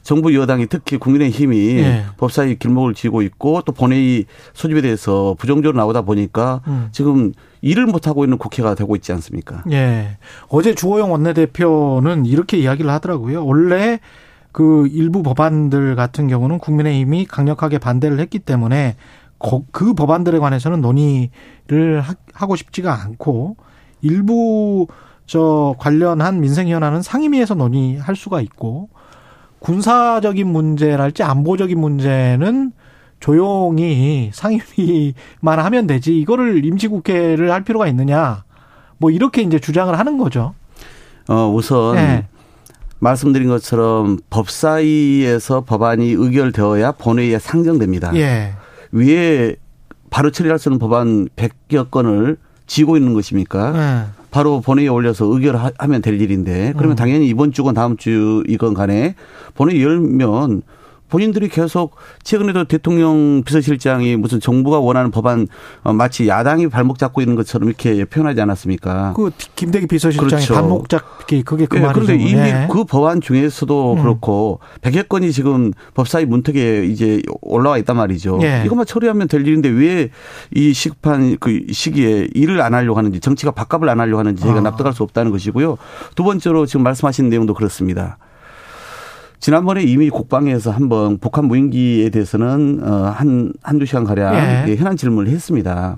정부 0.03 0.35
여당이 0.35 0.67
특히 0.67 0.97
국민의힘이 0.97 1.77
예. 1.77 2.05
법사위 2.17 2.57
길목을 2.59 2.93
쥐고 2.93 3.21
있고 3.23 3.61
또 3.65 3.71
본회의 3.71 4.25
소집에 4.53 4.81
대해서 4.81 5.35
부정적으로 5.39 5.77
나오다 5.77 6.01
보니까 6.01 6.61
음. 6.67 6.89
지금 6.91 7.31
일을 7.61 7.85
못하고 7.85 8.25
있는 8.25 8.37
국회가 8.37 8.75
되고 8.75 8.95
있지 8.97 9.13
않습니까? 9.13 9.63
예. 9.71 10.17
어제 10.49 10.75
주호영 10.75 11.13
원내대표는 11.13 12.25
이렇게 12.25 12.57
이야기를 12.57 12.91
하더라고요. 12.91 13.45
원래 13.45 13.99
그 14.53 14.87
일부 14.87 15.23
법안들 15.23 15.95
같은 15.95 16.27
경우는 16.27 16.59
국민의힘이 16.59 17.25
강력하게 17.25 17.79
반대를 17.79 18.19
했기 18.19 18.39
때문에 18.39 18.95
그 19.71 19.93
법안들에 19.93 20.39
관해서는 20.39 20.79
논의를 20.79 22.03
하고 22.33 22.55
싶지가 22.55 23.01
않고 23.03 23.57
일부 24.01 24.87
저 25.25 25.75
관련한 25.79 26.39
민생 26.39 26.69
현안은 26.69 27.01
상임위에서 27.01 27.55
논의할 27.55 28.15
수가 28.15 28.41
있고 28.41 28.89
군사적인 29.59 30.47
문제랄지 30.47 31.23
안보적인 31.23 31.79
문제는 31.79 32.73
조용히 33.19 34.29
상임위만 34.33 35.59
하면 35.59 35.87
되지 35.87 36.17
이거를 36.19 36.63
임시국회를 36.63 37.51
할 37.51 37.63
필요가 37.63 37.87
있느냐 37.87 38.43
뭐 38.97 39.09
이렇게 39.09 39.41
이제 39.41 39.59
주장을 39.59 39.97
하는 39.97 40.17
거죠. 40.17 40.53
어 41.27 41.49
우선 41.49 41.95
네. 41.95 42.27
말씀드린 43.03 43.49
것처럼 43.49 44.17
법사위에서 44.29 45.61
법안이 45.61 46.11
의결되어야 46.11 46.93
본회의에 46.93 47.37
상정됩니다. 47.37 48.15
예. 48.15 48.53
위에 48.91 49.55
바로 50.09 50.31
처리할 50.31 50.57
수 50.57 50.69
있는 50.69 50.79
법안 50.79 51.27
100여 51.35 51.91
건을 51.91 52.37
쥐고 52.65 52.95
있는 52.95 53.13
것입니까? 53.13 53.73
예. 53.75 54.23
바로 54.31 54.61
본회의에 54.61 54.89
올려서 54.89 55.25
의결하면 55.25 56.01
될 56.01 56.19
일인데 56.19 56.73
그러면 56.77 56.91
음. 56.91 56.95
당연히 56.95 57.27
이번 57.27 57.51
주건 57.51 57.75
다음 57.75 57.97
주이건 57.97 58.73
간에 58.73 59.15
본회의 59.53 59.83
열면 59.83 60.63
본인들이 61.13 61.47
계속 61.49 61.95
최근에도 62.23 62.63
대통령 62.63 63.43
비서실장이 63.45 64.15
무슨 64.15 64.39
정부가 64.39 64.79
원하는 64.79 65.11
법안 65.11 65.47
어, 65.83 65.93
마치 65.93 66.27
야당이 66.27 66.69
발목 66.69 66.97
잡고 66.97 67.21
있는 67.21 67.35
것처럼 67.35 67.69
이렇게 67.69 68.03
표현하지 68.03 68.41
않았습니까? 68.41 69.13
그 69.15 69.29
김대기 69.55 69.85
비서실장이 69.85 70.29
그렇죠. 70.31 70.53
발목 70.55 70.89
잡기 70.89 71.43
그게 71.43 71.67
그 71.67 71.75
네, 71.75 71.83
말이죠. 71.83 72.05
그런데 72.05 72.23
이미 72.23 72.33
네. 72.33 72.67
그 72.71 72.83
법안 72.83 73.21
중에서도 73.21 73.93
음. 73.93 74.01
그렇고 74.01 74.59
100여 74.81 75.07
건이 75.07 75.31
지금 75.31 75.71
법사위 75.93 76.25
문턱에 76.25 76.85
이제 76.87 77.21
올라와 77.41 77.77
있단 77.77 77.95
말이죠. 77.95 78.37
네. 78.37 78.63
이것만 78.65 78.87
처리하면 78.87 79.27
될 79.27 79.45
일인데 79.45 79.69
왜 79.69 80.09
이 80.55 80.73
시급한 80.73 81.37
그 81.39 81.65
시기에 81.71 82.27
일을 82.33 82.61
안 82.61 82.73
하려고 82.73 82.97
하는지 82.97 83.19
정치가 83.19 83.51
밥값을 83.51 83.87
안 83.89 83.99
하려고 83.99 84.19
하는지 84.19 84.41
제가 84.41 84.57
아. 84.57 84.61
납득할 84.61 84.93
수 84.93 85.03
없다는 85.03 85.31
것이고요. 85.31 85.77
두 86.15 86.23
번째로 86.23 86.65
지금 86.65 86.83
말씀하신 86.83 87.29
내용도 87.29 87.53
그렇습니다. 87.53 88.17
지난번에 89.43 89.83
이미 89.83 90.09
국방에서 90.09 90.71
한번 90.71 91.17
북한 91.17 91.49
무인기에 91.49 92.11
대해서는 92.11 92.79
어한 92.81 93.51
한두 93.61 93.85
시간 93.85 94.05
가량 94.05 94.35
예. 94.35 94.65
예. 94.69 94.75
현안 94.77 94.95
질문을 94.95 95.29
했습니다. 95.29 95.97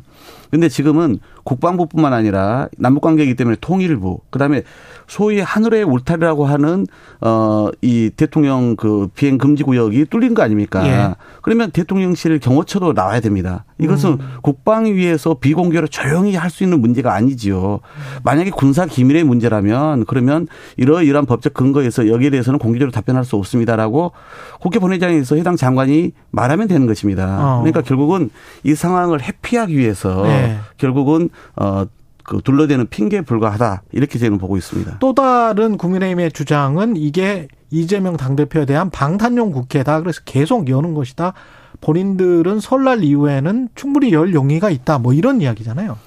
근데 0.50 0.68
지금은 0.68 1.20
국방부뿐만 1.44 2.12
아니라 2.12 2.70
남북 2.80 3.02
관계이기 3.02 3.36
때문에 3.36 3.58
통일부 3.62 4.22
그다음에 4.32 4.64
소위 5.08 5.40
하늘의 5.40 5.84
울타리라고 5.84 6.46
하는 6.46 6.88
어 7.22 7.70
이 7.82 8.10
대통령 8.16 8.76
그 8.76 9.08
비행 9.16 9.38
금지 9.38 9.64
구역이 9.64 10.06
뚫린 10.06 10.34
거 10.34 10.42
아닙니까? 10.44 10.86
예. 10.88 11.16
그러면 11.42 11.72
대통령실 11.72 12.40
경호처도 12.40 12.94
나와야 12.94 13.20
됩니다. 13.20 13.66
이것은 13.80 14.12
음. 14.14 14.20
국방위에서 14.42 15.36
비공개로 15.36 15.88
조용히 15.88 16.36
할 16.36 16.50
수 16.50 16.64
있는 16.64 16.80
문제가 16.80 17.14
아니지요. 17.14 17.80
만약에 18.24 18.50
군사 18.50 18.86
기밀의 18.86 19.26
문제라면 19.26 20.06
그러면 20.06 20.48
이러이러한 20.78 21.26
법적 21.26 21.54
근거에서 21.54 22.08
여기에 22.08 22.30
대해서는 22.30 22.60
공개적으로 22.60 22.92
답변할 22.92 23.26
수 23.26 23.36
없습니다라고 23.36 24.14
국회 24.62 24.80
본회의장에서 24.80 25.36
해당 25.36 25.58
장관이 25.58 26.14
말하면 26.32 26.68
되는 26.70 26.88
것입니다. 26.88 27.38
어. 27.42 27.60
그러니까 27.60 27.82
결국은 27.82 28.30
이 28.64 28.74
상황을 28.74 29.22
회피하기 29.22 29.78
위해서 29.78 30.24
네. 30.24 30.58
결국은 30.78 31.30
어. 31.58 31.86
그 32.26 32.42
둘러대는 32.44 32.88
핑계에 32.88 33.22
불과하다 33.22 33.84
이렇게 33.92 34.18
저는 34.20 34.38
보고 34.38 34.58
있습니다. 34.58 34.98
또 35.00 35.14
다른 35.14 35.78
국민의힘의 35.78 36.32
주장은 36.32 36.96
이게 36.96 37.48
이재명 37.70 38.18
당대표에 38.18 38.66
대한 38.66 38.90
방탄용 38.90 39.52
국회다. 39.52 40.02
그래서 40.02 40.22
계속 40.26 40.70
여는 40.70 40.94
것이다. 40.94 41.34
본인들은 41.82 42.60
설날 42.60 43.04
이후에는 43.04 43.70
충분히 43.76 44.12
열 44.12 44.34
용의가 44.34 44.70
있다. 44.70 44.98
뭐 44.98 45.14
이런 45.14 45.42
이야기잖아요. 45.42 45.98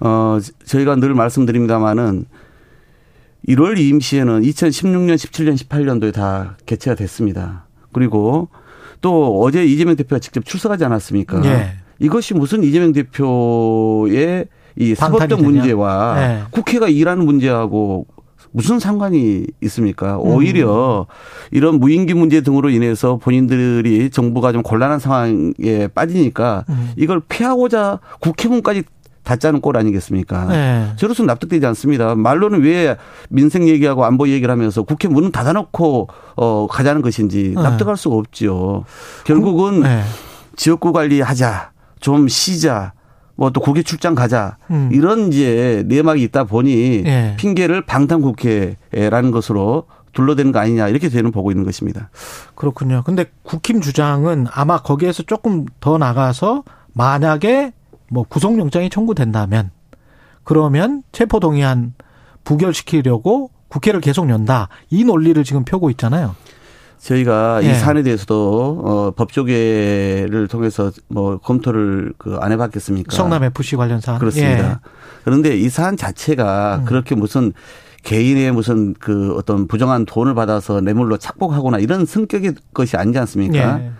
어, 0.00 0.38
저희가 0.64 0.96
늘 0.96 1.14
말씀드립니다마는 1.14 2.24
1월 3.48 3.78
임시에는 3.78 4.42
2016년, 4.42 5.14
17년, 5.16 5.56
18년도에 5.56 6.14
다 6.14 6.56
개최가 6.66 6.94
됐습니다. 6.94 7.66
그리고 7.92 8.48
또 9.00 9.40
어제 9.42 9.64
이재명 9.64 9.96
대표가 9.96 10.18
직접 10.18 10.44
출석하지 10.44 10.84
않았습니까? 10.84 11.44
예. 11.44 11.72
이것이 11.98 12.34
무슨 12.34 12.62
이재명 12.62 12.92
대표의 12.92 14.46
이 14.76 14.94
사법적 14.94 15.42
문제와 15.42 16.14
네. 16.16 16.42
국회가 16.50 16.88
일하는 16.88 17.24
문제하고 17.24 18.06
무슨 18.50 18.78
상관이 18.78 19.46
있습니까? 19.62 20.18
오히려 20.18 21.06
이런 21.50 21.80
무인기 21.80 22.14
문제 22.14 22.42
등으로 22.42 22.68
인해서 22.68 23.16
본인들이 23.16 24.10
정부가 24.10 24.52
좀 24.52 24.62
곤란한 24.62 24.98
상황에 24.98 25.88
빠지니까 25.94 26.64
이걸 26.96 27.20
피하고자 27.20 28.00
국회문까지 28.20 28.82
닫자는 29.24 29.60
꼴 29.60 29.76
아니겠습니까? 29.76 30.46
네. 30.46 30.92
저로서는 30.96 31.28
납득되지 31.28 31.64
않습니다. 31.66 32.14
말로는 32.14 32.62
왜 32.62 32.96
민생 33.28 33.68
얘기하고 33.68 34.04
안보 34.04 34.28
얘기를 34.28 34.50
하면서 34.50 34.82
국회 34.82 35.08
문은 35.08 35.30
닫아놓고 35.30 36.08
어 36.36 36.66
가자는 36.66 37.02
것인지 37.02 37.52
네. 37.54 37.62
납득할 37.62 37.96
수가 37.96 38.16
없지요. 38.16 38.84
결국은 39.24 39.82
네. 39.82 40.02
지역구 40.56 40.92
관리하자, 40.92 41.70
좀 42.00 42.28
쉬자, 42.28 42.92
뭐 43.42 43.50
또 43.50 43.60
국회 43.60 43.82
출장 43.82 44.14
가자 44.14 44.56
음. 44.70 44.88
이런 44.92 45.32
이제 45.32 45.82
내막이 45.86 46.22
있다 46.22 46.44
보니 46.44 47.02
예. 47.04 47.34
핑계를 47.38 47.84
방탄 47.84 48.22
국회라는 48.22 49.32
것으로 49.32 49.86
둘러대는 50.12 50.52
거 50.52 50.60
아니냐 50.60 50.88
이렇게 50.88 51.08
저는 51.08 51.32
보고 51.32 51.50
있는 51.50 51.64
것입니다. 51.64 52.10
그렇군요. 52.54 53.02
근데 53.04 53.24
국힘 53.42 53.80
주장은 53.80 54.46
아마 54.52 54.78
거기에서 54.78 55.24
조금 55.24 55.66
더 55.80 55.98
나가서 55.98 56.62
만약에 56.92 57.72
뭐 58.10 58.24
구속영장이 58.28 58.90
청구된다면 58.90 59.70
그러면 60.44 61.02
체포 61.10 61.40
동의안 61.40 61.94
부결시키려고 62.44 63.50
국회를 63.68 64.00
계속 64.00 64.28
연다. 64.28 64.68
이 64.90 65.02
논리를 65.02 65.42
지금 65.42 65.64
펴고 65.64 65.90
있잖아요. 65.90 66.36
저희가 67.02 67.60
예. 67.64 67.70
이 67.70 67.74
사안에 67.74 68.02
대해서도 68.02 68.82
어 68.84 69.10
법조계를 69.16 70.46
통해서 70.48 70.92
뭐 71.08 71.38
검토를 71.38 72.12
그 72.16 72.38
안 72.40 72.52
해봤겠습니까? 72.52 73.14
성남 73.14 73.42
FC 73.44 73.76
관련 73.76 74.00
사안. 74.00 74.18
그렇습니다. 74.18 74.70
예. 74.70 74.76
그런데 75.24 75.56
이 75.56 75.68
사안 75.68 75.96
자체가 75.96 76.80
음. 76.82 76.84
그렇게 76.84 77.14
무슨 77.14 77.52
개인의 78.04 78.52
무슨 78.52 78.94
그 78.98 79.34
어떤 79.36 79.66
부정한 79.68 80.06
돈을 80.06 80.34
받아서 80.34 80.80
뇌물로 80.80 81.16
착복하거나 81.18 81.78
이런 81.78 82.04
성격의 82.06 82.54
것이 82.74 82.96
아니지 82.96 83.18
않습니까? 83.20 83.80
예. 83.80 83.90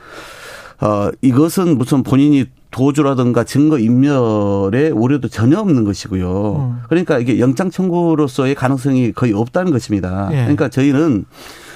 어, 0.85 1.11
이것은 1.23 1.79
무슨 1.79 2.03
본인이 2.03 2.47
도주라든가 2.73 3.45
증거 3.45 3.79
인멸의 3.79 4.91
우려도 4.91 5.29
전혀 5.29 5.59
없는 5.61 5.85
것이고요. 5.85 6.57
음. 6.57 6.79
그러니까 6.89 7.19
이게 7.19 7.39
영장 7.39 7.71
청구로서의 7.71 8.55
가능성이 8.57 9.13
거의 9.13 9.33
없다는 9.33 9.71
것입니다. 9.71 10.29
예. 10.33 10.37
그러니까 10.37 10.69
저희는 10.69 11.25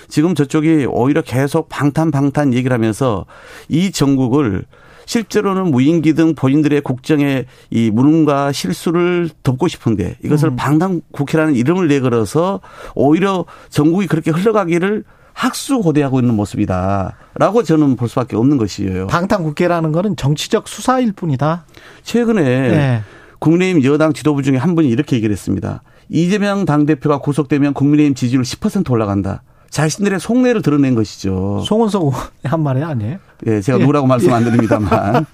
지금 0.09 0.35
저쪽이 0.35 0.87
오히려 0.89 1.23
계속 1.23 1.69
방탄 1.69 2.11
방탄 2.11 2.55
얘기를 2.55 2.73
하면서 2.75 3.27
이 3.69 3.91
정국을 3.91 4.65
실제로는 5.07 5.71
무인기 5.71 6.15
등 6.15 6.35
본인들의 6.35 6.81
국정의 6.83 7.47
이 7.71 7.91
무능과 7.91 8.53
실수를 8.53 9.31
덮고 9.43 9.69
싶은데 9.69 10.17
이것을 10.25 10.51
음. 10.51 10.57
방탄국회라는 10.57 11.55
이름을 11.55 11.89
내걸어서 11.89 12.61
오히려 12.95 13.45
전국이 13.71 14.09
그렇게 14.09 14.33
흘러가기를 14.33 15.05
학수고대하고 15.33 16.19
있는 16.21 16.35
모습이다라고 16.35 17.63
저는 17.63 17.97
볼 17.97 18.09
수밖에 18.09 18.37
없는 18.37 18.57
것이에요. 18.57 19.07
방탄국회라는 19.07 19.93
거는 19.93 20.17
정치적 20.17 20.67
수사일 20.67 21.13
뿐이다. 21.13 21.67
최근에 22.03 22.43
예. 22.43 23.03
국민의힘 23.39 23.85
여당 23.85 24.15
지도부 24.15 24.43
중에 24.43 24.57
한 24.57 24.75
분이 24.75 24.89
이렇게 24.89 25.15
얘기를 25.15 25.33
했습니다. 25.33 25.83
이재명 26.09 26.65
당대표가 26.65 27.19
구속되면 27.19 27.75
국민의힘 27.75 28.15
지지율 28.15 28.43
10% 28.43 28.91
올라간다. 28.91 29.43
자신들의 29.71 30.21
속내를 30.21 30.63
드러낸 30.63 30.95
것이죠. 30.95 31.63
송원석 31.67 32.03
의원의 32.03 32.31
한 32.45 32.63
말이 32.63 32.83
아니에요? 32.83 33.19
예, 33.47 33.61
제가 33.61 33.79
예. 33.79 33.81
누구라고 33.83 34.07
말씀 34.07 34.33
안 34.33 34.45
드립니다만. 34.45 35.27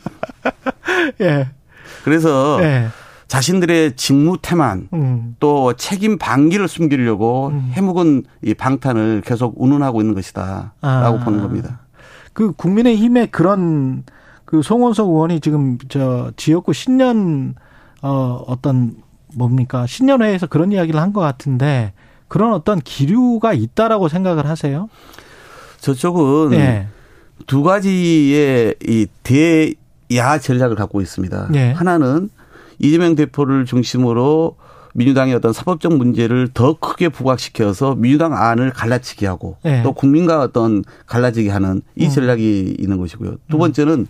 예. 1.20 1.48
그래서 2.04 2.58
예. 2.62 2.88
자신들의 3.28 3.96
직무 3.96 4.36
태만 4.42 4.88
음. 4.92 5.36
또 5.40 5.72
책임 5.74 6.18
방기를 6.18 6.68
숨기려고 6.68 7.48
음. 7.48 7.70
해묵은 7.72 8.24
이 8.42 8.54
방탄을 8.54 9.22
계속 9.24 9.54
운운하고 9.56 10.00
있는 10.00 10.14
것이다라고 10.14 10.70
아. 10.82 11.20
보는 11.24 11.40
겁니다. 11.40 11.80
그 12.34 12.52
국민의힘의 12.52 13.28
그런 13.30 14.04
그 14.44 14.62
송원석 14.62 15.08
의원이 15.08 15.40
지금 15.40 15.78
저 15.88 16.30
지역구 16.36 16.72
신년 16.74 17.54
어 18.02 18.42
어떤 18.46 18.96
뭡니까 19.34 19.86
신년회에서 19.86 20.46
그런 20.48 20.72
이야기를 20.72 21.00
한 21.00 21.12
것 21.14 21.20
같은데 21.20 21.92
그런 22.32 22.54
어떤 22.54 22.80
기류가 22.80 23.52
있다라고 23.52 24.08
생각을 24.08 24.46
하세요? 24.46 24.88
저쪽은 25.80 26.54
예. 26.54 26.86
두 27.46 27.62
가지의 27.62 28.74
이 28.88 29.06
대야 29.22 30.38
전략을 30.40 30.74
갖고 30.74 31.02
있습니다. 31.02 31.50
예. 31.52 31.72
하나는 31.72 32.30
이재명 32.78 33.16
대표를 33.16 33.66
중심으로 33.66 34.56
민주당의 34.94 35.34
어떤 35.34 35.52
사법적 35.52 35.94
문제를 35.98 36.48
더 36.54 36.78
크게 36.78 37.10
부각시켜서 37.10 37.96
민주당 37.96 38.34
안을 38.34 38.70
갈라치게 38.70 39.26
하고 39.26 39.58
예. 39.66 39.82
또 39.82 39.92
국민과 39.92 40.40
어떤 40.40 40.84
갈라지게 41.04 41.50
하는 41.50 41.82
이 41.96 42.06
음. 42.06 42.10
전략이 42.10 42.76
있는 42.78 42.96
것이고요. 42.96 43.36
두 43.50 43.58
번째는 43.58 44.06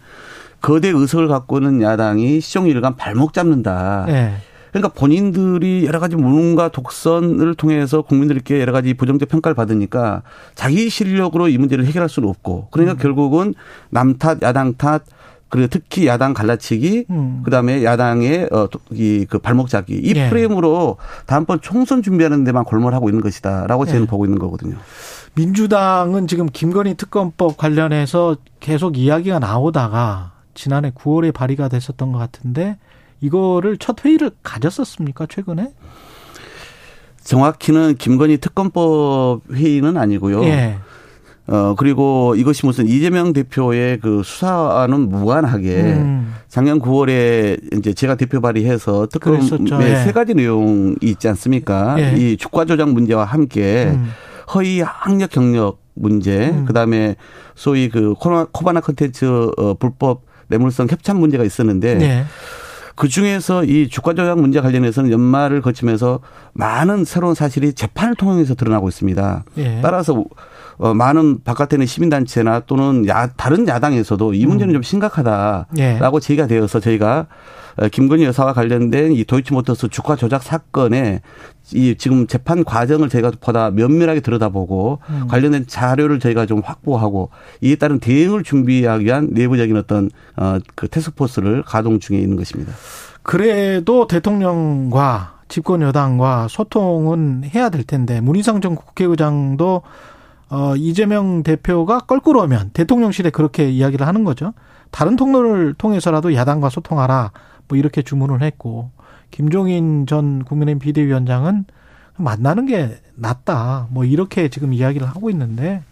거대 0.60 0.90
의석을 0.90 1.26
갖고 1.26 1.58
있는 1.58 1.82
야당이 1.82 2.40
시종일관 2.40 2.94
발목 2.94 3.32
잡는다. 3.32 4.06
예. 4.10 4.34
그러니까 4.72 4.88
본인들이 4.88 5.84
여러 5.86 6.00
가지 6.00 6.16
무능과 6.16 6.68
독선을 6.68 7.54
통해서 7.54 8.02
국민들께 8.02 8.60
여러 8.60 8.72
가지 8.72 8.94
부정적 8.94 9.28
평가를 9.28 9.54
받으니까 9.54 10.22
자기 10.54 10.88
실력으로 10.88 11.48
이 11.48 11.58
문제를 11.58 11.84
해결할 11.84 12.08
수는 12.08 12.28
없고 12.28 12.68
그러니까 12.70 12.96
결국은 12.96 13.54
남 13.90 14.16
탓, 14.16 14.42
야당 14.42 14.74
탓, 14.74 15.04
그리고 15.50 15.68
특히 15.68 16.06
야당 16.06 16.32
갈라치기, 16.32 17.04
음. 17.10 17.42
그다음에 17.44 17.84
야당의 17.84 18.48
어이그 18.50 19.40
발목 19.40 19.68
잡기 19.68 19.92
이 19.96 20.14
예. 20.16 20.30
프레임으로 20.30 20.96
다음번 21.26 21.60
총선 21.60 22.02
준비하는 22.02 22.42
데만 22.42 22.64
골몰하고 22.64 23.10
있는 23.10 23.20
것이다라고 23.20 23.84
저는 23.84 24.02
예. 24.02 24.06
보고 24.06 24.24
있는 24.24 24.38
거거든요. 24.38 24.76
민주당은 25.34 26.26
지금 26.26 26.46
김건희 26.46 26.94
특검법 26.94 27.58
관련해서 27.58 28.36
계속 28.60 28.96
이야기가 28.96 29.40
나오다가 29.40 30.32
지난해 30.54 30.90
9월에 30.90 31.34
발의가 31.34 31.68
됐었던 31.68 32.12
것 32.12 32.18
같은데 32.18 32.78
이거를 33.22 33.78
첫 33.78 34.04
회의를 34.04 34.32
가졌었습니까 34.42 35.26
최근에? 35.26 35.72
정확히는 37.24 37.94
김건희 37.96 38.38
특검법 38.38 39.42
회의는 39.50 39.96
아니고요. 39.96 40.44
예. 40.44 40.76
어 41.46 41.74
그리고 41.76 42.34
이것이 42.36 42.66
무슨 42.66 42.86
이재명 42.86 43.32
대표의 43.32 43.98
그 44.00 44.22
수사와는 44.24 45.08
무관하게 45.08 45.80
음. 45.80 46.34
작년 46.48 46.80
9월에 46.80 47.78
이제 47.78 47.92
제가 47.94 48.16
대표 48.16 48.40
발의해서. 48.40 49.06
특검의 49.06 49.90
예. 49.90 49.96
세 50.04 50.12
가지 50.12 50.34
내용이 50.34 50.96
있지 51.00 51.28
않습니까? 51.28 51.96
예. 51.98 52.14
이 52.16 52.36
주가 52.36 52.64
조작 52.64 52.90
문제와 52.90 53.24
함께 53.24 53.92
음. 53.94 54.10
허위 54.54 54.80
학력 54.80 55.30
경력 55.30 55.80
문제, 55.94 56.50
음. 56.50 56.64
그다음에 56.64 57.16
소위 57.54 57.88
그 57.88 58.14
코바나 58.14 58.80
컨텐츠 58.80 59.50
어, 59.56 59.74
불법 59.74 60.22
뇌물성 60.48 60.86
협찬 60.90 61.18
문제가 61.18 61.44
있었는데 61.44 61.94
네. 61.94 62.24
그 62.94 63.08
중에서 63.08 63.64
이 63.64 63.88
주가 63.88 64.14
조작 64.14 64.38
문제 64.40 64.60
관련해서는 64.60 65.10
연말을 65.10 65.62
거치면서 65.62 66.20
많은 66.52 67.04
새로운 67.04 67.34
사실이 67.34 67.72
재판을 67.74 68.14
통해서 68.14 68.54
드러나고 68.54 68.88
있습니다. 68.88 69.44
예. 69.58 69.80
따라서 69.82 70.24
어, 70.78 70.94
많은 70.94 71.42
바깥에 71.42 71.76
있는 71.76 71.86
시민단체나 71.86 72.60
또는 72.66 73.06
야, 73.08 73.28
다른 73.36 73.66
야당에서도 73.66 74.34
이 74.34 74.46
문제는 74.46 74.72
좀 74.74 74.82
심각하다라고 74.82 75.66
음. 75.70 75.78
예. 75.78 76.20
제기가 76.20 76.46
되어서 76.46 76.80
저희가 76.80 77.26
어, 77.76 77.88
김건희 77.88 78.24
여사와 78.24 78.52
관련된 78.52 79.12
이 79.12 79.24
도이치모터스 79.24 79.88
주가 79.88 80.16
조작 80.16 80.42
사건에 80.42 81.20
이 81.72 81.94
지금 81.96 82.26
재판 82.26 82.64
과정을 82.64 83.08
저희가 83.08 83.32
보다 83.40 83.70
면밀하게 83.70 84.20
들여다보고 84.20 84.98
음. 85.08 85.26
관련된 85.28 85.66
자료를 85.66 86.20
저희가 86.20 86.46
좀 86.46 86.60
확보하고 86.64 87.30
이에 87.60 87.76
따른 87.76 87.98
대응을 87.98 88.42
준비하기 88.42 89.04
위한 89.04 89.28
내부적인 89.30 89.76
어떤 89.76 90.10
어그 90.36 90.88
테스크포스를 90.88 91.62
가동 91.62 91.98
중에 91.98 92.18
있는 92.18 92.36
것입니다. 92.36 92.72
그래도 93.22 94.06
대통령과 94.06 95.40
집권 95.48 95.82
여당과 95.82 96.48
소통은 96.48 97.44
해야 97.54 97.68
될 97.68 97.84
텐데 97.84 98.20
문희상 98.20 98.60
전 98.60 98.74
국회의장도 98.74 99.82
어 100.52 100.76
이재명 100.76 101.42
대표가 101.42 102.00
껄끄러우면 102.00 102.72
대통령실에 102.74 103.30
그렇게 103.30 103.70
이야기를 103.70 104.06
하는 104.06 104.22
거죠. 104.22 104.52
다른 104.90 105.16
통로를 105.16 105.72
통해서라도 105.72 106.34
야당과 106.34 106.68
소통하라 106.68 107.32
뭐 107.68 107.78
이렇게 107.78 108.02
주문을 108.02 108.42
했고 108.42 108.90
김종인 109.30 110.06
전 110.06 110.44
국민의힘 110.44 110.78
비대위원장은 110.78 111.64
만나는 112.18 112.66
게 112.66 113.00
낫다 113.14 113.86
뭐 113.88 114.04
이렇게 114.04 114.48
지금 114.48 114.74
이야기를 114.74 115.08
하고 115.08 115.30
있는데 115.30 115.82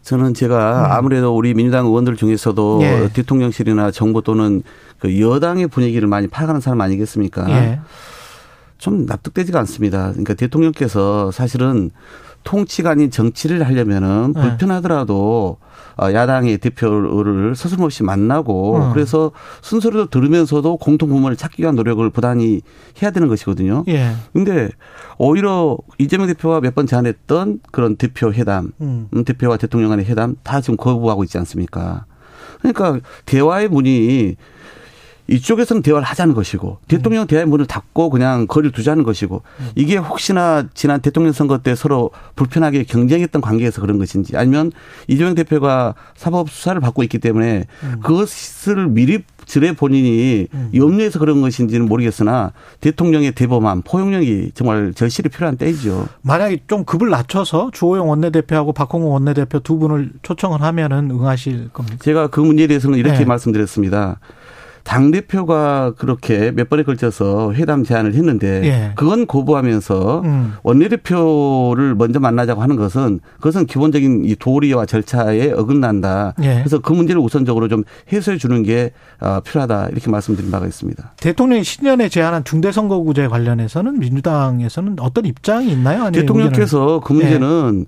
저는 0.00 0.32
제가 0.32 0.96
아무래도 0.96 1.36
우리 1.36 1.52
민주당 1.52 1.84
의원들 1.84 2.16
중에서도 2.16 2.78
음. 2.78 2.82
예. 2.82 3.08
대통령실이나 3.12 3.90
정부 3.90 4.22
또는 4.22 4.62
그 4.98 5.20
여당의 5.20 5.66
분위기를 5.66 6.08
많이 6.08 6.28
파악하는 6.28 6.62
사람 6.62 6.80
아니겠습니까? 6.80 7.50
예. 7.50 7.80
좀 8.78 9.04
납득되지가 9.04 9.58
않습니다. 9.60 10.12
그러니까 10.12 10.32
대통령께서 10.32 11.30
사실은 11.30 11.90
통치가 12.46 12.90
아닌 12.90 13.10
정치를 13.10 13.66
하려면은 13.66 14.32
네. 14.32 14.40
불편하더라도 14.40 15.58
어, 15.98 16.12
야당의 16.12 16.58
대표를 16.58 17.56
서슴없이 17.56 18.02
만나고 18.04 18.76
음. 18.76 18.92
그래서 18.92 19.32
순서를 19.62 20.06
들으면서도 20.08 20.76
공통 20.76 21.08
부문을 21.08 21.36
찾기 21.36 21.62
위한 21.62 21.74
노력을 21.74 22.08
부단히 22.10 22.60
해야 23.02 23.10
되는 23.10 23.28
것이거든요. 23.28 23.82
예. 23.88 24.12
근데 24.32 24.68
오히려 25.18 25.76
이재명 25.98 26.26
대표가 26.28 26.60
몇 26.60 26.76
번 26.76 26.86
제안했던 26.86 27.60
그런 27.72 27.96
대표 27.96 28.32
회담, 28.32 28.72
음. 28.82 29.08
음, 29.14 29.24
대표와 29.24 29.56
대통령 29.56 29.88
간의 29.90 30.04
회담 30.04 30.36
다 30.42 30.60
지금 30.60 30.76
거부하고 30.76 31.24
있지 31.24 31.38
않습니까? 31.38 32.04
그러니까 32.60 33.00
대화의 33.24 33.68
문이 33.68 34.36
이쪽에서는 35.28 35.82
대화를 35.82 36.06
하자는 36.06 36.34
것이고 36.34 36.78
대통령 36.88 37.26
대화의 37.26 37.46
문을 37.46 37.66
닫고 37.66 38.10
그냥 38.10 38.46
거리를 38.46 38.72
두자는 38.72 39.02
것이고 39.02 39.42
이게 39.74 39.96
혹시나 39.96 40.64
지난 40.74 41.00
대통령 41.00 41.32
선거 41.32 41.58
때 41.58 41.74
서로 41.74 42.10
불편하게 42.36 42.84
경쟁했던 42.84 43.42
관계에서 43.42 43.80
그런 43.80 43.98
것인지 43.98 44.36
아니면 44.36 44.72
이재명 45.08 45.34
대표가 45.34 45.94
사법 46.16 46.50
수사를 46.50 46.80
받고 46.80 47.02
있기 47.04 47.18
때문에 47.18 47.66
그것을 48.02 48.88
미리 48.88 49.22
지레 49.46 49.72
본인이 49.72 50.48
염려해서 50.74 51.18
그런 51.20 51.40
것인지는 51.40 51.86
모르겠으나 51.86 52.52
대통령의 52.80 53.32
대범함, 53.32 53.82
포용력이 53.82 54.50
정말 54.54 54.92
절실히 54.92 55.30
필요한 55.30 55.56
때이죠. 55.56 56.08
만약에 56.22 56.58
좀 56.66 56.84
급을 56.84 57.10
낮춰서 57.10 57.70
주호영 57.72 58.08
원내대표하고 58.08 58.72
박홍근 58.72 59.08
원내대표 59.08 59.60
두 59.60 59.78
분을 59.78 60.10
초청을 60.22 60.62
하면은 60.62 61.10
응하실 61.12 61.68
겁니까? 61.72 61.98
제가 62.00 62.26
그 62.26 62.40
문제에 62.40 62.66
대해서는 62.66 62.98
이렇게 62.98 63.18
네. 63.20 63.24
말씀드렸습니다. 63.24 64.18
당 64.86 65.10
대표가 65.10 65.94
그렇게 65.98 66.52
몇 66.52 66.68
번에 66.68 66.84
걸쳐서 66.84 67.52
회담 67.54 67.82
제안을 67.82 68.14
했는데 68.14 68.62
예. 68.64 68.92
그건 68.94 69.26
거부하면서 69.26 70.20
음. 70.24 70.52
원내대표를 70.62 71.96
먼저 71.96 72.20
만나자고 72.20 72.62
하는 72.62 72.76
것은 72.76 73.18
그것은 73.34 73.66
기본적인 73.66 74.24
이 74.26 74.36
도리와 74.36 74.86
절차에 74.86 75.50
어긋난다. 75.50 76.34
예. 76.42 76.58
그래서 76.58 76.78
그 76.78 76.92
문제를 76.92 77.20
우선적으로 77.20 77.66
좀 77.66 77.82
해소해 78.12 78.38
주는 78.38 78.62
게 78.62 78.92
어, 79.20 79.40
필요하다 79.40 79.88
이렇게 79.88 80.08
말씀드린 80.08 80.52
바가 80.52 80.66
있습니다. 80.66 81.14
대통령이 81.16 81.64
신년에 81.64 82.08
제안한 82.08 82.44
중대선거구제 82.44 83.26
관련해서는 83.26 83.98
민주당에서는 83.98 85.00
어떤 85.00 85.26
입장이 85.26 85.68
있나요? 85.68 86.12
대통령께서 86.12 87.00
그 87.00 87.12
문제는 87.12 87.86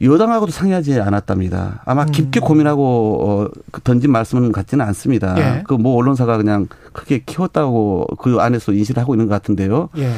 여당하고도 0.00 0.52
상의하지 0.52 1.00
않았답니다. 1.00 1.82
아마 1.84 2.04
깊게 2.04 2.40
고민하고 2.40 3.18
어, 3.20 3.48
그 3.72 3.80
던진 3.82 4.12
말씀은 4.12 4.52
같지는 4.52 4.84
않습니다. 4.86 5.34
음. 5.34 5.38
예. 5.38 5.62
그뭐 5.66 5.96
언론사가 5.96 6.36
그냥 6.36 6.68
크게 6.92 7.22
키웠다고 7.26 8.06
그 8.18 8.38
안에서 8.38 8.72
인식을 8.72 9.00
하고 9.00 9.14
있는 9.14 9.26
것 9.26 9.34
같은데요. 9.34 9.88
예. 9.98 10.12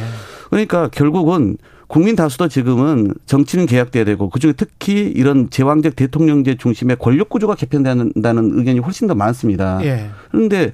그러니까 0.51 0.89
결국은 0.89 1.57
국민 1.87 2.15
다수도 2.15 2.47
지금은 2.47 3.15
정치는 3.27 3.67
개혁돼야 3.67 4.05
되고 4.05 4.31
그중에 4.31 4.53
특히 4.53 5.01
이런 5.03 5.51
제왕적 5.51 5.97
대통령제 5.97 6.57
중심의 6.57 6.97
권력 7.01 7.29
구조가 7.31 7.57
개편된다는 7.57 8.53
의견이 8.55 8.79
훨씬 8.79 9.09
더 9.09 9.15
많습니다. 9.15 9.81
예. 9.83 10.11
그런데 10.31 10.73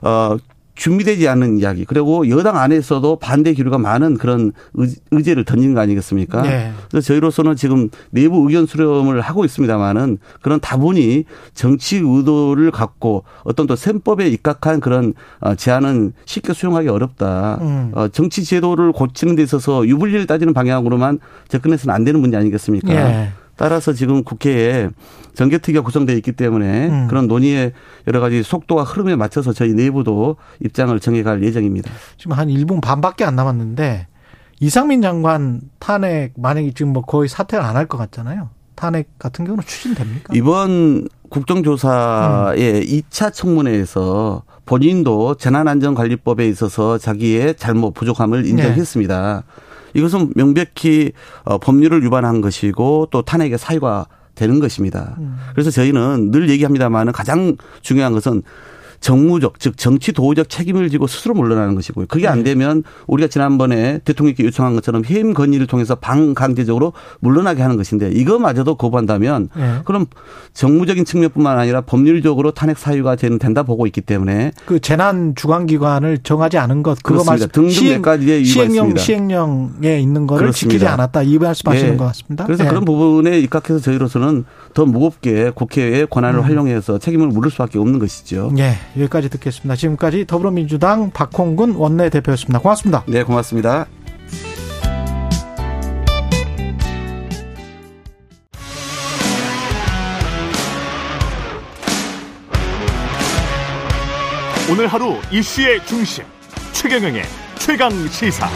어 0.00 0.36
준비되지 0.74 1.28
않은 1.28 1.58
이야기 1.58 1.84
그리고 1.84 2.28
여당 2.28 2.56
안에서도 2.56 3.16
반대 3.20 3.52
기류가 3.54 3.78
많은 3.78 4.16
그런 4.18 4.52
의- 4.74 4.94
의제를 5.12 5.44
던지는 5.44 5.74
거 5.74 5.80
아니겠습니까? 5.80 6.44
예. 6.46 6.72
그래서 6.90 7.06
저희로서는 7.08 7.54
지금 7.56 7.90
내부 8.10 8.38
의견 8.48 8.66
수렴을 8.66 9.20
하고 9.20 9.44
있습니다만은 9.44 10.18
그런 10.42 10.58
다분히 10.60 11.24
정치 11.54 11.98
의도를 11.98 12.70
갖고 12.72 13.24
어떤 13.44 13.66
또 13.66 13.76
셈법에 13.76 14.28
입각한 14.28 14.80
그런 14.80 15.14
어, 15.40 15.54
제안은 15.54 16.12
쉽게 16.24 16.52
수용하기 16.52 16.88
어렵다. 16.88 17.58
음. 17.60 17.92
어, 17.94 18.08
정치 18.08 18.42
제도를 18.44 18.92
고치는 18.92 19.36
데 19.36 19.42
있어서 19.44 19.86
유불리를 19.86 20.26
따지는 20.26 20.54
방향으로만 20.54 21.20
접근해서는 21.48 21.94
안 21.94 22.04
되는 22.04 22.20
문제 22.20 22.36
아니겠습니까? 22.36 22.92
예. 22.94 23.32
따라서 23.56 23.92
지금 23.92 24.24
국회에 24.24 24.88
정개특위가 25.34 25.82
구성되어 25.82 26.16
있기 26.16 26.32
때문에 26.32 26.88
음. 26.88 27.06
그런 27.08 27.26
논의의 27.28 27.72
여러 28.06 28.20
가지 28.20 28.42
속도와 28.42 28.84
흐름에 28.84 29.16
맞춰서 29.16 29.52
저희 29.52 29.72
내부도 29.74 30.36
입장을 30.64 30.98
정해갈 31.00 31.42
예정입니다. 31.42 31.90
지금 32.16 32.36
한 32.36 32.48
1분 32.48 32.80
반밖에 32.80 33.24
안 33.24 33.34
남았는데 33.36 34.06
이상민 34.60 35.02
장관 35.02 35.60
탄핵 35.78 36.32
만약에 36.36 36.72
지금 36.74 36.92
뭐 36.92 37.02
거의 37.02 37.28
사퇴를 37.28 37.64
안 37.64 37.76
할 37.76 37.86
것 37.88 37.98
같잖아요. 37.98 38.50
탄핵 38.76 39.18
같은 39.18 39.44
경우는 39.44 39.64
추진됩니까? 39.66 40.32
이번 40.34 41.06
국정조사의 41.30 42.84
2차 42.86 43.32
청문회에서 43.32 44.42
본인도 44.66 45.34
재난안전관리법에 45.36 46.48
있어서 46.48 46.98
자기의 46.98 47.56
잘못 47.56 47.92
부족함을 47.92 48.46
인정했습니다. 48.46 49.42
이것은 49.94 50.32
명백히 50.34 51.12
어, 51.44 51.58
법률을 51.58 52.02
위반한 52.02 52.40
것이고 52.40 53.08
또 53.10 53.22
탄핵의 53.22 53.58
사유가 53.58 54.06
되는 54.34 54.58
것입니다. 54.58 55.16
그래서 55.52 55.70
저희는 55.70 56.32
늘 56.32 56.50
얘기합니다만 56.50 57.12
가장 57.12 57.56
중요한 57.82 58.12
것은 58.12 58.42
정무적 59.04 59.60
즉 59.60 59.76
정치 59.76 60.12
도의적 60.12 60.48
책임을 60.48 60.88
지고 60.88 61.06
스스로 61.06 61.34
물러나는 61.34 61.74
것이고요. 61.74 62.06
그게 62.08 62.26
안 62.26 62.42
되면 62.42 62.82
우리가 63.06 63.28
지난번에 63.28 63.98
대통령께 64.02 64.42
요청한 64.44 64.74
것처럼 64.74 65.04
해임 65.04 65.34
건의를 65.34 65.66
통해서 65.66 65.94
반강제적으로 65.94 66.94
물러나게 67.20 67.60
하는 67.60 67.76
것인데 67.76 68.12
이거마저도 68.12 68.76
거부한다면 68.76 69.50
예. 69.58 69.80
그럼 69.84 70.06
정무적인 70.54 71.04
측면뿐만 71.04 71.58
아니라 71.58 71.82
법률적으로 71.82 72.52
탄핵 72.52 72.78
사유가 72.78 73.14
되는 73.14 73.38
된다 73.38 73.62
보고 73.62 73.86
있기 73.86 74.00
때문에 74.00 74.52
그 74.64 74.80
재난 74.80 75.34
주관 75.34 75.66
기관을 75.66 76.20
정하지 76.22 76.56
않은 76.56 76.82
것 76.82 77.02
그거. 77.02 77.24
말씀 77.24 77.48
등등 77.48 77.90
몇 77.90 78.00
가지의 78.00 78.42
이유가 78.42 78.68
시행령. 78.70 78.96
시행령에 78.96 80.00
있는 80.00 80.26
거를 80.26 80.44
그렇습니다. 80.46 80.72
지키지 80.72 80.86
않았다 80.86 81.22
이 81.24 81.36
말씀하시는 81.36 81.92
예. 81.92 81.96
것 81.98 82.06
같습니다. 82.06 82.46
그래서 82.46 82.64
예. 82.64 82.68
그런 82.68 82.86
부분에 82.86 83.38
입각해서 83.40 83.80
저희로서는 83.80 84.46
더 84.72 84.86
무겁게 84.86 85.50
국회의 85.54 86.06
권한을 86.06 86.44
활용해서 86.44 86.98
책임을 86.98 87.28
물을 87.28 87.50
수밖에 87.50 87.78
없는 87.78 87.98
것이죠. 87.98 88.50
예, 88.58 88.76
여기까지 88.96 89.28
듣겠습니다. 89.28 89.76
지금까지 89.76 90.26
더불어민주당 90.26 91.10
박홍근 91.10 91.74
원내대표였습니다. 91.74 92.58
고맙습니다. 92.60 93.04
네, 93.06 93.22
고맙습니다. 93.22 93.86
오늘 104.70 104.86
하루 104.86 105.16
이슈의 105.30 105.84
중심 105.84 106.24
최경영의 106.72 107.22
최강 107.58 107.90
시사. 108.08 108.48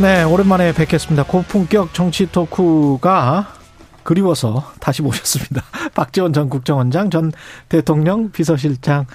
네, 0.00 0.22
오랜만에 0.22 0.72
뵙겠습니다. 0.72 1.24
고품격 1.24 1.92
정치 1.92 2.30
토크가 2.30 3.61
그리워서 4.04 4.64
다시 4.80 5.02
모셨습니다. 5.02 5.62
박지원 5.94 6.32
전 6.32 6.48
국정원장, 6.48 7.10
전 7.10 7.32
대통령 7.68 8.30
비서실장 8.30 9.06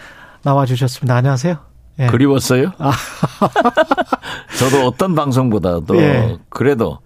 나와주셨습니다. 0.43 1.15
안녕하세요. 1.15 1.57
예. 1.99 2.05
그리웠어요? 2.07 2.71
저도 4.59 4.85
어떤 4.85 5.15
방송보다도 5.15 5.97
예. 5.97 6.37
그래도 6.49 6.99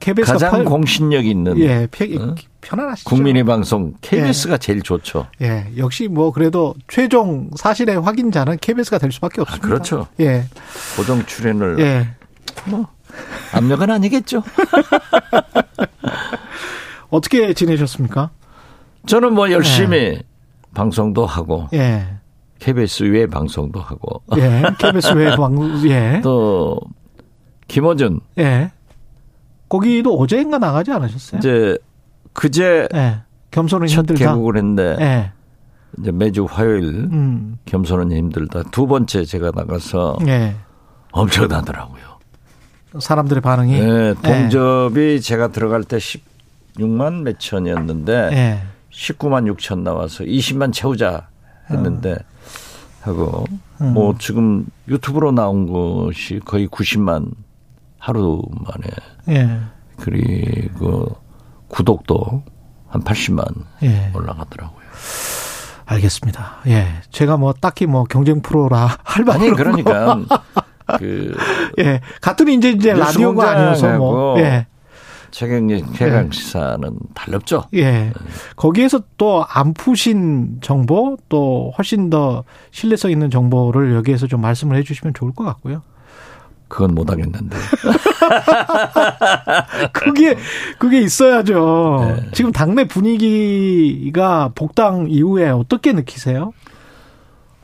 KBS 0.00 0.26
가 0.26 0.32
가장 0.34 0.50
편- 0.52 0.64
공신력 0.64 1.26
있는 1.26 1.58
예, 1.58 1.88
편- 1.90 2.30
어? 2.30 2.34
편안하시죠. 2.60 3.08
국민의 3.10 3.42
방송 3.44 3.94
KBS가 4.00 4.58
제일 4.58 4.80
좋죠. 4.82 5.26
예, 5.42 5.66
역시 5.76 6.06
뭐 6.06 6.30
그래도 6.32 6.74
최종 6.86 7.50
사실의 7.56 8.00
확인자는 8.00 8.58
KBS가 8.60 8.98
될 8.98 9.10
수밖에 9.10 9.40
없습니다. 9.40 9.66
그렇죠. 9.66 10.06
예, 10.20 10.44
고정 10.96 11.26
출연을 11.26 11.80
예. 11.80 12.08
뭐 12.66 12.86
압력은 13.52 13.90
아니겠죠. 13.90 14.44
어떻게 17.10 17.52
지내셨습니까? 17.54 18.30
저는 19.06 19.34
뭐 19.34 19.50
열심히 19.50 20.20
방송도 20.74 21.24
하고 21.24 21.68
예, 21.72 22.06
KBS 22.58 23.04
외 23.04 23.26
방송도 23.26 23.80
하고 23.80 24.22
예. 24.36 24.62
KBS 24.78 25.12
외 25.14 25.34
방, 25.36 25.56
예, 25.88 26.20
또 26.22 26.78
김어준 27.68 28.20
예. 28.38 28.70
거기도 29.68 30.18
어제인가 30.18 30.58
나가지 30.58 30.90
않으셨어요? 30.92 31.38
이제 31.38 31.78
그제 32.32 32.88
예. 32.94 33.20
겸손은 33.50 33.86
첫 33.86 34.00
힘들다. 34.00 34.30
개국을 34.32 34.56
했는데 34.56 34.96
예. 35.00 35.32
이제 35.98 36.12
매주 36.12 36.44
화요일 36.44 36.84
음. 37.10 37.58
겸손은 37.64 38.12
힘들다. 38.12 38.64
두 38.70 38.86
번째 38.86 39.24
제가 39.24 39.52
나가서 39.54 40.18
예. 40.26 40.54
엄청나더라고요. 41.12 42.18
사람들의 42.98 43.40
반응이. 43.42 43.80
네, 43.80 44.14
동접이 44.14 45.20
제가 45.20 45.48
들어갈 45.48 45.84
때 45.84 45.98
16만 46.76 47.22
몇 47.22 47.38
천이었는데 47.38 48.30
예. 48.32 48.62
19만 48.90 49.52
6천 49.54 49.80
나와서 49.80 50.24
20만 50.24 50.72
채우자 50.72 51.28
했는데 51.70 52.16
하고 53.02 53.44
음. 53.80 53.94
뭐 53.94 54.14
지금 54.18 54.66
유튜브로 54.88 55.32
나온 55.32 55.66
것이 55.70 56.40
거의 56.44 56.68
90만 56.68 57.32
하루 57.98 58.42
만에 58.50 59.38
예. 59.40 59.60
그리고 59.96 61.16
구독도 61.68 62.42
한 62.88 63.02
80만 63.04 63.44
예. 63.82 64.10
올라가더라고요. 64.14 64.78
알겠습니다. 65.84 66.58
예. 66.66 66.86
제가 67.10 67.36
뭐 67.36 67.52
딱히 67.52 67.86
뭐 67.86 68.04
경쟁 68.04 68.42
프로라 68.42 68.98
할 69.02 69.24
말이 69.24 69.46
아니 69.46 69.56
그러니까 69.56 70.18
그 70.98 71.34
예. 71.78 72.00
같은 72.20 72.48
이제 72.48 72.70
이제 72.70 72.92
라디오가 72.92 73.50
아니어서 73.50 73.96
뭐. 73.98 74.38
예. 74.40 74.66
최경영 75.30 75.92
최강 75.94 76.30
시사는 76.30 76.98
달렵죠. 77.14 77.64
예. 77.74 78.12
거기에서 78.56 79.00
또 79.16 79.44
안 79.48 79.72
푸신 79.74 80.58
정보 80.60 81.16
또 81.28 81.72
훨씬 81.78 82.10
더 82.10 82.44
신뢰성 82.70 83.10
있는 83.10 83.30
정보를 83.30 83.94
여기에서 83.94 84.26
좀 84.26 84.40
말씀을 84.40 84.76
해 84.76 84.82
주시면 84.82 85.14
좋을 85.14 85.32
것 85.32 85.44
같고요. 85.44 85.82
그건 86.68 86.94
못 86.94 87.10
하겠는데. 87.10 87.56
그게 89.92 90.36
그게 90.78 91.00
있어야죠. 91.00 92.14
네. 92.16 92.26
지금 92.32 92.52
당내 92.52 92.86
분위기가 92.86 94.50
복당 94.54 95.06
이후에 95.08 95.48
어떻게 95.48 95.92
느끼세요? 95.92 96.52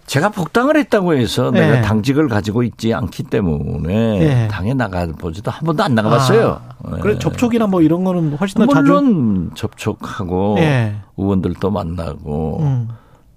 제가 0.07 0.29
복당을 0.29 0.77
했다고 0.77 1.15
해서 1.15 1.51
네. 1.51 1.61
내가 1.69 1.83
당직을 1.83 2.29
가지고 2.29 2.63
있지 2.63 2.93
않기 2.93 3.25
때문에 3.25 4.19
네. 4.19 4.49
당에 4.49 4.75
나가보지도 4.75 5.51
한 5.51 5.65
번도 5.65 5.83
안 5.83 5.95
나가봤어요. 5.95 6.61
아, 6.85 6.91
그래 7.01 7.19
접촉이나 7.19 7.67
뭐 7.67 7.81
이런 7.81 8.05
거는 8.05 8.37
훨씬 8.37 8.59
더 8.61 8.67
물론 8.67 9.51
자주 9.51 9.61
접촉하고 9.71 10.57
네. 10.57 10.95
의원들도 11.17 11.71
만나고 11.71 12.59
음. 12.61 12.89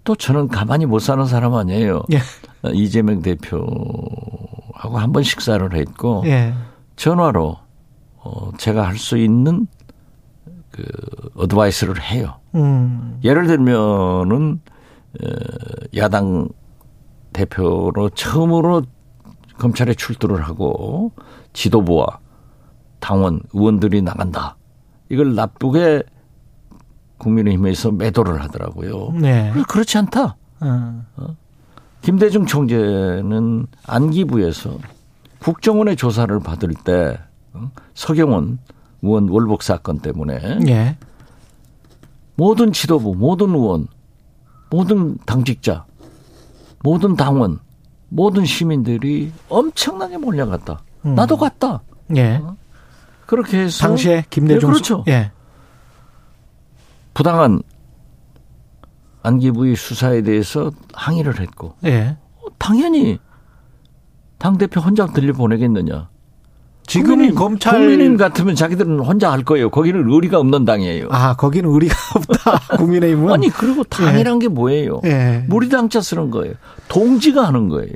또 0.03 0.15
저는 0.15 0.49
가만히 0.49 0.85
못 0.85 0.99
사는 0.99 1.25
사람 1.25 1.53
아니에요. 1.53 2.03
예. 2.11 2.19
이재명 2.73 3.21
대표하고 3.21 4.97
한 4.97 5.11
번 5.13 5.23
식사를 5.23 5.73
했고 5.73 6.23
예. 6.25 6.53
전화로 6.95 7.57
어 8.17 8.51
제가 8.57 8.87
할 8.87 8.97
수 8.97 9.17
있는 9.17 9.67
그 10.71 10.83
어드바이스를 11.35 12.01
해요. 12.01 12.35
음. 12.55 13.19
예를 13.23 13.47
들면은 13.47 14.59
야당 15.95 16.49
대표로 17.33 18.09
처음으로 18.11 18.83
검찰에 19.57 19.93
출두를 19.93 20.43
하고 20.43 21.11
지도부와 21.53 22.19
당원 22.99 23.41
의원들이 23.53 24.01
나간다. 24.01 24.57
이걸 25.09 25.35
나쁘게 25.35 26.03
국민의힘에서 27.17 27.91
매도를 27.91 28.41
하더라고요. 28.43 29.11
네. 29.19 29.51
그렇지 29.67 29.97
않다. 29.97 30.35
음. 30.61 31.05
어? 31.17 31.35
김대중 32.01 32.45
총재는 32.45 33.67
안기부에서 33.85 34.77
국정원의 35.39 35.95
조사를 35.95 36.39
받을 36.39 36.73
때 36.83 37.19
어? 37.53 37.71
서경원 37.93 38.59
의원 39.01 39.29
월북 39.29 39.63
사건 39.63 39.99
때문에 39.99 40.59
네. 40.59 40.97
모든 42.35 42.71
지도부, 42.71 43.15
모든 43.15 43.49
의원 43.49 43.87
모든 44.69 45.17
당직자, 45.25 45.85
모든 46.83 47.15
당원, 47.15 47.59
모든 48.09 48.45
시민들이 48.45 49.31
엄청나게 49.49 50.17
몰려갔다. 50.17 50.81
음. 51.05 51.15
나도 51.15 51.37
갔다. 51.37 51.81
예. 52.15 52.35
어? 52.35 52.55
그렇게 53.25 53.59
해서 53.59 53.87
당시에 53.87 54.23
김대중 54.29 54.69
네, 54.69 54.73
그렇죠. 54.73 55.03
예. 55.07 55.31
부당한 57.13 57.61
안기부의 59.23 59.75
수사에 59.75 60.21
대해서 60.21 60.71
항의를 60.93 61.39
했고, 61.41 61.75
예. 61.85 62.17
어, 62.37 62.45
당연히 62.57 63.19
당 64.37 64.57
대표 64.57 64.79
혼자 64.79 65.05
들려 65.07 65.33
보내겠느냐. 65.33 66.09
지금 66.87 67.07
국민의힘, 67.09 67.35
검찰 67.35 67.73
국민의힘 67.73 68.17
같으면 68.17 68.55
자기들은 68.55 68.99
혼자 69.01 69.31
할 69.31 69.43
거예요. 69.43 69.69
거기는 69.69 70.09
의리가 70.09 70.39
없는 70.39 70.63
당이에요. 70.65 71.09
아, 71.11 71.35
거기는 71.35 71.69
의리가 71.69 71.93
없다. 72.15 72.77
국민의힘은 72.77 73.31
아니 73.33 73.49
그리고 73.49 73.83
당이란 73.83 74.35
예. 74.37 74.39
게 74.39 74.47
뭐예요? 74.47 75.01
예. 75.03 75.45
무리당차 75.49 76.01
쓰는 76.01 76.31
거예요. 76.31 76.53
동지가 76.87 77.45
하는 77.45 77.67
거예요. 77.69 77.91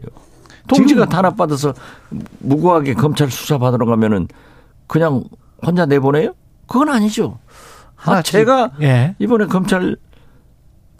동지가 0.67 1.05
탄압 1.07 1.37
받아서 1.37 1.73
무고하게 2.39 2.93
검찰 2.93 3.31
수사 3.31 3.57
받으러 3.57 3.85
가면은 3.85 4.27
그냥 4.87 5.23
혼자 5.65 5.85
내보내요? 5.85 6.33
그건 6.67 6.89
아니죠. 6.89 7.39
아, 8.03 8.21
제가 8.21 8.71
예. 8.81 9.15
이번에 9.19 9.45
검찰 9.45 9.95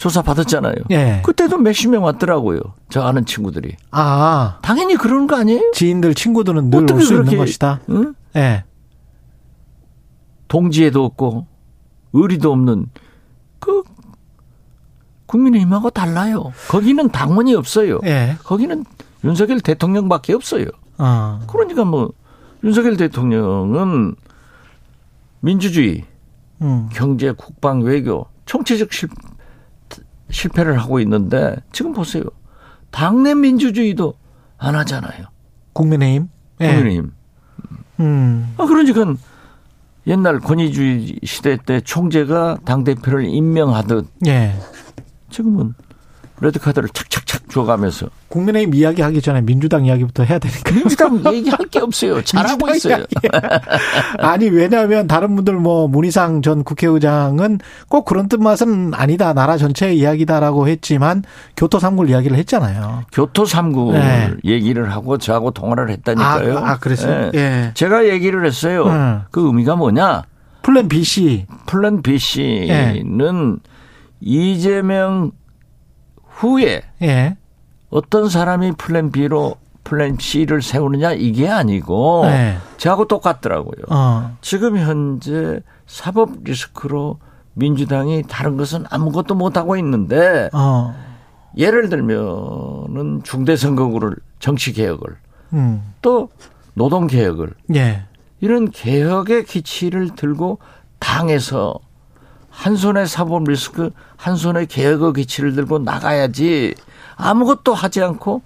조사 0.01 0.23
받았잖아요. 0.23 0.73
예. 0.89 1.21
그때도 1.23 1.59
몇십 1.59 1.91
명 1.91 2.03
왔더라고요. 2.05 2.59
저 2.89 3.03
아는 3.03 3.23
친구들이. 3.23 3.75
아. 3.91 4.57
당연히 4.63 4.95
그런 4.95 5.27
거 5.27 5.35
아니에요? 5.35 5.61
지인들, 5.75 6.15
친구들은 6.15 6.71
늘 6.71 6.91
올 6.91 7.01
수 7.03 7.13
있는 7.13 7.37
것이다. 7.37 7.81
응? 7.91 8.15
예. 8.35 8.63
동지에도 10.47 11.05
없고, 11.05 11.45
의리도 12.13 12.51
없는, 12.51 12.87
그, 13.59 13.83
국민의힘하고 15.27 15.91
달라요. 15.91 16.51
거기는 16.67 17.07
당원이 17.09 17.53
없어요. 17.53 17.99
예. 18.05 18.37
거기는 18.43 18.83
윤석열 19.23 19.59
대통령밖에 19.61 20.33
없어요. 20.33 20.65
아. 20.97 21.41
그러니까 21.45 21.85
뭐, 21.85 22.11
윤석열 22.63 22.97
대통령은 22.97 24.15
민주주의, 25.41 26.05
음. 26.63 26.89
경제, 26.91 27.31
국방, 27.33 27.81
외교, 27.81 28.25
총체적 28.47 28.91
실, 28.93 29.07
실패를 30.31 30.79
하고 30.79 30.99
있는데 30.99 31.55
지금 31.71 31.93
보세요. 31.93 32.23
당내 32.89 33.35
민주주의도 33.35 34.15
안 34.57 34.75
하잖아요. 34.75 35.27
국민의힘? 35.73 36.29
네. 36.59 36.67
국민의힘. 36.67 37.11
음. 37.99 38.53
아, 38.57 38.65
그러니까 38.65 39.15
옛날 40.07 40.39
권위주의 40.39 41.19
시대 41.23 41.57
때 41.57 41.79
총재가 41.79 42.59
당대표를 42.65 43.25
임명하듯 43.25 44.07
예. 44.25 44.55
지금은 45.29 45.75
레드카드를 46.41 46.89
착착착 46.89 47.49
줘가면서. 47.49 48.07
국민의힘 48.29 48.73
이야기 48.73 49.01
하기 49.01 49.21
전에 49.21 49.41
민주당 49.41 49.85
이야기부터 49.85 50.23
해야 50.23 50.39
되니까. 50.39 50.71
민주당 50.71 51.21
얘기할 51.33 51.59
게 51.69 51.79
없어요. 51.79 52.21
잘하고 52.23 52.69
있어요. 52.71 53.05
아니, 54.17 54.49
왜냐하면 54.49 55.07
다른 55.07 55.35
분들 55.35 55.53
뭐 55.53 55.87
문희상 55.87 56.41
전 56.41 56.63
국회의장은 56.63 57.59
꼭 57.87 58.05
그런 58.05 58.27
뜻맛은 58.27 58.93
아니다. 58.95 59.33
나라 59.33 59.57
전체 59.57 59.93
이야기다라고 59.93 60.67
했지만 60.67 61.23
교토 61.55 61.77
삼굴 61.79 62.09
이야기를 62.09 62.37
했잖아요. 62.37 63.03
교토 63.11 63.45
삼굴 63.45 63.93
네. 63.93 64.31
얘기를 64.43 64.91
하고 64.91 65.17
저하고 65.17 65.51
통화를 65.51 65.89
했다니까요. 65.89 66.57
아, 66.57 66.71
아 66.71 66.77
그랬어요? 66.79 67.31
네. 67.31 67.37
예. 67.37 67.71
제가 67.75 68.07
얘기를 68.07 68.45
했어요. 68.45 68.85
음. 68.85 69.21
그 69.29 69.45
의미가 69.45 69.75
뭐냐? 69.75 70.23
플랜 70.63 70.87
BC. 70.87 71.45
플랜 71.65 72.01
BC는 72.01 72.69
예. 72.69 73.71
이재명 74.21 75.31
후에 76.35 76.81
예. 77.01 77.37
어떤 77.89 78.29
사람이 78.29 78.73
플랜 78.77 79.11
B로 79.11 79.55
플랜 79.83 80.17
C를 80.19 80.61
세우느냐 80.61 81.13
이게 81.13 81.49
아니고 81.49 82.23
네. 82.25 82.57
저하고 82.77 83.07
똑같더라고요. 83.07 83.85
어. 83.89 84.37
지금 84.41 84.77
현재 84.77 85.59
사법 85.87 86.43
리스크로 86.43 87.19
민주당이 87.53 88.23
다른 88.27 88.57
것은 88.57 88.85
아무것도 88.89 89.35
못 89.35 89.57
하고 89.57 89.75
있는데 89.77 90.49
어. 90.53 90.95
예를 91.57 91.89
들면은 91.89 93.21
중대 93.23 93.55
선거구를 93.55 94.15
정치 94.39 94.71
개혁을 94.71 95.17
음. 95.53 95.83
또 96.01 96.29
노동 96.73 97.07
개혁을 97.07 97.53
예. 97.75 98.05
이런 98.39 98.71
개혁의 98.71 99.45
기치를 99.45 100.15
들고 100.15 100.59
당에서 100.99 101.77
한 102.61 102.75
손에 102.75 103.07
사법 103.07 103.45
리스크, 103.45 103.89
한 104.17 104.35
손에 104.35 104.65
개혁의 104.65 105.13
기치를 105.13 105.55
들고 105.55 105.79
나가야지 105.79 106.75
아무것도 107.15 107.73
하지 107.73 108.03
않고 108.03 108.43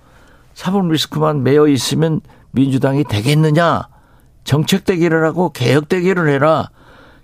사법 0.54 0.88
리스크만 0.88 1.44
매여 1.44 1.68
있으면 1.68 2.22
민주당이 2.52 3.04
되겠느냐. 3.04 3.90
정책 4.46 4.86
대기를 4.86 5.26
하고 5.26 5.50
개혁 5.50 5.90
대기를 5.90 6.30
해라. 6.30 6.70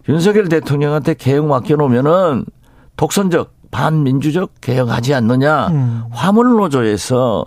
윤석열 0.09 0.49
대통령한테 0.49 1.13
개혁 1.13 1.45
맡겨놓으면은 1.45 2.43
독선적, 2.97 3.53
반민주적 3.71 4.55
개혁하지 4.59 5.13
않느냐. 5.13 5.67
음. 5.67 6.03
화물노조에서 6.11 7.45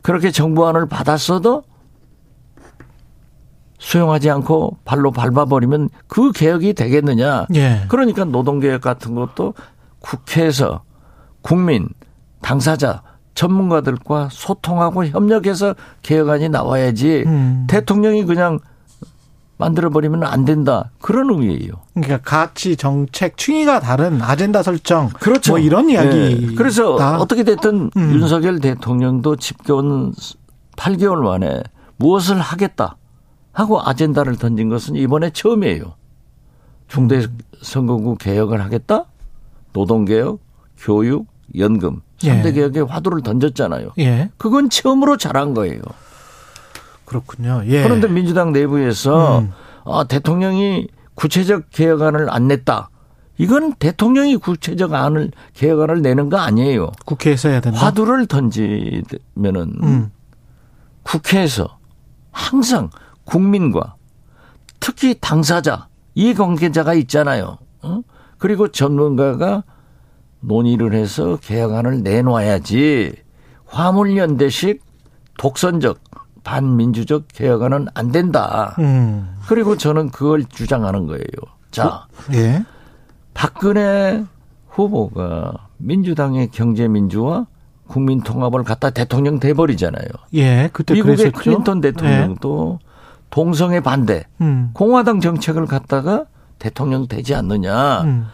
그렇게 0.00 0.30
정부안을 0.30 0.86
받았어도 0.86 1.64
수용하지 3.86 4.30
않고 4.30 4.78
발로 4.84 5.12
밟아버리면 5.12 5.90
그 6.08 6.32
개혁이 6.32 6.74
되겠느냐. 6.74 7.46
예. 7.54 7.84
그러니까 7.86 8.24
노동개혁 8.24 8.80
같은 8.80 9.14
것도 9.14 9.54
국회에서 10.00 10.82
국민, 11.40 11.88
당사자, 12.42 13.02
전문가들과 13.34 14.28
소통하고 14.32 15.06
협력해서 15.06 15.76
개혁안이 16.02 16.48
나와야지 16.48 17.22
음. 17.26 17.66
대통령이 17.68 18.24
그냥 18.24 18.58
만들어버리면 19.58 20.24
안 20.24 20.44
된다. 20.44 20.90
그런 21.00 21.30
의미예요. 21.30 21.72
그러니까 21.94 22.18
가치, 22.18 22.74
정책, 22.76 23.36
충의가 23.36 23.78
다른 23.78 24.20
아젠다 24.20 24.64
설정. 24.64 25.10
그렇죠. 25.10 25.52
뭐 25.52 25.58
이런 25.60 25.88
이야기. 25.90 26.46
네. 26.48 26.54
그래서 26.56 26.96
어떻게 26.96 27.44
됐든 27.44 27.90
음. 27.96 28.12
윤석열 28.14 28.58
대통령도 28.58 29.36
집권 29.36 30.12
8개월 30.76 31.22
만에 31.22 31.62
무엇을 31.98 32.40
하겠다. 32.40 32.96
하고 33.56 33.80
아젠다를 33.80 34.36
던진 34.36 34.68
것은 34.68 34.96
이번에 34.96 35.30
처음이에요. 35.30 35.94
중대 36.88 37.26
선거구 37.62 38.16
개혁을 38.16 38.60
하겠다? 38.60 39.06
노동개혁, 39.72 40.40
교육, 40.76 41.26
연금. 41.56 42.02
3대 42.18 42.48
예. 42.48 42.52
개혁에 42.52 42.80
화두를 42.80 43.22
던졌잖아요. 43.22 43.92
예. 43.98 44.30
그건 44.36 44.68
처음으로 44.68 45.16
잘한 45.16 45.54
거예요. 45.54 45.80
그렇군요. 47.06 47.62
예. 47.64 47.82
그런데 47.82 48.08
민주당 48.08 48.52
내부에서 48.52 49.38
음. 49.38 49.52
아, 49.86 50.04
대통령이 50.04 50.88
구체적 51.14 51.70
개혁안을 51.70 52.28
안 52.28 52.48
냈다. 52.48 52.90
이건 53.38 53.72
대통령이 53.72 54.36
구체적 54.36 54.92
안을 54.92 55.30
개혁안을 55.54 56.02
내는 56.02 56.28
거 56.28 56.36
아니에요. 56.36 56.92
국회에서 57.06 57.48
해야 57.48 57.60
된다. 57.60 57.78
화두를 57.78 58.26
던지면은 58.26 59.72
음. 59.82 60.10
국회에서 61.04 61.78
항상 62.32 62.90
국민과 63.26 63.96
특히 64.80 65.16
당사자 65.20 65.88
이관계자가 66.14 66.94
있잖아요. 66.94 67.58
어? 67.82 68.00
그리고 68.38 68.68
전문가가 68.68 69.64
논의를 70.40 70.94
해서 70.94 71.36
개혁안을 71.42 72.02
내놓아야지 72.02 73.14
화물연대식 73.66 74.82
독선적 75.38 76.00
반민주적 76.44 77.28
개혁안은 77.28 77.88
안 77.94 78.12
된다. 78.12 78.74
음. 78.78 79.36
그리고 79.48 79.76
저는 79.76 80.10
그걸 80.10 80.44
주장하는 80.44 81.06
거예요. 81.06 81.26
자, 81.72 81.86
어? 81.86 82.06
예. 82.32 82.64
박근혜 83.34 84.24
후보가 84.68 85.68
민주당의 85.78 86.48
경제민주화 86.50 87.46
국민 87.88 88.20
통합을 88.22 88.64
갖다 88.64 88.90
대통령 88.90 89.38
돼버리잖아요. 89.40 90.06
예, 90.34 90.70
그때 90.72 90.94
미국의 90.94 91.16
그랬었죠. 91.16 91.38
클린턴 91.38 91.80
대통령도 91.80 92.78
예. 92.80 92.85
동성애 93.36 93.80
반대, 93.80 94.24
음. 94.40 94.70
공화당 94.72 95.20
정책을 95.20 95.66
갖다가 95.66 96.24
대통령 96.58 97.06
되지 97.06 97.34
않느냐. 97.34 98.00
음. 98.00 98.28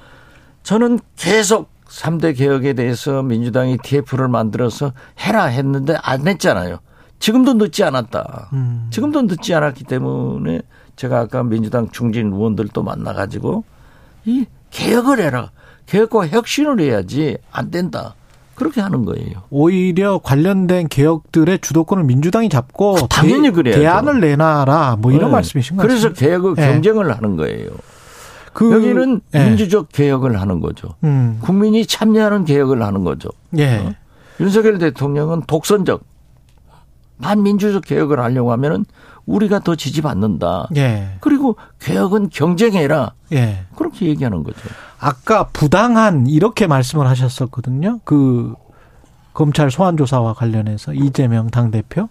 저는 0.62 1.00
계속 1.16 1.70
3대 1.88 2.36
개혁에 2.36 2.74
대해서 2.74 3.20
민주당이 3.20 3.78
TF를 3.78 4.28
만들어서 4.28 4.92
해라 5.18 5.46
했는데 5.46 5.96
안 6.00 6.28
했잖아요. 6.28 6.78
지금도 7.18 7.54
늦지 7.54 7.82
않았다. 7.82 8.50
음. 8.52 8.86
지금도 8.92 9.22
늦지 9.22 9.52
않았기 9.52 9.82
때문에 9.82 10.60
제가 10.94 11.18
아까 11.18 11.42
민주당 11.42 11.90
중진 11.90 12.32
의원들도 12.32 12.80
만나가지고 12.84 13.64
이 14.24 14.46
개혁을 14.70 15.18
해라. 15.18 15.50
개혁과 15.86 16.28
혁신을 16.28 16.78
해야지 16.78 17.38
안 17.50 17.72
된다. 17.72 18.14
그렇게 18.54 18.80
하는 18.80 19.04
거예요. 19.04 19.42
오히려 19.50 20.18
관련된 20.18 20.88
개혁들의 20.88 21.60
주도권을 21.60 22.04
민주당이 22.04 22.48
잡고 22.48 22.94
그 22.94 23.06
당연히 23.08 23.50
그래요. 23.50 23.74
대안을 23.74 24.20
내놔라 24.20 24.96
뭐 25.00 25.12
이런 25.12 25.30
네. 25.30 25.32
말씀이신 25.32 25.76
거죠. 25.76 25.88
그래서 25.88 26.12
개혁을 26.12 26.54
네. 26.54 26.72
경쟁을 26.72 27.14
하는 27.14 27.36
거예요. 27.36 27.70
그 28.52 28.70
여기는 28.70 29.20
네. 29.30 29.48
민주적 29.48 29.88
개혁을 29.92 30.40
하는 30.40 30.60
거죠. 30.60 30.94
음. 31.04 31.38
국민이 31.40 31.86
참여하는 31.86 32.44
개혁을 32.44 32.82
하는 32.82 33.04
거죠. 33.04 33.30
예. 33.56 33.78
어? 33.78 33.92
윤석열 34.40 34.78
대통령은 34.78 35.42
독선적 35.46 36.02
반민주적 37.20 37.84
개혁을 37.84 38.20
하려고 38.20 38.52
하면은 38.52 38.84
우리가 39.26 39.60
더 39.60 39.74
지지받는다. 39.76 40.68
예. 40.76 41.16
그리고 41.20 41.56
개혁은 41.80 42.30
경쟁해라. 42.30 43.14
예. 43.32 43.66
그렇게 43.76 44.06
얘기하는 44.06 44.42
거죠. 44.42 44.58
아까 44.98 45.48
부당한 45.48 46.26
이렇게 46.26 46.66
말씀을 46.66 47.06
하셨었거든요. 47.06 48.00
그 48.04 48.54
검찰 49.34 49.70
소환 49.70 49.96
조사와 49.96 50.34
관련해서 50.34 50.92
이재명 50.94 51.50
당 51.50 51.70
대표 51.70 52.08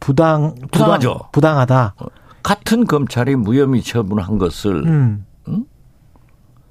부당 0.00 0.54
부당하죠. 0.70 1.12
부당, 1.14 1.28
부당하다. 1.32 1.94
같은 2.42 2.86
검찰이 2.86 3.36
무혐의 3.36 3.82
처분한 3.82 4.38
것을 4.38 4.86
음. 4.86 5.26
응? 5.48 5.64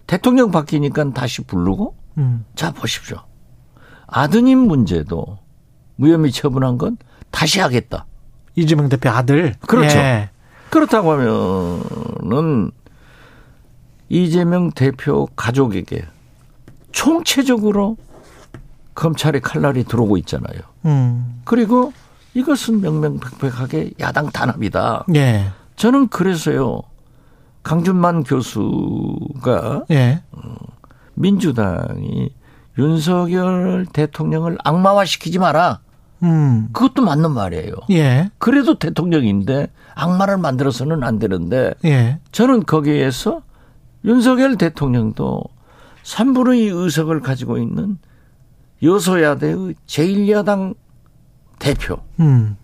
대통령 0.06 0.52
바뀌니까 0.52 1.12
다시 1.14 1.44
부르고 1.44 1.96
음. 2.18 2.46
자 2.56 2.72
보십시오. 2.72 3.18
아드님 4.08 4.60
문제도 4.60 5.38
무혐의 5.96 6.32
처분한 6.32 6.78
건 6.78 6.98
다시 7.32 7.60
하겠다. 7.60 8.06
이재명 8.58 8.90
대표 8.90 9.10
아들. 9.12 9.54
그렇죠. 9.68 9.98
예. 10.00 10.32
그렇다고 10.70 11.12
하면은 11.14 12.72
이재명 14.10 14.72
대표 14.72 15.28
가족에게 15.36 16.06
총체적으로 16.92 17.98
검찰의 18.96 19.42
칼날이 19.42 19.84
들어오고 19.84 20.18
있잖아요. 20.18 20.60
음. 20.86 21.42
그리고 21.46 21.94
이것은 22.34 22.82
명명백백하게 22.82 23.92
야당 24.00 24.32
탄압이다. 24.32 25.06
예. 25.16 25.52
저는 25.76 26.08
그래서요. 26.08 26.82
강준만 27.62 28.24
교수가 28.24 29.86
예. 29.92 30.24
어, 30.32 30.56
민주당이 31.14 32.34
윤석열 32.80 33.86
대통령을 33.94 34.58
악마화시키지 34.64 35.38
마라. 35.38 35.82
음. 36.24 36.70
그것도 36.74 37.04
맞는 37.04 37.32
말이에요. 37.32 37.74
예. 37.92 38.30
그래도 38.38 38.78
대통령인데 38.80 39.70
악마를 39.96 40.38
만들어서는 40.38 41.04
안 41.04 41.20
되는데 41.20 41.74
예. 41.86 42.20
저는 42.32 42.66
거기에서 42.66 43.42
윤석열 44.06 44.58
대통령도 44.58 45.44
3분의 46.04 46.60
2 46.60 46.68
의석을 46.70 47.22
가지고 47.22 47.58
있는 47.58 47.98
여소야대의 48.82 49.76
제1야당 49.86 50.76
대표. 51.60 51.98
음. 52.20 52.58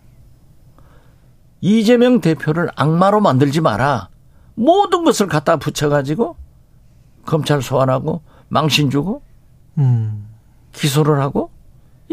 이재명 1.62 2.22
대표를 2.22 2.70
악마로 2.76 3.22
만들지 3.22 3.62
마라. 3.62 4.10
모든 4.56 5.04
것을 5.04 5.28
갖다 5.28 5.58
붙여가지고 5.58 6.36
검찰 7.26 7.62
소환하고 7.62 8.22
망신 8.50 8.90
주고 8.90 9.22
음. 9.78 10.28
기소를 10.74 11.20
하고 11.20 11.50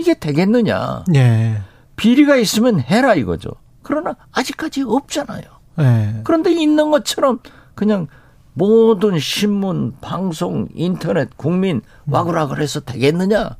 이게 0.00 0.14
되겠느냐. 0.14 1.04
예. 1.14 1.60
비리가 1.96 2.36
있으면 2.36 2.80
해라 2.80 3.14
이거죠. 3.14 3.50
그러나 3.82 4.16
아직까지 4.32 4.82
없잖아요. 4.82 5.42
예. 5.80 6.20
그런데 6.24 6.50
있는 6.52 6.90
것처럼 6.90 7.40
그냥 7.74 8.06
모든 8.54 9.18
신문, 9.18 9.94
방송, 10.00 10.68
인터넷, 10.74 11.36
국민 11.36 11.82
와글와글 12.06 12.60
해서 12.60 12.80
되겠느냐? 12.80 13.56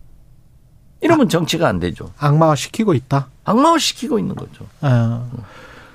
이러면 1.03 1.27
아, 1.27 1.29
정치가 1.29 1.69
안 1.69 1.79
되죠. 1.79 2.11
악마화 2.19 2.55
시키고 2.57 2.95
있다? 2.95 3.29
악마화 3.45 3.79
시키고 3.79 4.19
있는 4.19 4.35
거죠. 4.35 4.67
아. 4.81 5.27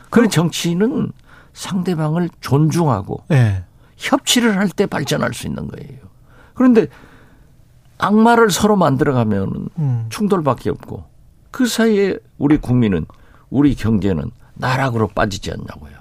그 0.09 0.27
정치는 0.27 1.11
상대방을 1.53 2.29
존중하고 2.41 3.23
네. 3.27 3.63
협치를 3.97 4.57
할 4.57 4.69
때 4.69 4.85
발전할 4.85 5.33
수 5.33 5.47
있는 5.47 5.67
거예요. 5.67 5.99
그런데 6.53 6.87
악마를 7.97 8.51
서로 8.51 8.75
만들어가면 8.75 9.69
음. 9.77 10.05
충돌밖에 10.09 10.69
없고 10.69 11.05
그 11.51 11.65
사이에 11.65 12.17
우리 12.37 12.57
국민은 12.57 13.05
우리 13.49 13.75
경제는 13.75 14.31
나락으로 14.55 15.07
빠지지 15.07 15.51
않냐고요. 15.51 15.93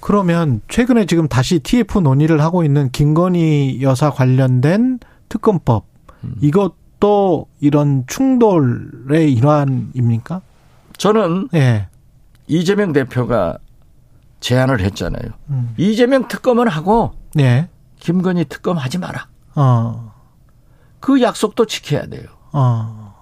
그러면 0.00 0.60
최근에 0.68 1.06
지금 1.06 1.28
다시 1.28 1.60
TF 1.60 2.00
논의를 2.00 2.40
하고 2.42 2.64
있는 2.64 2.90
김건희 2.90 3.78
여사 3.82 4.10
관련된 4.10 4.98
특검법 5.28 5.84
음. 6.24 6.34
이것도 6.40 7.46
이런 7.60 8.04
충돌의 8.06 9.32
일환입니까? 9.32 10.42
저는 10.98 11.48
예. 11.54 11.88
이재명 12.48 12.92
대표가 12.92 13.58
제안을 14.40 14.80
했잖아요. 14.80 15.30
음. 15.50 15.74
이재명 15.76 16.26
특검은 16.28 16.68
하고 16.68 17.12
예. 17.38 17.68
김건희 18.00 18.46
특검 18.46 18.76
하지 18.76 18.98
마라. 18.98 19.28
어. 19.54 20.11
그 21.02 21.20
약속도 21.20 21.66
지켜야 21.66 22.06
돼요. 22.06 22.22
어. 22.52 23.12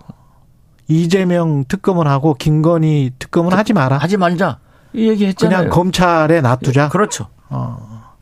이재명 0.86 1.64
특검을 1.64 2.06
하고 2.06 2.34
김건희 2.34 3.12
특검은 3.18 3.54
하지 3.54 3.72
마라. 3.72 3.96
하지 3.96 4.18
말자. 4.18 4.58
이 4.92 5.08
얘기 5.08 5.24
했잖아요. 5.26 5.58
그냥 5.58 5.70
검찰에 5.70 6.40
놔두자. 6.42 6.84
예, 6.84 6.88
그렇죠. 6.88 7.28
어. 7.48 8.14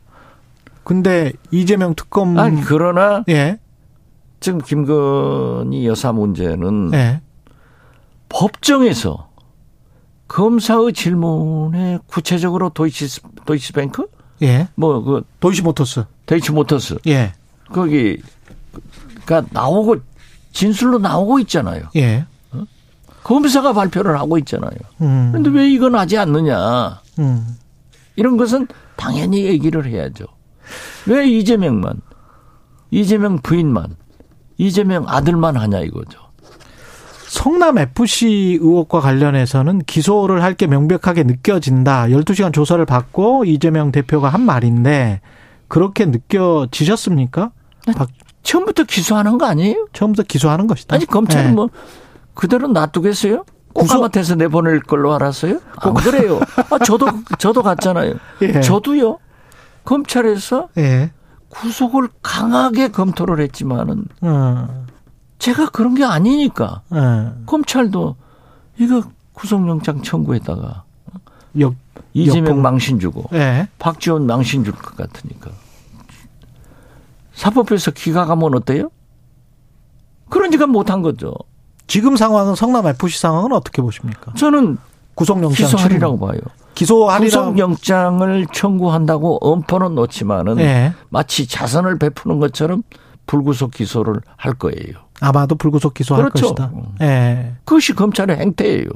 근데 0.85 1.33
이재명 1.51 1.95
특검 1.95 2.39
아니 2.39 2.63
그러나 2.63 3.25
예. 3.29 3.59
지금 4.39 4.61
김건희 4.61 5.87
여사 5.87 6.13
문제는 6.13 6.95
예. 6.95 7.21
법정에서 8.29 9.29
검사의 10.29 10.93
질문에 10.93 11.99
구체적으로 12.07 12.71
도이치 12.71 13.21
도이치뱅크 13.45 14.07
예. 14.43 14.69
뭐그 14.77 15.25
도이치모터스 15.41 16.05
도이치모터스 16.27 16.99
예. 17.09 17.33
거기 17.73 18.23
가 19.29 19.43
나오고 19.51 19.97
진술로 20.53 20.99
나오고 20.99 21.39
있잖아요. 21.41 21.83
예. 21.97 22.25
검사가 23.23 23.75
발표를 23.75 24.19
하고 24.19 24.39
있잖아요. 24.39 24.73
음. 25.03 25.29
그런데 25.31 25.51
왜 25.51 25.69
이건 25.69 25.95
하지 25.95 26.17
않느냐. 26.17 27.03
음. 27.19 27.47
이런 28.17 28.39
것은 28.39 28.67
당연히 28.97 29.45
얘기를 29.45 29.85
해야죠. 29.85 30.25
왜 31.07 31.29
이재명만, 31.29 32.01
이재명 32.91 33.39
부인만, 33.43 33.97
이재명 34.57 35.05
아들만 35.07 35.59
하냐 35.59 35.81
이거죠. 35.81 36.19
성남 37.29 37.77
FC 37.79 38.59
의혹과 38.63 39.01
관련해서는 39.01 39.81
기소를 39.81 40.43
할 40.43 40.55
게 40.55 40.67
명백하게 40.67 41.25
느껴진다. 41.25 42.07
12시간 42.07 42.53
조사를 42.55 42.83
받고 42.87 43.45
이재명 43.45 43.93
대표가 43.93 44.31
한 44.31 44.41
말인데 44.41 45.21
그렇게 45.69 46.07
느껴지셨습니까? 46.07 47.51
처음부터 48.49 48.85
기소하는 48.85 49.37
거 49.37 49.45
아니에요? 49.45 49.89
처음부터 49.93 50.23
기소하는 50.23 50.67
것이다. 50.67 50.97
아니 50.97 51.05
검찰은 51.05 51.49
네. 51.51 51.53
뭐 51.53 51.69
그대로 52.33 52.67
놔두겠어요? 52.69 53.45
꼭한테서 53.75 54.37
내보낼 54.37 54.81
걸로 54.81 55.13
알았어요? 55.15 55.61
안 55.77 55.95
그래요. 55.95 56.41
아, 56.73 56.79
저도, 56.79 57.07
저도 57.39 57.63
갔잖아요. 57.63 58.15
예. 58.43 58.61
저도요. 58.61 59.19
검찰에서 59.85 60.69
예. 60.79 61.13
구속을 61.51 62.09
강하게 62.23 62.89
검토를 62.89 63.41
했지만은, 63.41 64.07
어. 64.23 64.87
제가 65.39 65.69
그런 65.69 65.95
게 65.95 66.05
아니니까. 66.05 66.81
예. 66.95 67.33
검찰도 67.47 68.17
이거 68.79 69.03
구속영장 69.35 70.03
청구했다가, 70.03 70.85
역, 71.61 71.75
이재명 72.15 72.47
역봉. 72.49 72.63
망신 72.63 72.99
주고, 72.99 73.25
예. 73.35 73.69
박지원 73.79 74.27
망신 74.27 74.65
줄 74.65 74.73
것 74.75 74.97
같으니까. 74.97 75.51
사법부에서 77.39 77.93
기각하면 77.93 78.55
어때요? 78.57 78.91
그러니까 80.29 80.67
못한 80.67 81.03
거죠. 81.03 81.33
지금 81.87 82.17
상황은 82.17 82.55
성남 82.57 82.87
FC 82.87 83.21
상황은 83.21 83.53
어떻게 83.53 83.81
보십니까? 83.81 84.33
저는 84.35 84.77
구속영장 85.15 85.51
기소하리라고 85.67 86.19
봐요. 86.19 86.39
기소하리라고 86.75 87.53
구속영장을 87.53 88.47
청구한다고 88.53 89.39
엄포는 89.41 89.95
놓지만은 89.95 90.57
네. 90.57 90.93
마치 91.11 91.47
자선을 91.47 91.99
베푸는 91.99 92.41
것처럼 92.41 92.83
불구속 93.27 93.71
기소를 93.71 94.17
할 94.37 94.55
거예요. 94.55 94.99
아마도 95.21 95.55
불구속 95.55 95.95
기소할 95.95 96.25
그렇죠. 96.31 96.55
것이다. 96.55 96.73
네. 96.99 97.55
그것이 97.65 97.95
검찰의 97.95 98.37
행태예요. 98.37 98.89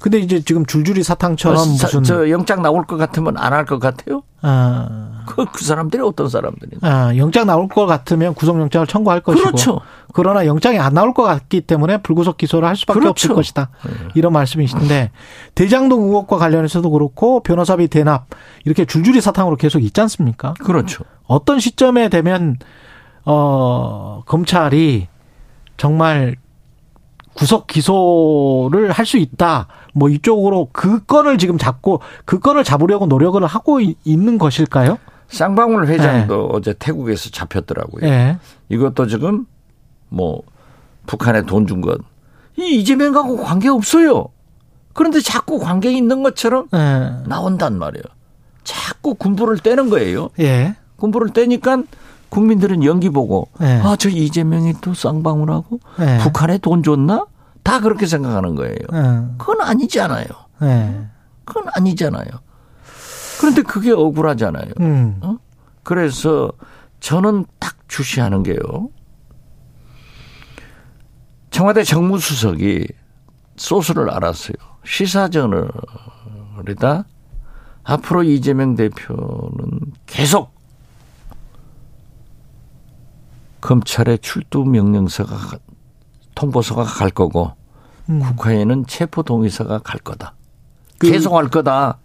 근데 0.00 0.18
이제 0.18 0.40
지금 0.40 0.64
줄줄이 0.64 1.02
사탕처럼 1.02 1.58
어, 1.58 1.64
무슨 1.66 2.02
저 2.02 2.30
영장 2.30 2.62
나올 2.62 2.86
것 2.86 2.96
같으면 2.96 3.36
안 3.36 3.52
할 3.52 3.66
것 3.66 3.78
같아요? 3.78 4.22
아. 4.42 5.24
그, 5.26 5.44
그 5.52 5.62
사람들이 5.64 6.02
어떤 6.02 6.28
사람들이? 6.28 6.78
아, 6.80 7.14
영장 7.16 7.46
나올 7.46 7.68
것 7.68 7.84
같으면 7.86 8.32
구속영장을 8.34 8.86
청구할 8.86 9.20
것이고. 9.20 9.44
그렇죠. 9.44 9.80
그러나 10.14 10.46
영장이 10.46 10.78
안 10.78 10.94
나올 10.94 11.12
것 11.12 11.22
같기 11.22 11.60
때문에 11.60 11.98
불구속 11.98 12.38
기소를 12.38 12.66
할 12.66 12.74
수밖에 12.76 12.98
그렇죠. 12.98 13.10
없을 13.10 13.34
것이다. 13.34 13.68
네. 13.86 13.92
이런 14.14 14.32
말씀이신데 14.32 15.10
대장동 15.54 16.02
의혹과 16.04 16.38
관련해서도 16.38 16.90
그렇고 16.90 17.40
변호사비 17.42 17.88
대납 17.88 18.26
이렇게 18.64 18.86
줄줄이 18.86 19.20
사탕으로 19.20 19.56
계속 19.56 19.80
있지 19.84 20.00
않습니까? 20.00 20.54
그렇죠. 20.54 21.04
어떤 21.26 21.60
시점에 21.60 22.08
되면 22.08 22.56
어 23.24 24.22
검찰이 24.26 25.08
정말 25.76 26.36
구속 27.40 27.66
기소를 27.68 28.90
할 28.92 29.06
수 29.06 29.16
있다. 29.16 29.66
뭐 29.94 30.10
이쪽으로 30.10 30.68
그 30.72 31.02
건을 31.06 31.38
지금 31.38 31.56
잡고 31.56 32.02
그 32.26 32.38
건을 32.38 32.64
잡으려고 32.64 33.06
노력을 33.06 33.42
하고 33.46 33.80
있는 33.80 34.36
것일까요? 34.36 34.98
쌍방울 35.28 35.86
회장도 35.86 36.36
네. 36.36 36.48
어제 36.52 36.74
태국에서 36.78 37.30
잡혔더라고요. 37.30 38.02
네. 38.02 38.36
이것도 38.68 39.06
지금 39.06 39.46
뭐 40.10 40.42
북한에 41.06 41.42
돈준 41.46 41.80
것. 41.80 41.98
이 42.58 42.76
이재명하고 42.78 43.38
관계 43.38 43.68
없어요. 43.70 44.26
그런데 44.92 45.20
자꾸 45.20 45.58
관계 45.58 45.90
있는 45.90 46.22
것처럼 46.22 46.68
네. 46.70 47.10
나온단 47.26 47.78
말이에요. 47.78 48.04
자꾸 48.64 49.14
군부를 49.14 49.56
떼는 49.58 49.88
거예요. 49.88 50.28
예. 50.40 50.76
군부를 50.96 51.32
떼니까 51.32 51.84
국민들은 52.30 52.84
연기 52.84 53.10
보고 53.10 53.48
네. 53.60 53.80
아저 53.82 54.08
이재명이 54.08 54.74
또 54.80 54.94
쌍방울하고 54.94 55.80
네. 55.98 56.18
북한에 56.18 56.58
돈 56.58 56.82
줬나? 56.82 57.26
다 57.62 57.80
그렇게 57.80 58.06
생각하는 58.06 58.54
거예요. 58.54 58.76
네. 58.92 59.26
그건 59.36 59.60
아니잖아요. 59.60 60.24
네. 60.60 61.06
그건 61.44 61.64
아니잖아요. 61.74 62.26
그런데 63.40 63.62
그게 63.62 63.90
억울하잖아요. 63.92 64.72
음. 64.80 65.18
어? 65.22 65.36
그래서 65.82 66.52
저는 67.00 67.46
딱 67.58 67.76
주시하는 67.88 68.42
게요. 68.42 68.58
청와대 71.50 71.82
정무수석이 71.82 72.86
소스를 73.56 74.10
알았어요. 74.10 74.54
시사저널이다. 74.84 75.72
앞으로 77.82 78.22
이재명 78.22 78.76
대표는 78.76 79.92
계속 80.06 80.54
검찰의 83.60 84.18
출두 84.20 84.64
명령서가 84.64 85.36
통보서가 86.34 86.84
갈 86.84 87.10
거고 87.10 87.52
음. 88.08 88.20
국회에는 88.20 88.86
체포 88.86 89.22
동의서가 89.22 89.80
갈 89.80 90.00
거다. 90.00 90.34
그 90.98 91.10
계속 91.10 91.34
할 91.36 91.48
거다. 91.48 91.98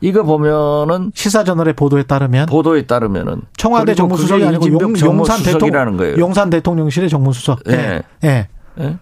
이거 0.00 0.22
보면은 0.22 1.10
시사저널의 1.14 1.74
보도에 1.74 2.04
따르면 2.04 2.46
보도에 2.46 2.86
따르면은 2.86 3.42
청와대 3.56 3.94
정무수석이 3.94 4.44
아니고 4.44 4.68
용, 4.80 4.94
용산 5.00 5.42
대통령 5.42 5.96
거예요. 5.96 6.16
용산 6.18 6.50
대통령실의 6.50 7.08
정무수석. 7.08 7.60
예. 7.68 7.72
예. 7.72 8.02
예. 8.24 8.48
예? 8.80 8.98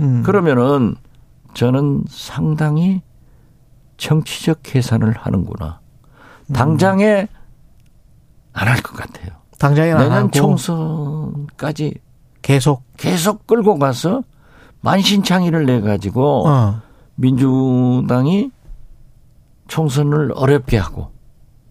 음. 0.00 0.22
그러면은 0.24 0.96
저는 1.54 2.04
상당히 2.08 3.02
정치적 3.96 4.58
계산을 4.62 5.12
하는구나. 5.16 5.80
당장에 6.52 7.28
안 8.54 8.68
할 8.68 8.82
것 8.82 8.94
같아요. 8.96 9.41
당장에 9.62 9.94
내년 9.94 10.28
총선까지 10.32 11.94
계속 12.42 12.82
계속 12.96 13.46
끌고 13.46 13.78
가서 13.78 14.24
만신창이를 14.80 15.66
내 15.66 15.80
가지고 15.80 16.48
어. 16.48 16.80
민주당이 17.14 18.50
총선을 19.68 20.32
어렵게 20.34 20.78
하고 20.78 21.12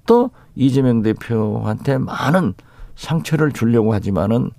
또 0.08 0.32
이재명 0.56 1.02
대표한테 1.02 1.98
많은 1.98 2.54
상처를 2.96 3.52
주려고 3.52 3.94
하지만은 3.94 4.52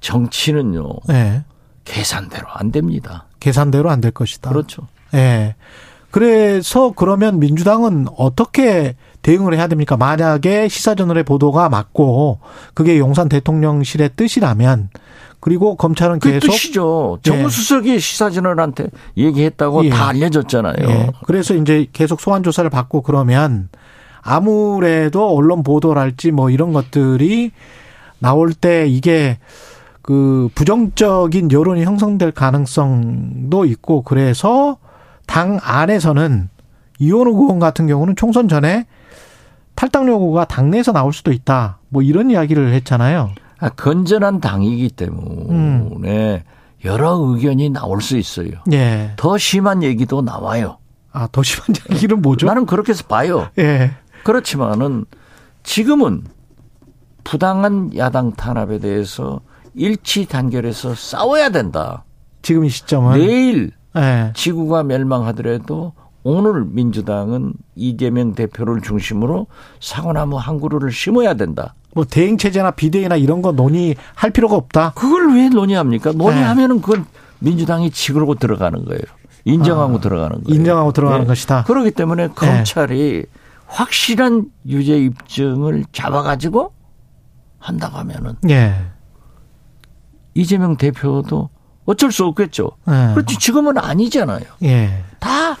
정치는요. 0.00 0.88
네. 1.08 1.44
계산대로 1.84 2.46
안 2.48 2.70
됩니다. 2.70 3.26
계산대로 3.40 3.90
안 3.90 4.00
될 4.00 4.12
것이다. 4.12 4.50
그렇죠. 4.50 4.86
예. 5.14 5.16
네. 5.16 5.56
그래서 6.16 6.94
그러면 6.96 7.40
민주당은 7.40 8.06
어떻게 8.16 8.96
대응을 9.20 9.52
해야 9.52 9.66
됩니까? 9.66 9.98
만약에 9.98 10.66
시사저널의 10.66 11.24
보도가 11.24 11.68
맞고 11.68 12.38
그게 12.72 12.98
용산 12.98 13.28
대통령실의 13.28 14.12
뜻이라면 14.16 14.88
그리고 15.40 15.76
검찰은 15.76 16.20
그 16.20 16.30
계속 16.30 16.52
뜻이죠. 16.52 17.18
정무 17.20 17.50
수석이 17.50 17.90
예. 17.90 17.98
시사저널한테 17.98 18.86
얘기했다고 19.18 19.84
예. 19.84 19.90
다 19.90 20.08
알려졌잖아요. 20.08 20.88
예. 20.88 21.10
그래서 21.26 21.54
이제 21.54 21.86
계속 21.92 22.22
소환 22.22 22.42
조사를 22.42 22.70
받고 22.70 23.02
그러면 23.02 23.68
아무래도 24.22 25.28
언론 25.36 25.62
보도랄지 25.62 26.30
뭐 26.30 26.48
이런 26.48 26.72
것들이 26.72 27.50
나올 28.20 28.54
때 28.54 28.86
이게 28.88 29.38
그 30.00 30.48
부정적인 30.54 31.52
여론이 31.52 31.84
형성될 31.84 32.32
가능성도 32.32 33.66
있고 33.66 34.00
그래서 34.00 34.78
당 35.26 35.58
안에서는 35.62 36.48
이원우 36.98 37.30
의원 37.30 37.58
같은 37.58 37.86
경우는 37.86 38.16
총선 38.16 38.48
전에 38.48 38.86
탈당 39.74 40.08
요구가 40.08 40.46
당내에서 40.46 40.92
나올 40.92 41.12
수도 41.12 41.32
있다. 41.32 41.78
뭐 41.88 42.02
이런 42.02 42.30
이야기를 42.30 42.72
했잖아요. 42.72 43.30
아, 43.58 43.68
건전한 43.70 44.40
당이기 44.40 44.90
때문에 44.90 46.34
음. 46.34 46.40
여러 46.84 47.14
의견이 47.14 47.70
나올 47.70 48.00
수 48.00 48.16
있어요. 48.16 48.50
예. 48.72 49.12
더 49.16 49.36
심한 49.38 49.82
얘기도 49.82 50.22
나와요. 50.22 50.78
아, 51.12 51.28
더 51.30 51.42
심한 51.42 51.68
얘기는 51.92 52.20
뭐죠? 52.20 52.46
나는 52.46 52.66
그렇게 52.66 52.92
해서 52.92 53.04
봐요. 53.04 53.48
예. 53.58 53.92
그렇지만은 54.24 55.04
지금은 55.62 56.24
부당한 57.24 57.90
야당 57.96 58.32
탄압에 58.32 58.78
대해서 58.78 59.40
일치 59.74 60.26
단결해서 60.26 60.94
싸워야 60.94 61.50
된다. 61.50 62.04
지금 62.42 62.64
이 62.64 62.68
시점은 62.68 63.18
내일 63.18 63.72
네. 63.96 64.30
지구가 64.34 64.82
멸망하더라도 64.84 65.92
오늘 66.22 66.64
민주당은 66.64 67.54
이재명 67.76 68.34
대표를 68.34 68.80
중심으로 68.82 69.46
사과나무 69.80 70.36
한 70.36 70.60
그루를 70.60 70.92
심어야 70.92 71.34
된다. 71.34 71.74
뭐 71.94 72.04
대행 72.04 72.36
체제나 72.36 72.72
비대위나 72.72 73.16
이런 73.16 73.42
거 73.42 73.52
논의할 73.52 74.30
필요가 74.32 74.56
없다. 74.56 74.92
그걸 74.94 75.34
왜 75.34 75.48
논의합니까? 75.48 76.12
논의하면은 76.12 76.80
그건 76.80 77.06
민주당이 77.38 77.90
지그러고 77.90 78.34
들어가는 78.34 78.84
거예요. 78.84 79.02
인정하고 79.44 79.96
아, 79.96 80.00
들어가는 80.00 80.44
거예요. 80.44 80.58
인정하고 80.58 80.92
들어가는 80.92 81.22
네. 81.22 81.26
것이다. 81.28 81.64
그렇기 81.64 81.92
때문에 81.92 82.28
검찰이 82.28 83.22
네. 83.22 83.40
확실한 83.66 84.50
유죄 84.66 84.98
입증을 84.98 85.84
잡아가지고 85.92 86.72
한다고 87.58 87.98
하면은 87.98 88.34
네. 88.42 88.74
이재명 90.34 90.76
대표도 90.76 91.50
어쩔 91.86 92.12
수 92.12 92.24
없겠죠. 92.26 92.70
네. 92.86 93.14
그렇지 93.14 93.38
지금은 93.38 93.78
아니잖아요. 93.78 94.42
예. 94.64 95.04
다 95.18 95.56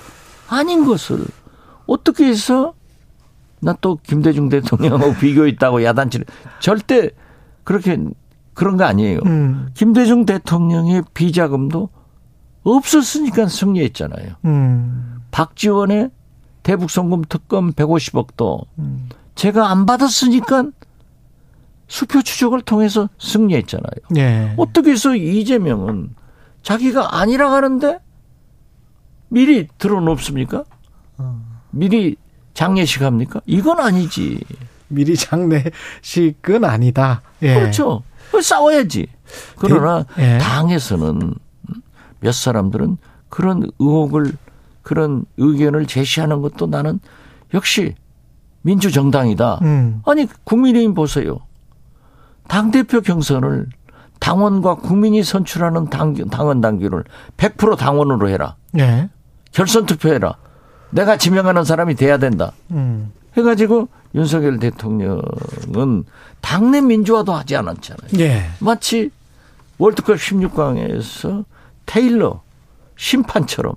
아닌 0.48 0.84
것을 0.84 1.24
어떻게 1.86 2.26
해서 2.26 2.74
나 3.60 3.74
또 3.80 3.98
김대중 4.02 4.48
대통령하고 4.48 5.14
비교했다고 5.18 5.82
야단치는 5.82 6.26
절대 6.60 7.10
그렇게 7.64 7.98
그런 8.54 8.76
거 8.76 8.84
아니에요. 8.84 9.20
음. 9.26 9.68
김대중 9.74 10.24
대통령의 10.26 11.02
비자금도 11.14 11.88
없었으니까 12.64 13.48
승리했잖아요. 13.48 14.34
음. 14.44 15.20
박지원의 15.30 16.10
대북송금 16.62 17.22
특검 17.28 17.72
150억도 17.72 18.66
음. 18.78 19.08
제가 19.34 19.70
안 19.70 19.86
받았으니까 19.86 20.64
수표 21.88 22.22
추적을 22.22 22.62
통해서 22.62 23.08
승리했잖아요. 23.18 23.90
네. 24.10 24.54
어떻게 24.56 24.92
해서 24.92 25.14
이재명은 25.14 26.10
자기가 26.62 27.20
아니라 27.20 27.52
하는데 27.52 27.98
미리 29.28 29.68
들어놓습니까? 29.78 30.64
미리 31.70 32.16
장례식 32.54 33.02
합니까? 33.02 33.40
이건 33.46 33.80
아니지. 33.80 34.40
미리 34.88 35.16
장례식은 35.16 36.64
아니다. 36.64 37.22
예. 37.42 37.54
그렇죠. 37.54 38.02
싸워야지. 38.42 39.06
그러나 39.56 40.04
예. 40.18 40.38
당에서는 40.38 41.34
몇 42.20 42.32
사람들은 42.32 42.96
그런 43.28 43.70
의혹을 43.78 44.32
그런 44.82 45.24
의견을 45.36 45.86
제시하는 45.86 46.40
것도 46.40 46.66
나는 46.66 47.00
역시 47.54 47.94
민주정당이다. 48.62 49.58
음. 49.62 50.02
아니 50.06 50.26
국민의힘 50.44 50.94
보세요. 50.94 51.40
당 52.48 52.70
대표 52.70 53.00
경선을 53.00 53.66
당원과 54.20 54.76
국민이 54.76 55.22
선출하는 55.22 55.90
당, 55.90 56.14
당원 56.30 56.60
당규를 56.60 57.04
100% 57.36 57.76
당원으로 57.76 58.28
해라. 58.28 58.56
예. 58.78 59.08
결선 59.52 59.86
투표해라. 59.86 60.36
내가 60.90 61.16
지명하는 61.16 61.64
사람이 61.64 61.94
돼야 61.94 62.18
된다. 62.18 62.52
음. 62.70 63.12
해가지고 63.36 63.88
윤석열 64.14 64.58
대통령은 64.58 66.04
당내 66.40 66.80
민주화도 66.80 67.34
하지 67.34 67.56
않았잖아요. 67.56 68.10
예. 68.18 68.50
마치 68.60 69.10
월드컵 69.78 70.16
16강에서 70.16 71.44
테일러 71.84 72.40
심판처럼 72.96 73.74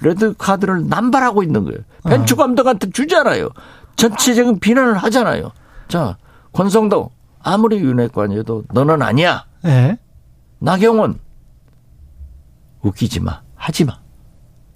레드 0.00 0.34
카드를 0.36 0.88
남발하고 0.88 1.42
있는 1.42 1.64
거예요. 1.64 1.78
벤투 2.04 2.34
어. 2.34 2.36
감독한테 2.36 2.90
주잖아요. 2.90 3.48
전체적인 3.96 4.58
비난을 4.60 4.98
하잖아요. 4.98 5.52
자, 5.88 6.16
권성동 6.52 7.08
아무리 7.42 7.78
윤핵관이어도 7.78 8.64
너는 8.72 9.02
아니야. 9.02 9.46
예. 9.64 9.98
나경원 10.58 11.18
웃기지 12.82 13.20
마. 13.20 13.42
하지 13.54 13.84
마. 13.84 14.00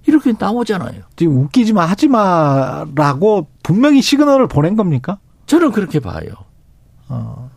이렇게 0.06 0.32
나오잖아요. 0.38 1.02
지금 1.16 1.38
웃기지 1.38 1.72
마, 1.72 1.84
하지 1.84 2.06
마라고 2.08 3.48
분명히 3.62 4.00
시그널을 4.00 4.46
보낸 4.46 4.76
겁니까? 4.76 5.18
저는 5.46 5.72
그렇게 5.72 5.98
봐요. 5.98 6.28
어. 7.08 7.50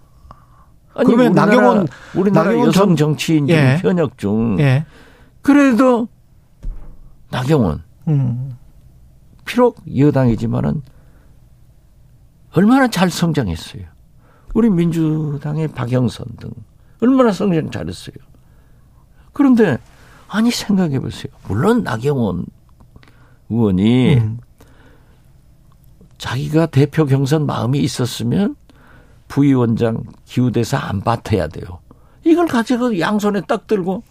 아니, 0.95 1.05
그러면 1.05 1.28
우리나라, 1.28 1.45
나경원 1.45 1.88
우리나라 2.16 2.45
나경원 2.45 2.68
여성 2.68 2.95
정치인 2.95 3.47
중 3.47 3.55
예. 3.55 3.78
현역 3.82 4.18
중 4.18 4.60
예. 4.60 4.86
그래도 5.41 6.07
나경원 7.30 7.84
음. 8.07 8.57
비록 9.45 9.82
여당이지만은 9.95 10.82
얼마나 12.53 12.88
잘 12.88 13.10
성장했어요. 13.10 13.84
우리 14.54 14.70
민주당의 14.70 15.68
박영선 15.70 16.26
등 16.39 16.52
얼마나 17.02 17.32
성장 17.32 17.70
잘했어요. 17.70 18.16
그런데 19.34 19.78
아니 20.28 20.52
생각해 20.52 21.00
보세요. 21.00 21.32
물론 21.47 21.84
나경원 21.84 22.45
의원이 23.50 24.18
음. 24.18 24.39
자기가 26.18 26.66
대표 26.68 27.06
경선 27.06 27.45
마음이 27.45 27.80
있었으면 27.80 28.56
부위원장 29.28 30.04
기후대사 30.26 30.78
안 30.78 31.02
받아야 31.02 31.47
돼요. 31.47 31.80
이걸 32.26 32.47
가지고 32.47 33.00
양손에 33.00 33.41
딱 33.41 33.68
들고 33.68 34.04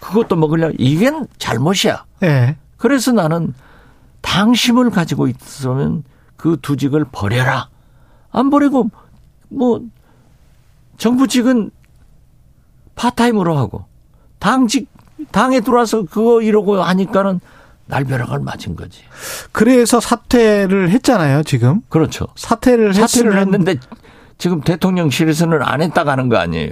그것도 0.00 0.36
먹으려 0.36 0.72
이게 0.78 1.12
잘못이야. 1.38 2.04
네. 2.20 2.56
그래서 2.78 3.12
나는 3.12 3.54
당심을 4.22 4.90
가지고 4.90 5.28
있으면 5.28 6.02
그 6.36 6.56
두 6.60 6.76
직을 6.76 7.04
버려라. 7.12 7.68
안 8.30 8.50
버리고 8.50 8.90
뭐 9.52 9.80
정부직은 10.98 11.70
파타임으로 12.94 13.56
하고 13.56 13.84
당직 14.38 14.88
당에 15.30 15.60
들어와서 15.60 16.04
그거 16.04 16.42
이러고 16.42 16.82
하니까는 16.82 17.40
날벼락을 17.86 18.40
맞은 18.40 18.76
거지. 18.76 19.00
그래서 19.52 20.00
사퇴를 20.00 20.90
했잖아요, 20.90 21.42
지금. 21.42 21.80
그렇죠. 21.88 22.26
사퇴를 22.36 22.94
사퇴를 22.94 23.38
했는데 23.38 23.76
지금 24.38 24.60
대통령실에서는 24.60 25.62
안 25.62 25.82
했다 25.82 26.04
가는 26.04 26.28
거 26.28 26.36
아니에요. 26.36 26.70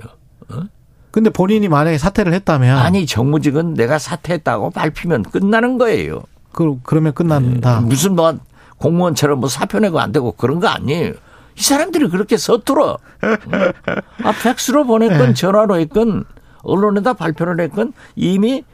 어? 0.51 0.63
근데 1.11 1.31
본인이 1.31 1.69
만약에 1.69 1.99
사퇴를 1.99 2.33
했다면 2.35 2.79
아니 2.79 3.07
정무직은 3.07 3.75
내가 3.75 3.99
사퇴했다고 3.99 4.71
밝히면 4.71 5.25
끝나는 5.25 5.79
거예요. 5.79 6.23
그 6.53 6.79
그러면 6.83 7.13
끝난다. 7.13 7.81
네. 7.81 7.87
무슨 7.87 8.17
뭐 8.17 8.39
공무원처럼 8.79 9.41
뭐 9.41 9.49
사표 9.49 9.79
내고 9.79 10.01
안 10.01 10.13
되고 10.13 10.33
그런 10.33 10.61
거 10.61 10.69
아니에요. 10.69 11.15
이 11.57 11.63
사람들이 11.63 12.09
그렇게 12.09 12.37
서툴어. 12.37 12.99
아 14.23 14.33
팩스로 14.43 14.85
보냈건 14.85 15.19
네. 15.19 15.35
전화로 15.35 15.79
했건 15.79 16.25
언론에다 16.63 17.15
발표를 17.15 17.61
했건 17.61 17.93
이미 18.17 18.65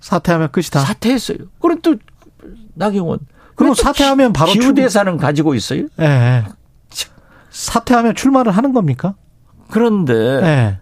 사퇴하면 0.00 0.50
끝이다. 0.52 0.80
사퇴했어요. 0.80 1.38
그럼 1.60 1.80
또 1.82 1.96
나경원. 2.74 3.20
그럼 3.54 3.74
사퇴하면 3.74 4.32
바로 4.32 4.52
기후 4.52 4.74
대사는 4.74 5.16
가지고 5.16 5.54
있어요? 5.54 5.82
예. 5.98 6.06
네. 6.06 6.44
사퇴하면 7.50 8.14
출마를 8.14 8.52
하는 8.52 8.72
겁니까? 8.74 9.14
그런데 9.70 10.40
네. 10.40 10.78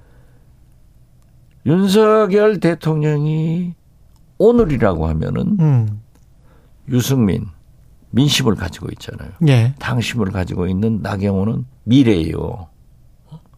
윤석열 1.66 2.58
대통령이 2.60 3.74
오늘이라고 4.38 5.06
하면은 5.06 5.56
음. 5.60 6.02
유승민 6.88 7.46
민심을 8.14 8.54
가지고 8.54 8.88
있잖아요. 8.92 9.30
예. 9.48 9.74
당심을 9.78 10.30
가지고 10.30 10.66
있는 10.66 11.00
나경원은 11.02 11.66
미래예요. 11.84 12.68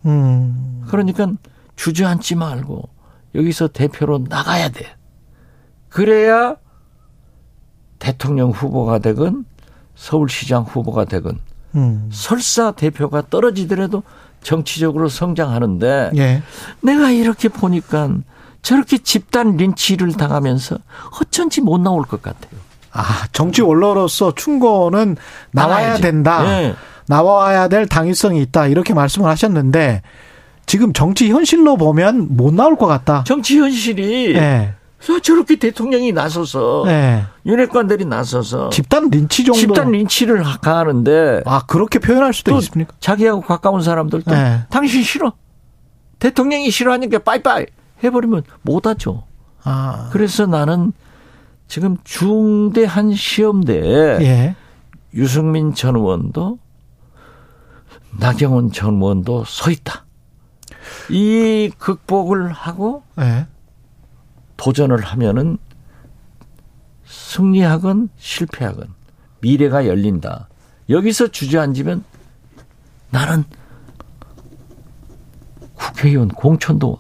음. 0.07 0.83
그러니까 0.89 1.33
주저앉지 1.77 2.37
말고 2.37 2.89
여기서 3.35 3.69
대표로 3.69 4.25
나가야 4.29 4.71
돼. 4.71 4.87
그래야 5.89 6.57
대통령 7.99 8.51
후보가 8.51 8.99
되건 8.99 9.45
서울시장 9.95 10.63
후보가 10.63 11.05
되건 11.05 11.39
음. 11.75 12.09
설사 12.13 12.73
대표가 12.73 13.23
떨어지더라도 13.29 14.03
정치적으로 14.43 15.09
성장하는데 15.09 16.13
예. 16.17 16.43
내가 16.81 17.11
이렇게 17.11 17.49
보니까 17.49 18.11
저렇게 18.63 18.99
집단 18.99 19.57
린치를 19.57 20.13
당하면서 20.13 20.79
어쩐지 21.21 21.61
못 21.61 21.79
나올 21.79 22.03
것 22.03 22.23
같아요. 22.23 22.66
아, 22.97 23.27
정치 23.33 23.63
원로로서 23.63 24.35
충고는 24.35 25.17
나와야 25.53 25.77
나와야지. 25.79 26.03
된다. 26.03 26.43
네. 26.43 26.75
나와야 27.09 27.69
될 27.69 27.87
당위성이 27.87 28.43
있다. 28.43 28.67
이렇게 28.67 28.95
말씀을 28.95 29.29
하셨는데 29.31 30.03
지금 30.67 30.93
정치 30.93 31.31
현실로 31.31 31.77
보면 31.77 32.29
못 32.37 32.53
나올 32.53 32.77
것 32.77 32.87
같다. 32.87 33.23
정치 33.25 33.59
현실이 33.59 34.33
네. 34.33 34.75
저렇게 35.23 35.57
대통령이 35.57 36.11
나서서 36.13 36.83
네. 36.87 37.25
윤핵관들이 37.45 38.07
나서서 38.07 38.71
집단 38.71 39.09
린치 39.09 39.45
정도 39.45 39.59
집단 39.61 39.93
린치를 39.93 40.43
가하는데 40.61 41.43
아 41.47 41.63
그렇게 41.67 42.01
표현할 42.01 42.35
수도 42.35 42.59
있습니까? 42.59 42.93
자기하고 42.99 43.43
가까운 43.43 43.83
사람들도 43.83 44.31
네. 44.33 44.63
당신 44.69 45.05
싫어 45.05 45.33
대통령이 46.19 46.71
싫어하니까 46.71 47.21
빠이빠이 47.21 47.67
해버리면 48.03 48.43
못하죠. 48.63 49.25
아. 49.63 50.09
그래서 50.13 50.47
나는 50.47 50.93
지금 51.69 51.97
중대 52.05 52.85
한 52.85 53.15
시험대에 53.15 54.21
예. 54.23 54.57
유승민 55.15 55.75
전 55.75 55.97
의원도 55.97 56.59
나경원 58.19 58.73
전 58.73 58.95
의원도 58.95 59.45
서 59.45 59.71
있다. 59.71 60.05
이 61.11 61.71
극복을 61.79 62.53
하고 62.53 63.03
예. 63.19 63.47
도전을 64.57 65.01
하면은 65.03 65.59
승리하건 67.05 68.09
실패하건 68.17 68.95
미래가 69.41 69.87
열린다. 69.87 70.49
여기서 70.89 71.29
주저앉으면 71.29 72.05
나는 73.11 73.45
국회의원 75.75 76.29
공천도 76.29 76.99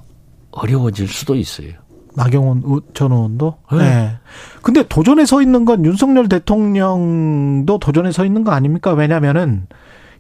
어려워질 0.51 1.09
수도 1.09 1.35
있어요. 1.35 1.73
나경원 2.17 2.63
전 2.95 3.13
의원도? 3.13 3.55
네. 3.73 3.79
네. 3.79 4.17
근데 4.63 4.83
도전에 4.89 5.27
서 5.27 5.43
있는 5.43 5.65
건 5.65 5.85
윤석열 5.85 6.29
대통령도 6.29 7.79
도전에 7.79 8.11
서 8.11 8.25
있는 8.25 8.43
거 8.43 8.53
아닙니까? 8.53 8.93
왜냐면은 8.93 9.67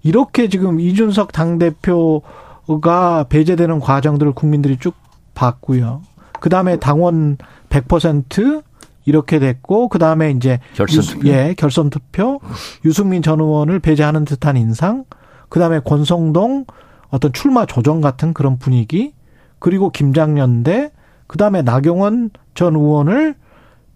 이렇게 0.02 0.48
지금 0.48 0.78
이준석 0.78 1.32
당 1.32 1.58
대표가 1.58 3.24
배제되는 3.28 3.80
과정들을 3.80 4.32
국민들이 4.32 4.76
쭉 4.76 4.94
봤고요. 5.34 6.02
그 6.38 6.50
다음에 6.50 6.76
당원 6.76 7.38
100% 7.70 8.62
이렇게 9.06 9.38
됐고, 9.38 9.88
그 9.88 9.98
다음에 9.98 10.30
이제. 10.32 10.60
결선 10.74 11.02
투표. 11.02 11.28
예, 11.28 11.54
결선 11.56 11.90
투표. 11.90 12.40
유승민 12.84 13.22
전 13.22 13.40
의원을 13.40 13.80
배제하는 13.80 14.24
듯한 14.24 14.56
인상. 14.56 15.04
그 15.48 15.58
다음에 15.60 15.80
권성동 15.80 16.66
어떤 17.08 17.32
출마 17.32 17.66
조정 17.66 18.00
같은 18.00 18.34
그런 18.34 18.58
분위기. 18.58 19.14
그리고 19.58 19.90
김장년대 19.90 20.90
그다음에 21.26 21.62
나경원 21.62 22.30
전 22.54 22.74
의원을 22.74 23.34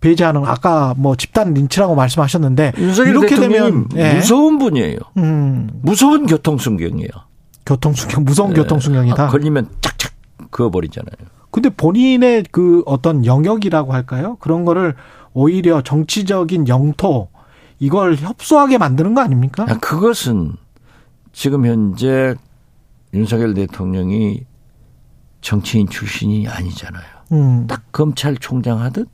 배제하는 0.01 0.45
아까 0.47 0.95
뭐 0.97 1.15
집단 1.15 1.53
린치라고 1.53 1.95
말씀하셨는데 1.95 2.73
이렇게 2.77 3.37
되면 3.37 3.87
예. 3.97 4.15
무서운 4.15 4.59
분이에요. 4.59 4.99
음. 5.19 5.69
무서운 5.83 6.27
교통순경이에요. 6.27 7.11
교통순경 7.67 8.25
무서운 8.25 8.51
네. 8.51 8.57
교통순경이다. 8.57 9.25
아, 9.25 9.29
걸리면 9.29 9.69
짝짝 9.81 10.13
그어버리잖아요. 10.51 11.29
근데 11.51 11.69
본인의 11.69 12.47
그 12.51 12.83
어떤 12.87 13.27
영역이라고 13.27 13.93
할까요? 13.93 14.37
그런 14.41 14.65
거를 14.65 14.95
오히려 15.33 15.83
정치적인 15.83 16.69
영토 16.69 17.29
이걸 17.79 18.17
협소하게 18.17 18.79
만드는 18.79 19.15
거 19.15 19.21
아닙니까? 19.21 19.67
그것은 19.81 20.55
지금 21.33 21.67
현재 21.67 22.35
윤석열 23.13 23.55
대통령이 23.55 24.45
정치인 25.41 25.89
출신이 25.89 26.49
아니잖아요. 26.49 27.20
음. 27.33 27.67
딱 27.67 27.83
검찰총장 27.93 28.81
하듯 28.81 29.09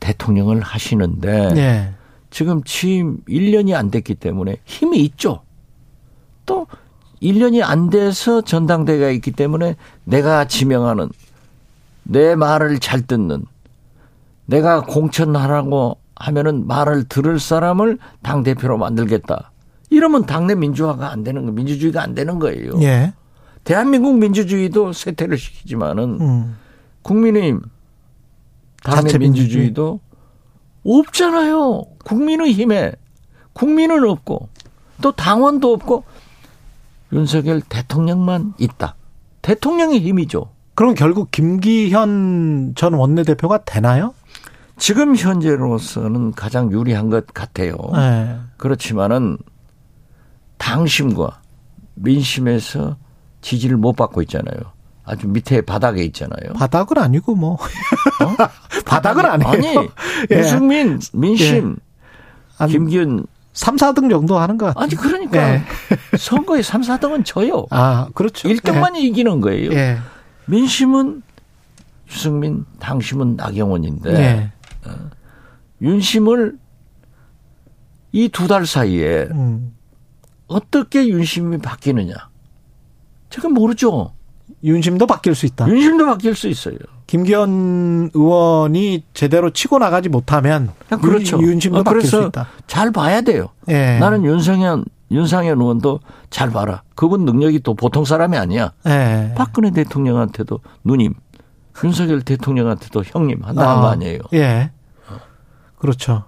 대통령을 0.00 0.60
하시는데 0.60 1.54
네. 1.54 1.94
지금 2.30 2.62
취임 2.64 3.18
1년이 3.28 3.74
안 3.74 3.90
됐기 3.90 4.16
때문에 4.16 4.56
힘이 4.64 5.00
있죠. 5.04 5.40
또 6.46 6.66
1년이 7.22 7.62
안 7.62 7.90
돼서 7.90 8.42
전당대회가 8.42 9.10
있기 9.10 9.32
때문에 9.32 9.76
내가 10.04 10.46
지명하는 10.46 11.08
내 12.02 12.34
말을 12.34 12.80
잘 12.80 13.02
듣는 13.02 13.44
내가 14.46 14.82
공천하라고 14.82 15.98
하면은 16.16 16.66
말을 16.66 17.04
들을 17.04 17.40
사람을 17.40 17.98
당 18.22 18.42
대표로 18.42 18.78
만들겠다. 18.78 19.52
이러면 19.90 20.26
당내 20.26 20.54
민주화가 20.54 21.10
안 21.10 21.24
되는 21.24 21.46
거, 21.46 21.52
민주주의가 21.52 22.02
안 22.02 22.14
되는 22.14 22.38
거예요. 22.38 22.80
예. 22.82 23.14
대한민국 23.64 24.18
민주주의도 24.18 24.92
쇠퇴를 24.92 25.38
시키지만은 25.38 26.20
음. 26.20 26.56
국민의힘 27.04 27.60
당내 28.82 29.16
민주주의도 29.18 30.00
없잖아요. 30.84 31.84
국민의힘에 32.04 32.92
국민은 33.52 34.08
없고 34.08 34.48
또 35.00 35.12
당원도 35.12 35.72
없고 35.72 36.04
윤석열 37.12 37.60
대통령만 37.60 38.54
있다. 38.58 38.96
대통령의 39.42 40.00
힘이죠. 40.00 40.50
그럼 40.74 40.94
결국 40.94 41.30
김기현 41.30 42.74
전 42.74 42.94
원내대표가 42.94 43.64
되나요? 43.64 44.14
지금 44.76 45.14
현재로서는 45.14 46.32
가장 46.32 46.72
유리한 46.72 47.08
것 47.08 47.26
같아요. 47.28 47.76
네. 47.92 48.36
그렇지만은 48.56 49.38
당심과 50.58 51.42
민심에서 51.94 52.96
지지를 53.40 53.76
못 53.76 53.92
받고 53.92 54.22
있잖아요. 54.22 54.73
아주 55.04 55.28
밑에 55.28 55.60
바닥에 55.60 56.02
있잖아요. 56.04 56.54
바닥은 56.54 56.98
아니고 56.98 57.34
뭐. 57.34 57.54
어? 57.54 57.58
바닥은 58.86 59.24
아니에요. 59.24 59.50
아니, 59.50 59.88
예. 60.32 60.38
유승민, 60.38 60.98
민심, 61.12 61.76
예. 62.62 62.66
김기현 62.66 63.26
3, 63.52 63.76
4등 63.76 64.08
정도 64.10 64.38
하는 64.38 64.56
것 64.58 64.66
같아요. 64.66 64.82
아니, 64.84 64.94
그러니까. 64.94 65.54
예. 65.54 65.62
선거에 66.18 66.62
3, 66.62 66.80
4등은 66.80 67.24
져요. 67.24 67.66
아, 67.70 68.08
그렇죠. 68.14 68.48
1등만 68.48 68.96
예. 68.96 69.00
이기는 69.02 69.40
거예요. 69.40 69.72
예. 69.72 69.98
민심은 70.46 71.22
유승민, 72.10 72.64
당심은 72.80 73.36
나경원인데, 73.36 74.14
예. 74.14 74.52
어, 74.88 74.94
윤심을 75.82 76.58
이 78.12 78.28
두 78.28 78.46
달 78.46 78.64
사이에 78.64 79.28
음. 79.32 79.74
어떻게 80.46 81.08
윤심이 81.08 81.58
바뀌느냐. 81.58 82.14
제가 83.30 83.48
모르죠. 83.48 84.13
윤심도 84.62 85.06
바뀔 85.06 85.34
수 85.34 85.46
있다. 85.46 85.68
윤심도 85.68 86.06
바뀔 86.06 86.34
수 86.34 86.48
있어요. 86.48 86.76
김기현 87.06 88.10
의원이 88.14 89.04
제대로 89.12 89.50
치고 89.50 89.78
나가지 89.78 90.08
못하면 90.08 90.70
그렇죠. 91.02 91.40
윤, 91.42 91.60
심도 91.60 91.80
어, 91.80 91.82
바뀔 91.82 92.02
수 92.02 92.22
있다. 92.22 92.48
잘 92.66 92.90
봐야 92.90 93.20
돼요. 93.20 93.48
예. 93.68 93.98
나는 93.98 94.24
윤상현 94.24 94.84
윤상현 95.10 95.60
의원도 95.60 96.00
잘 96.30 96.50
봐라. 96.50 96.82
그분 96.94 97.24
능력이 97.24 97.60
또 97.60 97.74
보통 97.74 98.04
사람이 98.04 98.36
아니야. 98.36 98.72
예. 98.86 99.34
박근혜 99.36 99.70
대통령한테도 99.70 100.60
누님, 100.84 101.14
윤석열 101.82 102.22
대통령한테도 102.22 103.02
형님 103.04 103.44
한다는 103.44 103.70
아, 103.70 103.80
거 103.80 103.88
아니에요. 103.88 104.20
예. 104.32 104.70
그렇죠. 105.76 106.24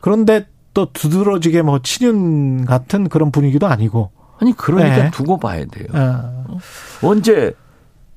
그런데 0.00 0.46
또 0.72 0.92
두드러지게 0.92 1.62
뭐 1.62 1.80
친윤 1.82 2.64
같은 2.64 3.08
그런 3.08 3.32
분위기도 3.32 3.66
아니고. 3.66 4.12
아니 4.40 4.52
그러니까 4.56 5.06
예. 5.06 5.10
두고 5.10 5.38
봐야 5.38 5.64
돼요. 5.66 5.86
어. 5.92 6.58
언제 7.02 7.54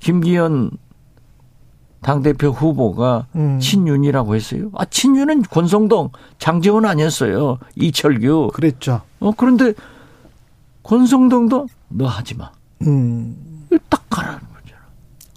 김기현 0.00 0.70
당대표 2.00 2.48
후보가 2.48 3.26
음. 3.34 3.58
친윤이라고 3.60 4.34
했어요. 4.34 4.70
아, 4.74 4.84
친윤은 4.84 5.42
권성동, 5.44 6.10
장재원 6.38 6.84
아니었어요. 6.84 7.58
이철규. 7.76 8.50
그랬죠. 8.52 9.00
어, 9.20 9.32
그런데 9.36 9.72
권성동도 10.82 11.66
너 11.88 12.06
하지 12.06 12.36
마. 12.36 12.50
음. 12.86 13.66
딱 13.88 14.04
가라는 14.10 14.38
거잖아. 14.40 14.80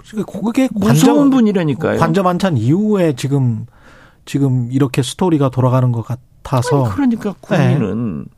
그러니까 0.09 0.39
그게 0.39 0.69
무서운 0.73 1.29
분이라니까요. 1.29 1.99
관저 1.99 2.23
만찬 2.23 2.57
이후에 2.57 3.13
지금 3.13 3.65
지금 4.25 4.69
이렇게 4.71 5.01
스토리가 5.01 5.49
돌아가는 5.49 5.91
것 5.91 6.05
같아서. 6.05 6.85
아니, 6.85 6.93
그러니까 6.93 7.33
국민은 7.39 8.23
네. 8.23 8.29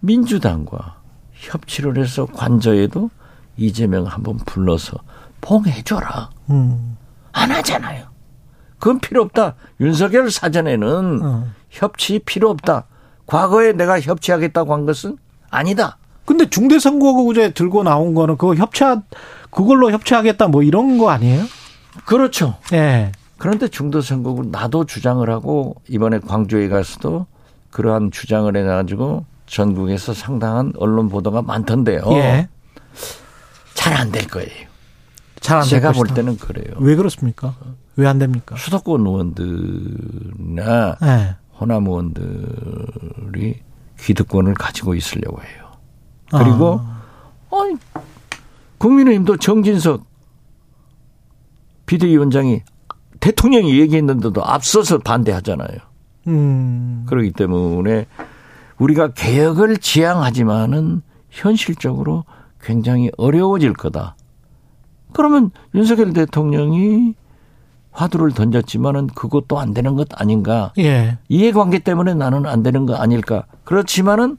민주당과 0.00 1.01
협치를 1.42 1.98
해서 1.98 2.26
관저에도 2.26 3.10
이재명 3.56 4.06
한번 4.06 4.38
불러서 4.46 4.98
봉해줘라. 5.40 6.30
음. 6.50 6.96
안 7.32 7.50
하잖아요. 7.50 8.06
그건 8.78 9.00
필요 9.00 9.22
없다. 9.22 9.54
윤석열 9.80 10.30
사전에는 10.30 11.20
어. 11.22 11.46
협치 11.70 12.20
필요 12.20 12.50
없다. 12.50 12.84
과거에 13.26 13.72
내가 13.72 14.00
협치하겠다고 14.00 14.72
한 14.72 14.86
것은 14.86 15.18
아니다. 15.50 15.98
근데 16.24 16.48
중대선거구제 16.48 17.52
들고 17.54 17.82
나온 17.82 18.14
거는 18.14 18.36
그거 18.36 18.54
협치하 18.54 19.02
그걸로 19.50 19.90
협치하겠다 19.90 20.48
뭐 20.48 20.62
이런 20.62 20.98
거 20.98 21.10
아니에요? 21.10 21.44
그렇죠. 22.06 22.56
예. 22.72 22.76
네. 22.76 23.12
그런데 23.38 23.66
중도선거구 23.66 24.46
나도 24.52 24.84
주장을 24.84 25.28
하고 25.28 25.74
이번에 25.88 26.20
광주에 26.20 26.68
가서도 26.68 27.26
그러한 27.70 28.12
주장을 28.12 28.54
해가지고 28.56 29.24
전국에서 29.52 30.14
상당한 30.14 30.72
언론 30.78 31.10
보도가 31.10 31.42
많던데요. 31.42 32.02
예. 32.12 32.48
잘안 33.74 34.10
될 34.10 34.26
거예요. 34.26 34.48
잘안 35.40 35.64
제가 35.64 35.92
볼 35.92 36.06
때는 36.06 36.38
그래요. 36.38 36.74
왜 36.78 36.96
그렇습니까? 36.96 37.54
왜 37.96 38.06
안 38.06 38.18
됩니까? 38.18 38.56
수도권 38.56 39.06
의원들이나 39.06 40.96
네. 41.02 41.36
호남 41.60 41.86
의원들이 41.86 43.60
기득권을 44.00 44.54
가지고 44.54 44.94
있으려고 44.94 45.42
해요. 45.42 45.70
그리고 46.30 46.80
아. 46.82 47.02
아니, 47.54 47.76
국민의힘도 48.78 49.36
정진석 49.36 50.06
비대위원장이 51.84 52.62
대통령이 53.20 53.78
얘기했는데도 53.80 54.42
앞서서 54.42 54.96
반대하잖아요. 54.98 55.76
음. 56.28 57.04
그렇기 57.06 57.32
때문에 57.32 58.06
우리가 58.82 59.12
개혁을 59.12 59.76
지향하지만은 59.76 61.02
현실적으로 61.30 62.24
굉장히 62.60 63.10
어려워질 63.16 63.74
거다. 63.74 64.16
그러면 65.12 65.50
윤석열 65.74 66.12
대통령이 66.12 67.14
화두를 67.92 68.32
던졌지만은 68.32 69.08
그것도 69.08 69.58
안 69.60 69.72
되는 69.74 69.94
것 69.94 70.08
아닌가. 70.20 70.72
예. 70.78 71.18
이해관계 71.28 71.80
때문에 71.80 72.14
나는 72.14 72.46
안 72.46 72.62
되는 72.62 72.86
거 72.86 72.94
아닐까. 72.94 73.44
그렇지만은 73.64 74.38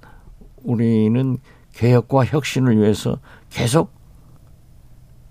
우리는 0.63 1.37
개혁과 1.73 2.25
혁신을 2.25 2.79
위해서 2.79 3.19
계속 3.49 3.91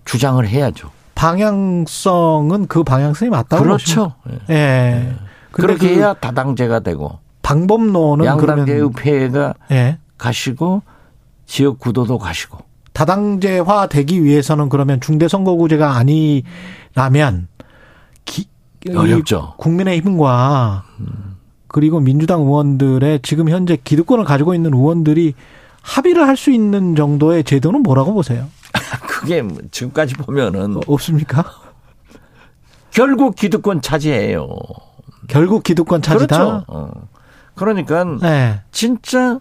주장을 0.05 0.45
해야죠. 0.47 0.89
방향성은 1.15 2.67
그 2.67 2.83
방향성이 2.83 3.29
맞다고 3.29 3.63
그렇죠. 3.63 4.15
예. 4.49 4.53
예. 4.53 5.15
그렇게 5.51 5.89
그 5.89 5.95
해야 5.95 6.13
다당제가 6.13 6.79
되고 6.79 7.19
방법론은 7.43 8.25
양당제의 8.25 8.89
폐해가 8.95 9.53
예. 9.71 9.99
가시고 10.17 10.81
지역 11.45 11.77
구도도 11.77 12.17
가시고 12.17 12.57
다당제화 12.93 13.87
되기 13.87 14.23
위해서는 14.23 14.69
그러면 14.69 14.99
중대선거구제가 15.01 15.95
아니라면 15.95 17.47
기, 18.25 18.47
어렵죠. 18.95 19.53
국민의힘과 19.57 20.85
그리고 21.67 21.99
민주당 21.99 22.41
의원들의 22.41 23.19
지금 23.23 23.49
현재 23.49 23.77
기득권을 23.83 24.23
가지고 24.25 24.53
있는 24.53 24.73
의원들이 24.73 25.33
합의를 25.81 26.27
할 26.27 26.37
수 26.37 26.51
있는 26.51 26.95
정도의 26.95 27.43
제도는 27.43 27.83
뭐라고 27.83 28.13
보세요? 28.13 28.47
그게 29.07 29.41
뭐 29.41 29.57
지금까지 29.71 30.15
보면은 30.15 30.77
어, 30.77 30.81
없습니까? 30.87 31.43
결국 32.91 33.35
기득권 33.35 33.81
차지해요. 33.81 34.47
결국 35.27 35.63
기득권 35.63 36.01
차지다. 36.01 36.37
그렇죠. 36.37 36.63
어. 36.67 36.91
그러니까 37.55 38.03
네. 38.21 38.61
진짜 38.71 39.39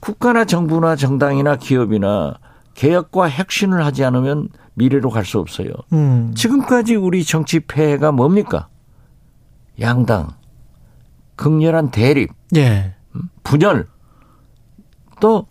국가나 0.00 0.44
정부나 0.44 0.96
정당이나 0.96 1.56
기업이나 1.56 2.38
개혁과 2.74 3.30
혁신을 3.30 3.84
하지 3.84 4.04
않으면 4.04 4.48
미래로 4.74 5.10
갈 5.10 5.24
수 5.24 5.38
없어요. 5.38 5.68
음. 5.92 6.32
지금까지 6.36 6.96
우리 6.96 7.24
정치 7.24 7.60
폐해가 7.60 8.12
뭡니까? 8.12 8.68
양당, 9.80 10.28
극렬한 11.34 11.90
대립, 11.90 12.30
예. 12.56 12.94
음, 13.14 13.22
분열, 13.42 13.88
또 15.20 15.46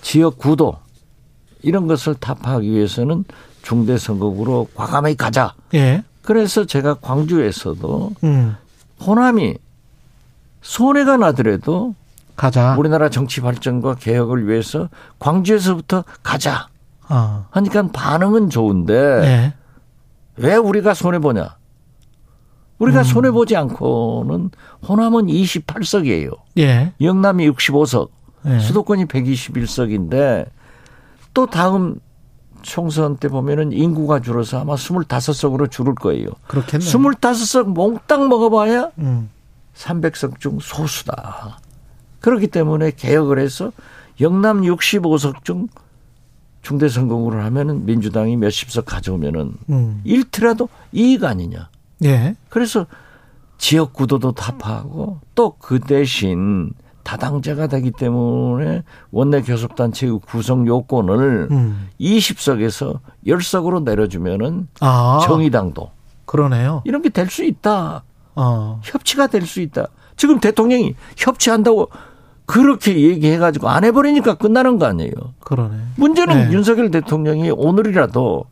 지역 0.00 0.38
구도 0.38 0.76
이런 1.62 1.86
것을 1.88 2.14
타파하기 2.14 2.70
위해서는 2.70 3.24
중대 3.62 3.96
선거구로 3.98 4.68
과감하게 4.74 5.14
가자. 5.16 5.54
예. 5.74 6.04
그래서 6.22 6.64
제가 6.64 6.94
광주에서도 6.94 8.12
음. 8.24 8.56
호남이 9.00 9.56
손해가 10.62 11.16
나더라도 11.16 11.94
가자. 12.36 12.76
우리나라 12.78 13.10
정치 13.10 13.40
발전과 13.40 13.96
개혁을 13.96 14.48
위해서 14.48 14.88
광주에서부터 15.18 16.04
가자. 16.22 16.68
어. 17.08 17.46
하니까 17.50 17.88
반응은 17.92 18.48
좋은데 18.48 19.20
네. 19.20 19.54
왜 20.36 20.56
우리가 20.56 20.94
손해 20.94 21.18
보냐? 21.18 21.56
우리가 22.78 23.00
음. 23.00 23.04
손해 23.04 23.30
보지 23.30 23.56
않고는 23.56 24.50
호남은 24.88 25.26
28석이에요. 25.26 26.32
예. 26.58 26.92
영남이 27.00 27.48
65석, 27.50 28.08
예. 28.46 28.58
수도권이 28.58 29.04
121석인데 29.06 30.46
또 31.34 31.46
다음 31.46 31.96
총선 32.62 33.16
때 33.16 33.28
보면은 33.28 33.72
인구가 33.72 34.20
줄어서 34.20 34.60
아마 34.60 34.74
25석으로 34.74 35.70
줄을 35.70 35.94
거예요. 35.94 36.28
그렇겠네. 36.48 36.84
25석 36.84 37.68
몽땅 37.68 38.28
먹어봐야 38.28 38.90
음. 38.98 39.30
300석 39.74 40.40
중 40.40 40.58
소수다. 40.60 41.58
그렇기 42.20 42.48
때문에 42.48 42.92
개혁을 42.92 43.38
해서 43.38 43.72
영남 44.20 44.62
65석 44.62 45.44
중 45.44 45.68
중대 46.62 46.88
선거구를 46.88 47.42
하면은 47.44 47.84
민주당이 47.86 48.36
몇십 48.36 48.70
석 48.70 48.84
가져오면은 48.84 49.54
음. 49.70 50.00
일트라도 50.04 50.68
이익 50.92 51.24
아니냐. 51.24 51.68
예. 52.04 52.36
그래서 52.48 52.86
지역 53.58 53.92
구도도 53.92 54.32
타파하고 54.32 55.20
또 55.34 55.56
그 55.58 55.80
대신 55.80 56.72
다당제가 57.02 57.66
되기 57.66 57.90
때문에 57.90 58.84
원내 59.10 59.42
교섭단체의 59.42 60.20
구성 60.24 60.66
요건을 60.68 61.48
음. 61.50 61.88
20석에서 62.00 63.00
10석으로 63.26 63.82
내려주면은 63.82 64.68
아. 64.80 65.18
정의당도 65.26 65.90
그러네요. 66.26 66.82
이런 66.84 67.02
게 67.02 67.08
될 67.08 67.26
수 67.28 67.42
있다. 67.44 68.04
어. 68.34 68.80
협치가 68.84 69.26
될 69.26 69.46
수 69.46 69.60
있다. 69.60 69.86
지금 70.16 70.40
대통령이 70.40 70.94
협치한다고 71.16 71.88
그렇게 72.46 72.98
얘기해가지고 73.00 73.68
안 73.68 73.84
해버리니까 73.84 74.34
끝나는 74.34 74.78
거 74.78 74.86
아니에요. 74.86 75.12
그러네. 75.40 75.76
문제는 75.96 76.48
네. 76.48 76.52
윤석열 76.54 76.90
대통령이 76.90 77.50
오늘이라도 77.50 78.44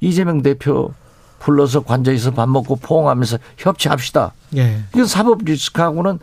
이재명 0.00 0.42
대표 0.42 0.92
불러서 1.38 1.82
관저에서 1.82 2.32
밥 2.32 2.48
먹고 2.48 2.76
포옹하면서 2.76 3.38
협치합시다. 3.58 4.32
예. 4.56 4.82
이건 4.94 5.06
사법 5.06 5.42
리스크하고는 5.44 6.18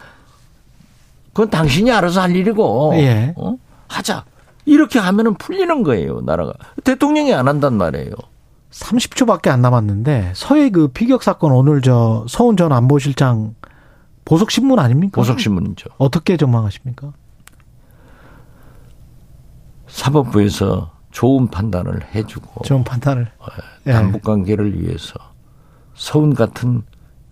그건 1.34 1.50
당신이 1.50 1.92
알아서 1.92 2.22
할 2.22 2.36
일이고 2.36 2.92
예. 2.96 3.34
어? 3.38 3.56
하자. 3.88 4.24
이렇게 4.66 5.00
하면은 5.00 5.34
풀리는 5.36 5.84
거예요, 5.84 6.22
나라가. 6.22 6.54
대통령이 6.84 7.34
안 7.34 7.48
한단 7.48 7.74
말이에요. 7.76 8.12
30초밖에 8.72 9.50
안 9.50 9.62
남았는데 9.62 10.34
서해 10.36 10.70
그 10.70 10.90
피격 10.90 11.24
사건 11.24 11.52
오늘 11.52 11.82
저 11.82 12.26
서훈 12.28 12.56
전 12.56 12.72
안보실장 12.72 13.56
보석 14.26 14.52
신문 14.52 14.80
아닙니까? 14.80 15.16
보석 15.16 15.40
신문이죠. 15.40 15.90
어떻게 15.98 16.38
전망하십니까? 16.38 17.14
사법부에서 19.88 20.92
좋은 21.12 21.48
판단을 21.48 22.14
해주고 22.14 22.64
좋은 22.64 22.84
판단을 22.84 23.32
예. 23.88 23.92
남북 23.92 24.22
관계를 24.22 24.80
위해서 24.80 25.16
서운 25.96 26.36
같은 26.36 26.84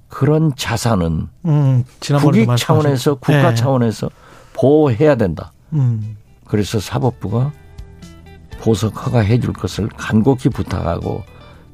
그런 0.10 0.56
자산은 0.56 1.28
음, 1.46 1.84
국익 2.20 2.50
차원에서 2.58 3.16
국가 3.16 3.52
예. 3.52 3.56
차원에서 3.56 4.10
보호해야 4.54 5.16
된다. 5.16 5.52
음. 5.74 6.18
그래서 6.46 6.80
사법부가 6.80 7.52
보석 8.60 9.06
허가해 9.06 9.40
줄 9.40 9.54
것을 9.54 9.88
간곡히 9.98 10.50
부탁하고 10.50 11.24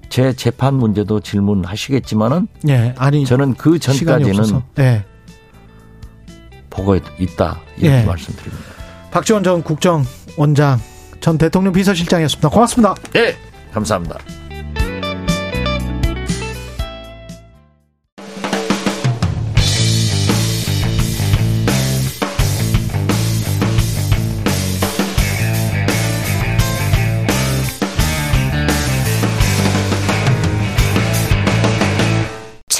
제 0.10 0.34
재판 0.34 0.76
문제도 0.76 1.20
질문하시겠지만은 1.20 2.48
예, 2.70 2.94
아니 2.98 3.26
저는 3.26 3.56
그 3.56 3.80
전까지는 3.80 4.62
예. 4.80 5.06
보고 6.70 6.96
있다 6.96 7.60
이렇게 7.78 8.02
예. 8.02 8.04
말씀드립니다. 8.04 8.64
박지원 9.12 9.44
전 9.44 9.64
국정원장 9.64 10.80
전 11.20 11.38
대통령 11.38 11.74
비서실장이었습니다. 11.74 12.50
고맙습니다. 12.50 12.96
네, 13.14 13.36
감사합니다. 13.74 14.18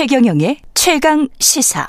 최경영의 0.08 0.58
최강 0.74 1.30
시사. 1.40 1.88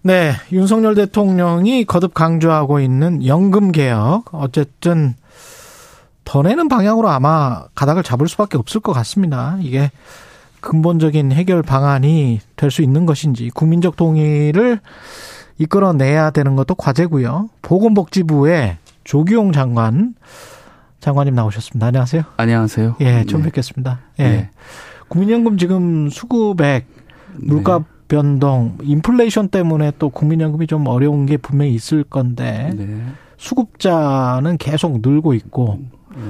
네, 0.00 0.32
윤석열 0.52 0.94
대통령이 0.94 1.84
거듭 1.84 2.14
강조하고 2.14 2.80
있는 2.80 3.26
연금 3.26 3.72
개혁 3.72 4.24
어쨌든 4.32 5.12
더 6.24 6.40
내는 6.40 6.68
방향으로 6.68 7.10
아마 7.10 7.64
가닥을 7.74 8.02
잡을 8.02 8.26
수밖에 8.26 8.56
없을 8.56 8.80
것 8.80 8.94
같습니다. 8.94 9.58
이게 9.60 9.90
근본적인 10.62 11.32
해결 11.32 11.62
방안이 11.62 12.40
될 12.56 12.70
수 12.70 12.80
있는 12.80 13.04
것인지 13.04 13.50
국민적 13.50 13.96
동의를 13.96 14.80
이끌어내야 15.58 16.30
되는 16.30 16.56
것도 16.56 16.74
과제고요. 16.76 17.50
보건복지부의 17.60 18.78
조기용 19.04 19.52
장관 19.52 20.14
장관님 21.00 21.34
나오셨습니다. 21.34 21.88
안녕하세요. 21.88 22.22
안녕하세요. 22.38 22.96
예, 23.02 23.26
처음 23.28 23.42
네. 23.42 23.48
뵙겠습니다. 23.50 24.00
예. 24.20 24.22
네. 24.22 24.50
국민연금 25.12 25.58
지금 25.58 26.08
수급액 26.08 26.86
물가 27.36 27.80
네. 27.80 27.84
변동, 28.08 28.78
인플레이션 28.82 29.48
때문에 29.48 29.92
또 29.98 30.08
국민연금이 30.08 30.66
좀 30.66 30.86
어려운 30.86 31.26
게 31.26 31.36
분명히 31.36 31.74
있을 31.74 32.02
건데 32.02 32.72
네. 32.74 32.86
수급자는 33.36 34.56
계속 34.56 35.02
늘고 35.02 35.34
있고 35.34 35.80
네. 36.16 36.22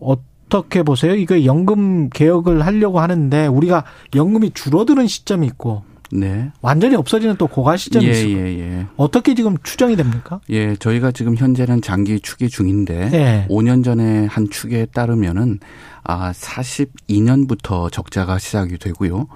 어떻게 0.00 0.82
보세요? 0.82 1.14
이거 1.14 1.44
연금 1.44 2.08
개혁을 2.08 2.64
하려고 2.64 3.00
하는데 3.00 3.46
우리가 3.48 3.84
연금이 4.14 4.50
줄어드는 4.52 5.08
시점이 5.08 5.46
있고 5.48 5.82
네. 6.10 6.50
완전히 6.62 6.96
없어지는 6.96 7.36
또 7.36 7.46
고갈 7.46 7.76
시점이 7.76 8.06
예, 8.06 8.10
있어요. 8.10 8.38
예, 8.38 8.58
예. 8.58 8.86
어떻게 8.96 9.34
지금 9.34 9.56
추정이 9.62 9.96
됩니까? 9.96 10.40
예, 10.48 10.76
저희가 10.76 11.10
지금 11.10 11.36
현재는 11.36 11.82
장기 11.82 12.20
추계 12.20 12.48
중인데 12.48 13.10
예. 13.12 13.46
5년 13.50 13.84
전에 13.84 14.24
한 14.26 14.48
추계에 14.48 14.86
따르면은 14.86 15.58
아 16.04 16.32
42년부터 16.32 17.90
적자가 17.90 18.38
시작이 18.38 18.78
되고요. 18.78 19.28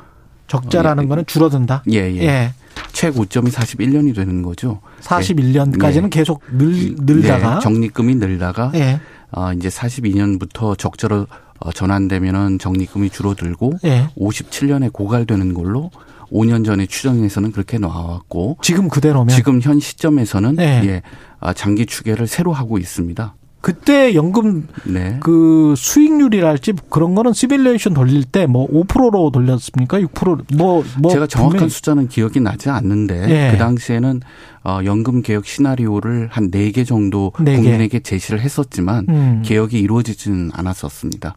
적자라는 0.48 1.02
어, 1.02 1.04
예. 1.04 1.08
거는 1.08 1.26
줄어든다. 1.26 1.82
예, 1.90 2.12
예. 2.12 2.22
예. 2.22 2.52
최고점이 2.92 3.50
41년이 3.50 4.14
되는 4.14 4.42
거죠. 4.42 4.80
41년까지는 5.02 6.04
예. 6.04 6.08
계속 6.08 6.42
늘, 6.50 6.94
늘다가 6.98 7.56
예. 7.56 7.60
적립금이 7.60 8.16
늘다가 8.16 8.72
예. 8.74 9.00
어, 9.32 9.52
이제 9.52 9.68
42년부터 9.68 10.78
적자로 10.78 11.26
어, 11.58 11.72
전환되면은 11.72 12.58
적립금이 12.58 13.10
줄어들고 13.10 13.74
예. 13.84 14.08
57년에 14.18 14.92
고갈되는 14.92 15.54
걸로 15.54 15.90
5년 16.30 16.64
전에 16.64 16.86
추정에서는 16.86 17.52
그렇게 17.52 17.78
나왔고 17.78 18.58
지금 18.62 18.88
그대로면 18.88 19.34
지금 19.34 19.60
현 19.60 19.78
시점에서는 19.78 20.56
예, 20.60 20.64
예 20.84 21.02
아, 21.38 21.52
장기 21.52 21.86
추계를 21.86 22.26
새로 22.26 22.52
하고 22.52 22.78
있습니다. 22.78 23.34
그때 23.66 24.14
연금 24.14 24.68
네. 24.84 25.16
그 25.18 25.74
수익률이랄지 25.76 26.74
그런 26.88 27.16
거는 27.16 27.32
시뮬레이션 27.32 27.94
돌릴 27.94 28.22
때 28.22 28.46
뭐 28.46 28.68
5%로 28.68 29.32
돌렸습니까? 29.32 29.98
6%뭐 29.98 30.84
뭐 31.00 31.10
제가 31.10 31.26
정확한 31.26 31.50
분명히. 31.50 31.70
숫자는 31.70 32.06
기억이 32.06 32.38
나지 32.38 32.70
않는데 32.70 33.26
예. 33.28 33.50
그 33.50 33.58
당시에는 33.58 34.20
어 34.62 34.78
연금 34.84 35.20
개혁 35.20 35.46
시나리오를 35.46 36.28
한 36.30 36.52
4개 36.52 36.86
정도 36.86 37.32
4개. 37.38 37.56
국민에게 37.56 37.98
제시를 37.98 38.38
했었지만 38.40 39.06
음. 39.08 39.42
개혁이 39.44 39.80
이루어지지는 39.80 40.52
않았었습니다. 40.54 41.34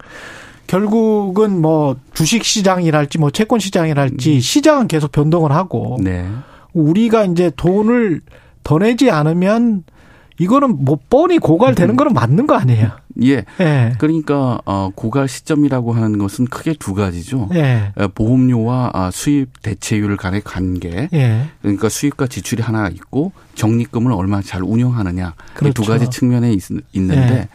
결국은 0.68 1.60
뭐 1.60 1.96
주식 2.14 2.44
시장이랄지 2.44 3.18
뭐 3.18 3.32
채권 3.32 3.60
시장이랄지 3.60 4.36
음. 4.36 4.40
시장은 4.40 4.88
계속 4.88 5.12
변동을 5.12 5.52
하고 5.52 5.98
네. 6.00 6.28
우리가 6.74 7.26
이제 7.26 7.52
돈을 7.56 8.22
더 8.64 8.78
내지 8.78 9.10
않으면 9.10 9.84
이거는 10.40 10.86
뭐 10.86 10.98
뻔히 11.10 11.38
고갈되는 11.38 11.94
음. 11.94 11.98
거는 11.98 12.14
맞는 12.14 12.48
거 12.48 12.56
아니에요? 12.56 12.92
예. 13.24 13.44
예. 13.60 13.94
그러니까 13.98 14.60
어 14.66 14.90
고갈 14.96 15.28
시점이라고 15.28 15.94
하는 15.94 16.18
것은 16.18 16.46
크게 16.46 16.76
두 16.80 16.94
가지죠. 16.94 17.50
예. 17.54 17.92
어, 17.96 18.08
보험료와 18.08 18.92
아, 18.94 19.12
수입 19.12 19.62
대체율 19.62 20.16
간의 20.16 20.42
관계. 20.42 21.10
예. 21.14 21.50
그러니까 21.62 21.90
수입과 21.90 22.28
지출이 22.28 22.64
하나 22.64 22.88
있고 22.88 23.34
적립금을 23.56 24.14
얼마나 24.14 24.42
잘 24.42 24.64
운영하느냐. 24.64 25.34
그렇죠. 25.54 25.74
두 25.74 25.90
가지 25.90 26.10
측면에 26.10 26.54
있, 26.54 26.64
는데 26.94 27.16
예. 27.16 27.48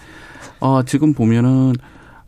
어 0.61 0.83
지금 0.85 1.15
보면은 1.15 1.75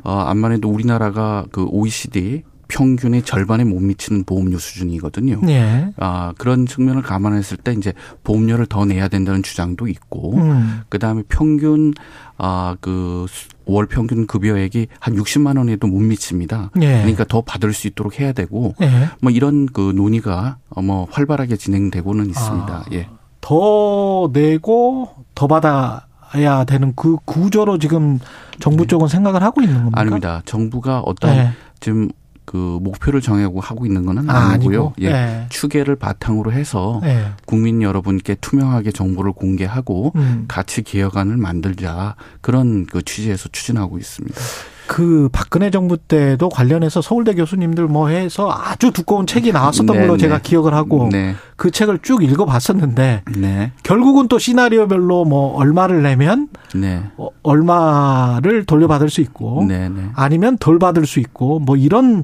어 0.03 0.13
암만 0.13 0.53
해도 0.53 0.71
우리나라가 0.71 1.45
그 1.53 1.67
OECD 1.67 2.45
평균의 2.69 3.23
절반에 3.23 3.65
못 3.65 3.81
미치는 3.81 4.25
보험료 4.25 4.59
수준이거든요. 4.59 5.41
예. 5.49 5.91
아, 5.97 6.33
그런 6.39 6.67
측면을 6.67 7.03
감안했을 7.03 7.57
때 7.57 7.73
이제 7.73 7.93
보험료를 8.25 8.67
더 8.67 8.85
내야 8.85 9.09
된다는 9.09 9.43
주장도 9.43 9.89
있고, 9.89 10.37
음. 10.37 10.83
그 10.89 10.99
다음에 10.99 11.23
평균, 11.29 11.93
아, 12.39 12.77
그, 12.81 13.27
월 13.65 13.87
평균 13.87 14.27
급여액이 14.27 14.89
한 15.01 15.15
60만 15.15 15.59
원에도 15.59 15.87
못 15.87 16.01
미칩니다. 16.01 16.71
예. 16.83 16.99
그러니까 16.99 17.25
더 17.25 17.41
받을 17.41 17.73
수 17.73 17.87
있도록 17.87 18.21
해야 18.21 18.33
되고, 18.33 18.75
예. 18.81 19.09
뭐 19.21 19.31
이런 19.31 19.67
그 19.67 19.93
논의가 19.95 20.59
뭐 20.83 21.07
활발하게 21.11 21.57
진행되고는 21.57 22.27
있습니다. 22.27 22.75
아, 22.75 22.85
예. 22.93 23.09
더 23.41 24.31
내고 24.33 25.11
더 25.35 25.47
받아 25.47 26.07
야 26.43 26.65
되는 26.65 26.93
그 26.97 27.17
구조로 27.25 27.79
지금 27.79 28.19
정부 28.59 28.83
네. 28.83 28.89
쪽은 28.89 29.09
생각을 29.09 29.43
하고 29.43 29.63
있는 29.63 29.77
겁니까? 29.77 30.01
아닙니다. 30.01 30.43
정부가 30.45 31.01
어떤 31.01 31.37
네. 31.37 31.51
지금 31.81 32.09
그 32.47 32.79
목표를 32.81 33.21
정하고 33.21 33.61
하고 33.61 33.85
있는 33.85 34.07
것은 34.07 34.31
아, 34.31 34.53
아니고요. 34.53 34.95
예. 35.01 35.11
네. 35.11 35.47
추계를 35.51 35.97
바탕으로 35.97 36.53
해서 36.53 37.01
네. 37.03 37.27
국민 37.45 37.83
여러분께 37.83 38.37
투명하게 38.41 38.93
정보를 38.93 39.33
공개하고 39.33 40.13
음. 40.15 40.45
같이 40.49 40.83
개혁안을 40.83 41.37
만들자 41.37 42.15
그런 42.41 42.87
그 42.87 43.03
취지에서 43.03 43.49
추진하고 43.51 43.99
있습니다. 43.99 44.41
그 44.87 45.29
박근혜 45.33 45.71
정부 45.71 45.97
때도 45.97 46.49
관련해서 46.49 47.03
서울대 47.03 47.35
교수님들 47.35 47.87
뭐 47.87 48.09
해서 48.09 48.51
아주 48.51 48.91
두꺼운 48.91 49.27
책이 49.27 49.53
나왔었던 49.53 49.87
네, 49.87 50.01
걸로 50.01 50.17
제가 50.17 50.39
네. 50.39 50.43
기억을 50.43 50.75
하고 50.75 51.09
네. 51.11 51.35
그 51.57 51.71
책을 51.71 52.01
쭉 52.03 52.23
읽어봤었는데 52.23 53.23
네. 53.37 53.73
결국은 53.83 54.29
또 54.29 54.39
시나리오별로 54.39 55.25
뭐 55.25 55.57
얼마를 55.57 56.03
내면 56.03 56.49
네. 56.75 57.03
어, 57.17 57.29
얼마를 57.43 58.65
돌려받을 58.65 59.11
수 59.11 59.21
있고 59.21 59.65
네, 59.67 59.91
아니면 60.15 60.57
덜 60.59 60.79
받을 60.79 61.07
수 61.07 61.21
있고 61.21 61.59
뭐 61.59 61.77
이런 61.77 62.23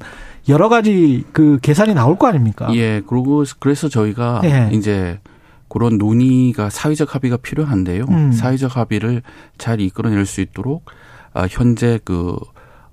여러 0.49 0.69
가지 0.69 1.25
그 1.33 1.59
계산이 1.63 1.95
나올 1.95 2.19
거 2.19 2.27
아닙니까? 2.27 2.69
예. 2.75 3.01
그리고 3.07 3.45
그래서 3.59 3.89
저희가 3.89 4.43
예. 4.45 4.71
이제 4.73 5.19
그런 5.69 5.99
논의가 5.99 6.69
사회적 6.69 7.15
합의가 7.15 7.39
필요한데요. 7.39 8.05
음. 8.09 8.33
사회적 8.33 8.77
합의를 8.77 9.23
잘 9.57 9.81
이끌어낼 9.81 10.27
수 10.27 10.41
있도록 10.41 10.85
아, 10.87 10.93
현재 11.51 11.99
그 12.05 12.37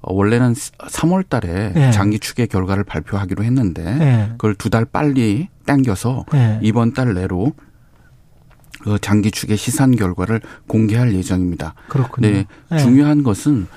어, 0.01 0.13
원래는 0.13 0.53
3월 0.53 1.27
달에 1.27 1.73
네. 1.73 1.91
장기 1.91 2.19
추계 2.19 2.45
결과를 2.45 2.83
발표하기로 2.85 3.43
했는데 3.43 3.83
네. 3.83 4.29
그걸 4.31 4.55
두 4.55 4.69
달 4.69 4.85
빨리 4.85 5.49
당겨서 5.65 6.25
네. 6.31 6.59
이번 6.63 6.93
달 6.93 7.13
내로 7.13 7.51
그 8.81 8.97
장기 9.01 9.29
추계 9.29 9.55
시산 9.57 9.95
결과를 9.95 10.39
공개할 10.67 11.13
예정입니다. 11.13 11.73
그렇군요. 11.89 12.27
네. 12.29 12.45
중요한 12.77 13.23
것은 13.23 13.67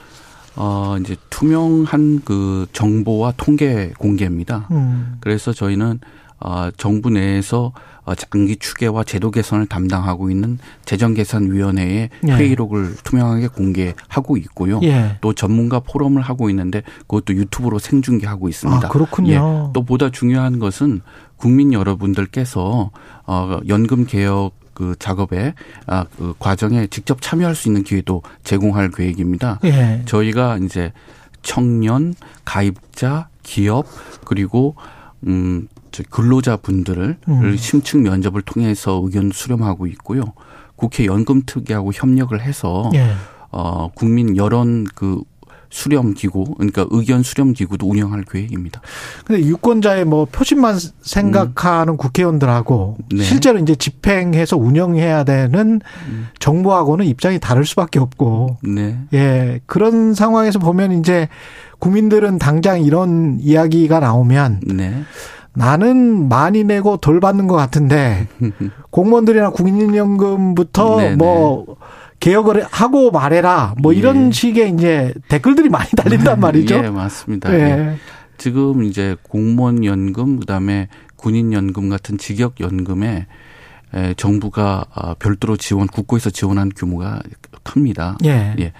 어 0.54 0.96
이제 1.00 1.16
투명한 1.30 2.22
그 2.24 2.66
정보와 2.72 3.32
통계 3.36 3.92
공개입니다. 3.98 4.68
음. 4.70 5.16
그래서 5.20 5.52
저희는 5.52 5.98
어 6.38 6.68
정부 6.76 7.10
내에서 7.10 7.66
어, 7.66 7.72
장기 8.16 8.56
추계와 8.56 9.04
제도 9.04 9.30
개선을 9.30 9.66
담당하고 9.66 10.30
있는 10.30 10.58
재정계산위원회의 10.84 12.10
예. 12.26 12.32
회의록을 12.32 12.96
투명하게 13.04 13.48
공개하고 13.48 14.36
있고요. 14.38 14.80
예. 14.82 15.18
또 15.20 15.32
전문가 15.32 15.80
포럼을 15.80 16.22
하고 16.22 16.50
있는데 16.50 16.82
그것도 17.02 17.34
유튜브로 17.34 17.78
생중계하고 17.78 18.48
있습니다. 18.48 18.86
아, 18.86 18.90
그렇군요. 18.90 19.32
예. 19.32 19.72
또 19.72 19.84
보다 19.84 20.10
중요한 20.10 20.58
것은 20.58 21.00
국민 21.36 21.72
여러분들께서 21.72 22.90
어 23.26 23.60
연금 23.68 24.04
개혁 24.06 24.52
그 24.74 24.94
작업에 24.98 25.54
아 25.86 26.04
그 26.16 26.34
과정에 26.38 26.86
직접 26.86 27.20
참여할 27.20 27.54
수 27.54 27.68
있는 27.68 27.82
기회도 27.84 28.22
제공할 28.44 28.90
계획입니다. 28.90 29.58
예. 29.64 30.02
저희가 30.06 30.58
이제 30.58 30.92
청년, 31.42 32.14
가입자, 32.44 33.28
기업 33.42 33.86
그리고 34.24 34.76
음 35.26 35.68
근로자분들을 36.08 37.16
음. 37.28 37.56
심층 37.56 38.02
면접을 38.02 38.42
통해서 38.42 39.00
의견 39.04 39.30
수렴하고 39.32 39.86
있고요. 39.88 40.22
국회 40.76 41.06
연금특위하고 41.06 41.92
협력을 41.92 42.40
해서 42.40 42.90
예. 42.94 43.12
어 43.50 43.88
국민 43.94 44.36
여론 44.36 44.86
그 44.94 45.22
수렴 45.72 46.12
기구 46.12 46.54
그러니까 46.54 46.86
의견 46.90 47.22
수렴 47.22 47.54
기구도 47.54 47.88
운영할 47.88 48.24
계획입니다. 48.24 48.82
근데 49.24 49.42
유권자의 49.42 50.04
뭐 50.04 50.26
표심만 50.30 50.78
생각하는 51.00 51.94
음. 51.94 51.96
국회의원들하고 51.96 52.98
네. 53.10 53.22
실제로 53.22 53.58
이제 53.58 53.74
집행해서 53.74 54.58
운영해야 54.58 55.24
되는 55.24 55.80
음. 56.08 56.28
정부하고는 56.38 57.06
입장이 57.06 57.40
다를 57.40 57.64
수밖에 57.64 57.98
없고 57.98 58.58
네. 58.62 58.98
예 59.14 59.60
그런 59.66 60.12
상황에서 60.14 60.58
보면 60.58 60.92
이제 61.00 61.28
국민들은 61.78 62.38
당장 62.38 62.82
이런 62.82 63.38
이야기가 63.40 63.98
나오면 63.98 64.60
네. 64.66 65.02
나는 65.54 66.28
많이 66.28 66.64
내고 66.64 66.96
덜 66.96 67.20
받는 67.20 67.46
것 67.46 67.56
같은데 67.56 68.26
공무원들이나 68.90 69.50
국민연금부터 69.50 70.96
네네. 70.96 71.16
뭐 71.16 71.76
개혁을 72.20 72.64
하고 72.70 73.10
말해라 73.10 73.74
뭐 73.78 73.92
이런 73.92 74.28
예. 74.28 74.32
식의 74.32 74.70
이제 74.74 75.12
댓글들이 75.28 75.68
많이 75.68 75.90
달린단 75.90 76.38
말이죠. 76.40 76.76
예, 76.76 76.90
맞습니다. 76.90 77.52
예. 77.52 77.58
예. 77.58 77.96
지금 78.38 78.84
이제 78.84 79.16
공무원 79.22 79.84
연금 79.84 80.40
그다음에 80.40 80.88
군인 81.16 81.52
연금 81.52 81.88
같은 81.88 82.18
직역 82.18 82.60
연금에 82.60 83.26
정부가 84.16 84.86
아, 84.92 85.14
별도로 85.18 85.56
지원 85.56 85.86
국고에서 85.86 86.30
지원한 86.30 86.70
규모가 86.74 87.20
큽니다. 87.62 88.16
예. 88.24 88.54
예. 88.58 88.72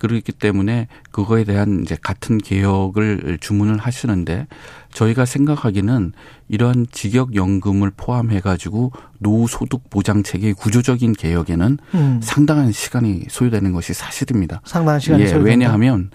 그렇기 0.00 0.32
때문에 0.32 0.88
그거에 1.12 1.44
대한 1.44 1.82
이제 1.82 1.96
같은 2.00 2.38
개혁을 2.38 3.38
주문을 3.40 3.76
하시는데 3.78 4.48
저희가 4.92 5.24
생각하기는 5.24 6.12
이러한 6.48 6.86
직역연금을 6.90 7.92
포함해 7.96 8.40
가지고 8.40 8.92
노후소득 9.18 9.90
보장 9.90 10.22
체계의 10.22 10.54
구조적인 10.54 11.12
개혁에는 11.12 11.78
음. 11.94 12.20
상당한 12.22 12.72
시간이 12.72 13.26
소요되는 13.28 13.72
것이 13.72 13.92
사실입니다. 13.92 14.62
상당한 14.64 14.98
시간이 14.98 15.22
예, 15.22 15.26
소요된다. 15.28 15.48
왜냐하면 15.48 16.10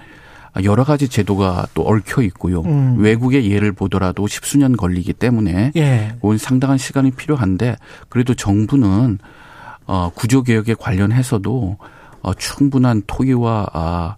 여러 0.64 0.84
가지 0.84 1.08
제도가 1.08 1.68
또 1.74 1.84
얽혀 1.84 2.22
있고요. 2.24 2.62
음. 2.62 2.98
외국의 2.98 3.52
예를 3.52 3.72
보더라도 3.72 4.26
십수년 4.26 4.76
걸리기 4.76 5.14
때문에 5.14 5.74
예. 5.76 6.16
온 6.22 6.38
상당한 6.38 6.78
시간이 6.78 7.12
필요한데 7.12 7.76
그래도 8.10 8.34
정부는 8.34 9.20
어 9.86 10.10
구조 10.16 10.42
개혁에 10.42 10.74
관련해서도 10.74 11.78
어, 12.26 12.34
충분한 12.34 13.04
토의와 13.06 13.68
아, 13.72 14.16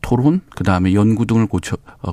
토론 0.00 0.40
그다음에 0.56 0.94
연구 0.94 1.26
등을 1.26 1.46
고쳐 1.46 1.76
어, 2.00 2.12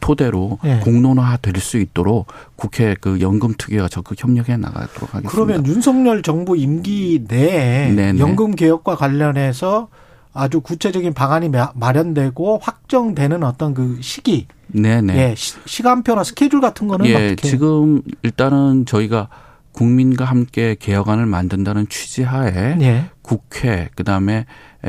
토대로 0.00 0.58
네. 0.64 0.80
공론화 0.80 1.36
될 1.36 1.60
수 1.60 1.78
있도록 1.78 2.26
국회 2.56 2.96
그 3.00 3.20
연금 3.20 3.54
특위와 3.56 3.86
적극 3.86 4.20
협력해 4.20 4.56
나가도록 4.56 5.14
하겠습니다. 5.14 5.30
그러면 5.30 5.64
윤석열 5.64 6.22
정부 6.22 6.56
임기 6.56 7.24
내에 7.28 7.92
네네. 7.92 8.18
연금 8.18 8.56
개혁과 8.56 8.96
관련해서 8.96 9.88
아주 10.34 10.60
구체적인 10.60 11.14
방안이 11.14 11.50
마련되고 11.74 12.58
확정되는 12.60 13.44
어떤 13.44 13.74
그 13.74 13.98
시기, 14.00 14.48
네네. 14.68 15.16
예, 15.16 15.34
시 15.36 15.82
간표나 15.84 16.24
스케줄 16.24 16.60
같은 16.60 16.88
거는 16.88 17.06
예, 17.06 17.14
어떻게? 17.14 17.48
지금 17.48 18.02
일단은 18.22 18.86
저희가 18.86 19.28
국민과 19.70 20.24
함께 20.24 20.74
개혁안을 20.80 21.26
만든다는 21.26 21.86
취지하에 21.88 22.78
예. 22.80 23.10
국회 23.22 23.88
그다음에 23.94 24.46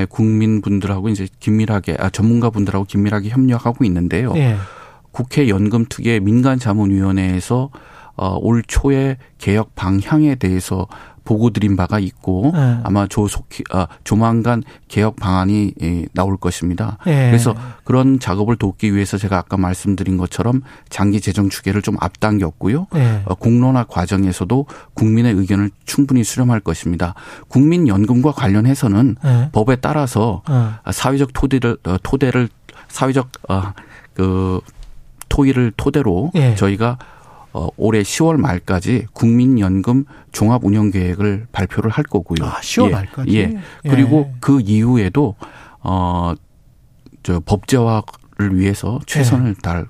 국민분들하고 0.09 1.09
이제 1.09 1.27
긴밀하게 1.39 1.97
아 1.99 2.09
전문가분들하고 2.09 2.85
긴밀하게 2.85 3.29
협력하고 3.29 3.85
있는데요. 3.85 4.33
예. 4.35 4.57
국회 5.11 5.47
연금특위 5.47 6.19
민간자문위원회에서 6.19 7.69
어, 8.15 8.37
올 8.39 8.63
초에 8.63 9.17
개혁 9.37 9.75
방향에 9.75 10.35
대해서 10.35 10.87
보고 11.23 11.49
드린 11.51 11.75
바가 11.75 11.99
있고 11.99 12.51
네. 12.53 12.79
아마 12.83 13.07
조속히 13.07 13.63
아, 13.71 13.87
조만간 14.03 14.61
개혁 14.87 15.15
방안이 15.15 15.73
예, 15.81 16.05
나올 16.13 16.37
것입니다. 16.37 16.97
네. 17.05 17.27
그래서 17.27 17.55
그런 17.83 18.19
작업을 18.19 18.57
돕기 18.57 18.93
위해서 18.93 19.17
제가 19.17 19.37
아까 19.37 19.57
말씀드린 19.57 20.17
것처럼 20.17 20.61
장기 20.89 21.21
재정 21.21 21.49
추계를 21.49 21.81
좀 21.81 21.95
앞당겼고요. 21.99 22.87
네. 22.93 23.21
어, 23.25 23.35
공론화 23.35 23.85
과정에서도 23.85 24.65
국민의 24.93 25.33
의견을 25.33 25.71
충분히 25.85 26.23
수렴할 26.23 26.59
것입니다. 26.59 27.13
국민 27.47 27.87
연금과 27.87 28.31
관련해서는 28.33 29.15
네. 29.23 29.49
법에 29.51 29.77
따라서 29.77 30.43
네. 30.49 30.91
사회적 30.91 31.31
토대를 31.33 31.77
어, 31.85 31.97
토대를 32.03 32.49
사회적 32.89 33.31
어, 33.49 33.73
그 34.13 34.59
토의를 35.29 35.73
토대로 35.75 36.31
예. 36.35 36.53
저희가 36.53 36.97
어, 37.53 37.69
올해 37.77 38.01
10월 38.01 38.37
말까지 38.37 39.05
국민연금 39.13 40.05
종합운영계획을 40.31 41.47
발표를 41.51 41.91
할 41.91 42.03
거고요. 42.03 42.47
아, 42.47 42.59
10월 42.61 42.87
예, 42.87 42.91
말까지. 42.91 43.37
예. 43.37 43.59
그리고 43.89 44.31
예. 44.31 44.37
그 44.39 44.59
이후에도 44.59 45.35
어, 45.81 46.33
저 47.21 47.39
법제화를 47.39 48.57
위해서 48.57 48.99
최선을 49.05 49.51
예. 49.51 49.61
다할 49.61 49.85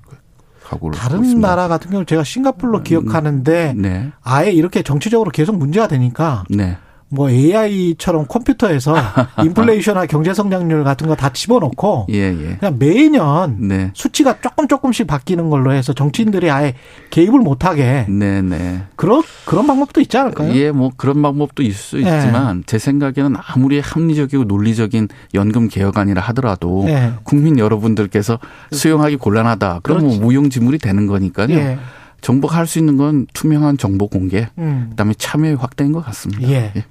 각오를 0.64 0.98
다른 0.98 1.24
있습니다. 1.24 1.46
나라 1.46 1.68
같은 1.68 1.90
경우 1.90 2.04
제가 2.04 2.24
싱가폴로 2.24 2.78
음, 2.78 2.84
기억하는데 2.84 3.74
네. 3.76 4.12
아예 4.22 4.50
이렇게 4.50 4.82
정치적으로 4.82 5.30
계속 5.30 5.56
문제가 5.56 5.88
되니까 5.88 6.44
네. 6.48 6.78
뭐 7.14 7.30
AI처럼 7.30 8.26
컴퓨터에서 8.26 8.94
인플레이션이나 9.44 10.06
경제 10.06 10.34
성장률 10.34 10.84
같은 10.84 11.06
거 11.08 11.14
다 11.14 11.32
집어넣고 11.32 12.06
예, 12.10 12.16
예. 12.32 12.56
그냥 12.58 12.76
매년 12.78 13.56
네. 13.68 13.90
수치가 13.94 14.40
조금 14.40 14.66
조금씩 14.66 15.06
바뀌는 15.06 15.48
걸로 15.48 15.72
해서 15.72 15.92
정치인들이 15.92 16.50
아예 16.50 16.74
개입을 17.10 17.38
못 17.40 17.64
하게 17.64 18.06
네, 18.08 18.42
네. 18.42 18.82
그런 18.96 19.22
그런 19.44 19.66
방법도 19.66 20.00
있지 20.00 20.18
않을까요? 20.18 20.52
예, 20.54 20.72
뭐 20.72 20.90
그런 20.96 21.22
방법도 21.22 21.62
있을 21.62 21.74
수 21.74 21.96
네. 21.98 22.02
있지만 22.18 22.64
제 22.66 22.78
생각에는 22.78 23.36
아무리 23.46 23.78
합리적이고 23.80 24.44
논리적인 24.44 25.08
연금 25.34 25.68
개혁안이라 25.68 26.20
하더라도 26.22 26.82
네. 26.86 27.12
국민 27.22 27.58
여러분들께서 27.58 28.38
수용하기 28.72 29.16
곤란하다. 29.16 29.80
그러면 29.82 30.06
뭐 30.06 30.18
무용지물이 30.18 30.78
되는 30.78 31.06
거니까요. 31.06 31.78
예. 32.24 32.26
정부가 32.26 32.56
할 32.56 32.66
수 32.66 32.78
있는 32.78 32.96
건 32.96 33.26
투명한 33.34 33.76
정보 33.76 34.08
공개, 34.08 34.48
음. 34.56 34.86
그다음에 34.90 35.12
참여 35.18 35.54
확대인 35.56 35.92
것 35.92 36.04
같습니다. 36.06 36.48
예. 36.48 36.72
예. 36.74 36.84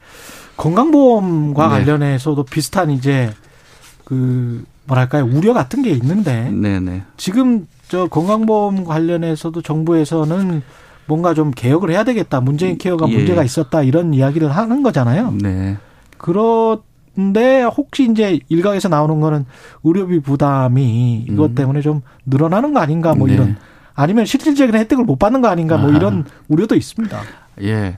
건강보험과 0.58 1.68
네. 1.68 1.70
관련해서도 1.70 2.44
비슷한 2.44 2.92
이제 2.92 3.32
그 4.06 4.64
뭐랄까요 4.86 5.26
우려 5.26 5.54
같은 5.54 5.82
게 5.82 5.90
있는데 5.92 6.52
네네. 6.52 6.80
네. 6.80 7.02
지금 7.18 7.68
저 7.88 8.06
건강보험 8.08 8.84
관련해서도 8.84 9.62
정부에서는 9.62 10.62
뭔가 11.08 11.34
좀 11.34 11.52
개혁을 11.52 11.90
해야 11.90 12.04
되겠다. 12.04 12.40
문재인 12.40 12.78
케어가 12.78 13.10
예. 13.10 13.16
문제가 13.18 13.44
있었다 13.44 13.82
이런 13.82 14.14
이야기를 14.14 14.56
하는 14.56 14.84
거잖아요. 14.84 15.34
네. 15.42 15.78
그런데 16.18 17.64
혹시 17.64 18.10
이제 18.10 18.40
일각에서 18.50 18.90
나오는 18.90 19.20
거는 19.20 19.46
의료비 19.84 20.20
부담이 20.22 21.26
이것 21.30 21.52
음. 21.52 21.56
때문에 21.56 21.82
좀 21.82 22.02
늘어나는 22.26 22.74
거 22.74 22.80
아닌가 22.80 23.16
뭐 23.16 23.28
네. 23.28 23.34
이런 23.34 23.58
아니면 23.96 24.26
실질적인 24.26 24.76
혜택을 24.76 25.04
못 25.04 25.18
받는 25.18 25.42
거 25.42 25.48
아닌가 25.48 25.78
뭐 25.78 25.92
이런 25.92 26.26
우려도 26.48 26.76
있습니다. 26.76 27.22
예. 27.62 27.98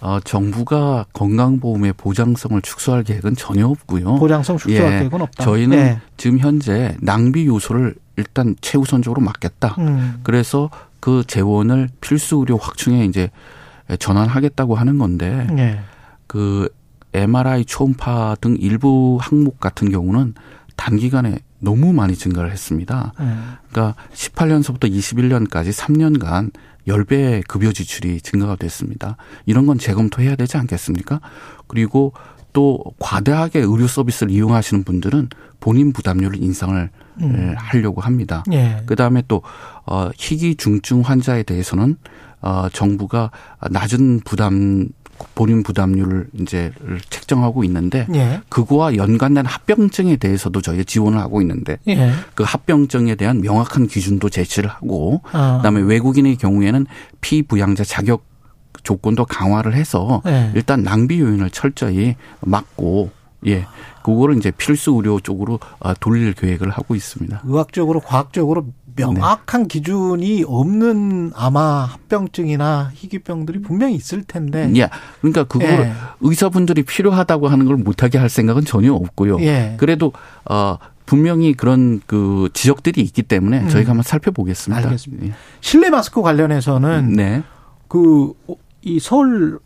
어, 0.00 0.20
정부가 0.20 1.06
건강보험의 1.14 1.94
보장성을 1.94 2.60
축소할 2.60 3.04
계획은 3.04 3.36
전혀 3.36 3.66
없고요. 3.66 4.16
보장성 4.16 4.58
축소할 4.58 4.92
예, 4.92 4.98
계획은 4.98 5.20
없다. 5.22 5.44
저희는 5.44 5.78
예. 5.78 6.00
지금 6.18 6.38
현재 6.38 6.94
낭비 7.00 7.46
요소를 7.46 7.94
일단 8.16 8.54
최우선적으로 8.60 9.22
막겠다. 9.22 9.76
음. 9.78 10.20
그래서 10.22 10.68
그 11.00 11.24
재원을 11.26 11.88
필수 12.00 12.36
의료 12.36 12.58
확충에 12.58 13.04
이제 13.06 13.30
전환하겠다고 13.98 14.74
하는 14.74 14.98
건데 14.98 15.46
예. 15.56 15.80
그 16.26 16.68
MRI 17.14 17.64
초음파 17.64 18.36
등 18.40 18.56
일부 18.58 19.18
항목 19.20 19.60
같은 19.60 19.90
경우는 19.90 20.34
단기간에 20.76 21.38
너무 21.64 21.92
많이 21.92 22.14
증가를 22.14 22.52
했습니다. 22.52 23.12
음. 23.20 23.54
그러니까 23.70 23.96
18년서부터 24.12 24.90
21년까지 24.90 25.72
3년간 25.72 26.52
10배의 26.86 27.46
급여 27.48 27.72
지출이 27.72 28.20
증가가 28.20 28.56
됐습니다. 28.56 29.16
이런 29.46 29.66
건 29.66 29.78
재검토해야 29.78 30.36
되지 30.36 30.56
않겠습니까? 30.58 31.20
그리고 31.66 32.12
또 32.52 32.84
과다하게 33.00 33.60
의료 33.60 33.86
서비스를 33.86 34.32
이용하시는 34.32 34.84
분들은 34.84 35.28
본인 35.60 35.92
부담률을 35.92 36.42
인상을 36.42 36.90
음. 37.22 37.54
하려고 37.56 38.00
합니다. 38.00 38.44
예. 38.52 38.82
그다음에 38.86 39.22
또 39.26 39.42
어, 39.86 40.10
희귀 40.14 40.56
중증 40.56 41.00
환자에 41.00 41.42
대해서는 41.42 41.96
어, 42.42 42.68
정부가 42.70 43.30
낮은 43.70 44.20
부담 44.24 44.88
본인 45.34 45.62
부담률을 45.62 46.28
이제 46.40 46.72
책정하고 47.10 47.64
있는데 47.64 48.06
예. 48.14 48.40
그거와 48.48 48.96
연관된 48.96 49.46
합병증에 49.46 50.16
대해서도 50.16 50.60
저희가 50.60 50.84
지원을 50.84 51.18
하고 51.18 51.40
있는데 51.40 51.78
예. 51.88 52.12
그 52.34 52.44
합병증에 52.44 53.14
대한 53.14 53.40
명확한 53.40 53.86
기준도 53.86 54.30
제시를 54.30 54.70
하고 54.70 55.22
아. 55.32 55.58
그다음에 55.58 55.80
외국인의 55.82 56.36
경우에는 56.36 56.86
피부양자 57.20 57.84
자격 57.84 58.24
조건도 58.82 59.24
강화를 59.24 59.74
해서 59.74 60.22
예. 60.26 60.52
일단 60.54 60.82
낭비 60.82 61.20
요인을 61.20 61.50
철저히 61.50 62.16
막고 62.40 63.10
예. 63.46 63.66
그거를 64.02 64.36
이제 64.36 64.50
필수 64.50 64.92
의료 64.92 65.18
쪽으로 65.20 65.58
어, 65.80 65.94
돌릴 65.94 66.34
계획을 66.34 66.70
하고 66.70 66.94
있습니다. 66.94 67.42
의학적으로 67.44 68.00
과학적으로 68.00 68.66
명확한 68.96 69.62
네. 69.62 69.68
기준이 69.68 70.44
없는 70.46 71.32
아마 71.34 71.84
합병증이나 71.84 72.90
희귀병들이 72.94 73.62
분명히 73.62 73.94
있을 73.94 74.22
텐데. 74.22 74.70
예. 74.76 74.88
그러니까 75.20 75.44
그걸 75.44 75.68
예. 75.68 75.92
의사분들이 76.20 76.82
필요하다고 76.82 77.48
하는 77.48 77.66
걸 77.66 77.76
못하게 77.76 78.18
할 78.18 78.28
생각은 78.28 78.64
전혀 78.64 78.92
없고요. 78.92 79.40
예. 79.40 79.76
그래도 79.78 80.12
어 80.48 80.78
분명히 81.06 81.54
그런 81.54 82.00
그 82.06 82.48
지적들이 82.54 83.00
있기 83.02 83.22
때문에 83.22 83.60
음. 83.60 83.68
저희가 83.68 83.90
한번 83.90 84.02
살펴보겠습니다. 84.02 84.84
알겠습니다. 84.84 85.26
예. 85.26 85.32
실내 85.60 85.90
마스크 85.90 86.22
관련해서는 86.22 87.12
네. 87.12 87.42
그이 87.88 88.98
서울 89.00 89.58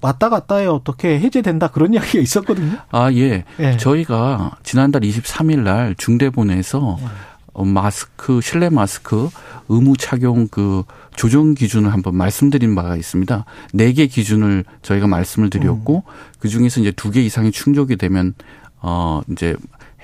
왔다 0.00 0.28
갔다에 0.28 0.66
어떻게 0.66 1.18
해제된다 1.18 1.68
그런 1.68 1.92
이야기가 1.94 2.20
있었거든요. 2.22 2.78
아 2.90 3.10
예. 3.12 3.44
예. 3.58 3.76
저희가 3.76 4.58
지난달 4.62 5.02
23일 5.02 5.60
날 5.60 5.94
중대본에서 5.96 6.98
예. 7.00 7.04
어, 7.04 7.08
마스크 7.62 8.40
실내 8.40 8.68
마스크 8.68 9.28
의무 9.68 9.96
착용 9.96 10.48
그 10.48 10.82
조정 11.14 11.54
기준을 11.54 11.92
한번 11.92 12.16
말씀드린 12.16 12.74
바가 12.74 12.96
있습니다. 12.96 13.44
네 13.74 13.92
개 13.92 14.06
기준을 14.06 14.64
저희가 14.82 15.06
말씀을 15.06 15.50
드렸고 15.50 16.02
음. 16.06 16.12
그 16.40 16.48
중에서 16.48 16.80
이제 16.80 16.90
두 16.90 17.10
개 17.12 17.22
이상이 17.22 17.52
충족이 17.52 17.96
되면 17.96 18.34
어 18.80 19.22
이제 19.30 19.54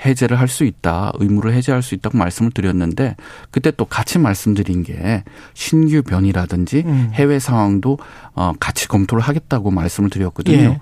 해제를 0.05 0.39
할 0.39 0.49
수 0.49 0.65
있다, 0.65 1.13
의무를 1.19 1.53
해제할 1.53 1.83
수 1.83 1.95
있다고 1.95 2.17
말씀을 2.17 2.53
드렸는데 2.53 3.17
그때 3.51 3.71
또 3.71 3.85
같이 3.85 4.19
말씀드린 4.19 4.83
게 4.83 5.25
신규 5.53 6.03
변이라든지 6.03 6.85
음. 6.87 7.11
해외 7.13 7.39
상황도 7.39 7.99
어 8.35 8.53
같이 8.61 8.89
검토를 8.89 9.23
하겠다고 9.23 9.71
말씀을 9.71 10.09
드렸거든요. 10.09 10.57
예. 10.59 10.81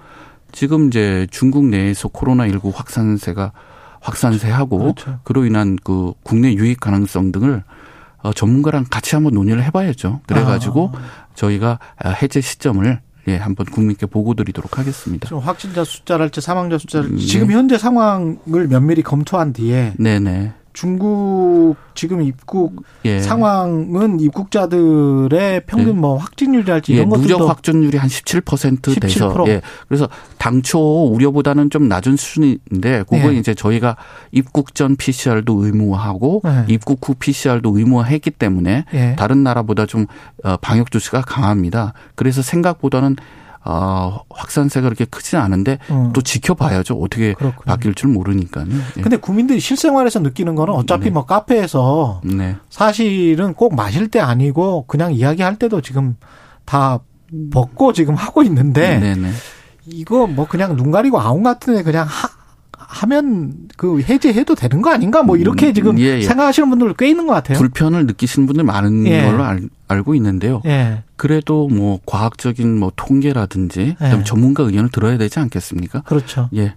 지금 0.52 0.86
이제 0.88 1.26
중국 1.30 1.64
내에서 1.66 2.08
코로나 2.08 2.46
19 2.46 2.70
확산세가 2.74 3.52
확산세하고 4.00 4.78
그렇죠. 4.78 5.20
그로 5.24 5.44
인한 5.44 5.76
그 5.82 6.12
국내 6.22 6.52
유입 6.54 6.80
가능성 6.80 7.32
등을 7.32 7.62
어, 8.22 8.32
전문가랑 8.32 8.86
같이 8.90 9.14
한번 9.14 9.34
논의를 9.34 9.62
해봐야죠. 9.64 10.20
그래가지고 10.26 10.92
아. 10.94 10.98
저희가 11.34 11.78
해제 12.22 12.40
시점을 12.40 13.00
예, 13.28 13.36
한번 13.36 13.66
국민께 13.66 14.06
보고 14.06 14.34
드리도록 14.34 14.78
하겠습니다. 14.78 15.28
좀 15.28 15.38
확진자 15.40 15.84
숫자랄지 15.84 16.40
사망자 16.40 16.78
숫자를 16.78 17.10
음, 17.10 17.18
지금 17.18 17.52
현재 17.52 17.76
상황을 17.76 18.68
면밀히 18.68 19.02
검토한 19.02 19.52
뒤에 19.52 19.92
네네. 19.98 20.54
중국 20.78 21.74
지금 21.96 22.22
입국 22.22 22.84
예. 23.04 23.20
상황은 23.20 24.20
입국자들의 24.20 25.62
평균 25.66 25.86
네. 25.86 25.92
뭐 25.92 26.16
확진율이랄지 26.18 26.92
이런 26.92 27.06
예, 27.06 27.10
것들도 27.10 27.26
누적 27.26 27.48
확진율이 27.48 27.98
한 27.98 28.08
17% 28.08 29.00
돼서 29.00 29.34
17%. 29.34 29.48
예. 29.48 29.60
그래서 29.88 30.08
당초 30.38 30.78
우려보다는 31.12 31.70
좀 31.70 31.88
낮은 31.88 32.16
수준인데 32.16 33.02
그거 33.08 33.34
예. 33.34 33.36
이제 33.36 33.54
저희가 33.54 33.96
입국 34.30 34.76
전 34.76 34.94
PCR도 34.94 35.64
의무화하고 35.64 36.42
예. 36.46 36.72
입국 36.72 37.00
후 37.02 37.14
PCR도 37.14 37.76
의무화했기 37.76 38.30
때문에 38.30 38.84
예. 38.94 39.16
다른 39.18 39.42
나라보다 39.42 39.84
좀 39.84 40.06
어, 40.44 40.58
방역 40.58 40.92
조치가 40.92 41.22
강합니다. 41.22 41.92
그래서 42.14 42.40
생각보다는 42.40 43.16
어, 43.64 44.20
확산세가 44.30 44.84
그렇게 44.86 45.04
크지는 45.04 45.42
않은데 45.42 45.78
음. 45.90 46.12
또 46.12 46.22
지켜봐야죠. 46.22 46.94
어떻게 46.94 47.34
그렇군요. 47.34 47.64
바뀔 47.64 47.94
줄 47.94 48.10
모르니까요. 48.10 48.66
예. 48.96 49.00
근데 49.02 49.16
국민들이 49.16 49.60
실생활에서 49.60 50.20
느끼는 50.20 50.54
거는 50.54 50.72
어차피 50.74 51.04
네. 51.04 51.10
뭐 51.10 51.26
카페에서 51.26 52.22
네. 52.24 52.56
사실은 52.70 53.54
꼭 53.54 53.74
마실 53.74 54.08
때 54.08 54.20
아니고 54.20 54.86
그냥 54.86 55.12
이야기할 55.12 55.56
때도 55.56 55.80
지금 55.80 56.16
다 56.64 57.00
벗고 57.50 57.92
지금 57.92 58.14
하고 58.14 58.42
있는데 58.42 58.98
네네. 58.98 59.20
네. 59.20 59.32
이거 59.86 60.26
뭐 60.26 60.46
그냥 60.46 60.76
눈 60.76 60.90
가리고 60.90 61.20
아웅 61.20 61.42
같은 61.42 61.74
데 61.74 61.82
그냥 61.82 62.06
하, 62.06 62.28
하면 62.90 63.52
그 63.76 64.00
해제해도 64.00 64.54
되는 64.54 64.80
거 64.80 64.90
아닌가 64.90 65.22
뭐 65.22 65.36
이렇게 65.36 65.68
음, 65.68 65.74
지금 65.74 65.98
예, 65.98 66.18
예. 66.18 66.22
생각하시는 66.22 66.70
분들 66.70 66.94
꽤 66.94 67.10
있는 67.10 67.26
것 67.26 67.34
같아요. 67.34 67.58
불편을 67.58 68.06
느끼시는 68.06 68.46
분들 68.46 68.64
많은 68.64 69.06
예. 69.06 69.24
걸로 69.24 69.44
알, 69.44 69.68
알고 69.88 70.14
있는데요. 70.14 70.62
예. 70.64 71.02
그래도 71.16 71.68
뭐 71.68 72.00
과학적인 72.06 72.78
뭐 72.78 72.90
통계라든지 72.96 73.96
예. 74.00 74.24
전문가 74.24 74.62
의견을 74.62 74.88
들어야 74.90 75.18
되지 75.18 75.38
않겠습니까? 75.38 76.00
그렇죠. 76.02 76.48
예. 76.56 76.76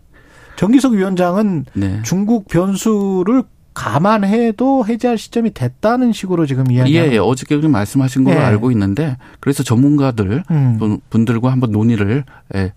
정기석 0.58 0.94
위원장은 0.94 1.66
네. 1.74 2.02
중국 2.04 2.50
변수를 2.50 3.44
감안해도 3.74 4.86
해제할 4.86 5.18
시점이 5.18 5.54
됐다는 5.54 6.12
식으로 6.12 6.46
지금 6.46 6.70
이야기하고 6.70 7.10
예, 7.10 7.14
예. 7.14 7.18
어저께 7.20 7.56
말씀하신 7.56 8.26
걸로 8.26 8.36
예. 8.36 8.42
알고 8.42 8.70
있는데 8.72 9.16
그래서 9.40 9.64
전문가들 9.64 10.44
음. 10.52 11.00
분들과 11.10 11.54
한번 11.54 11.72
논의를 11.72 12.26
예, 12.54 12.74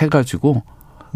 해가지고 0.00 0.62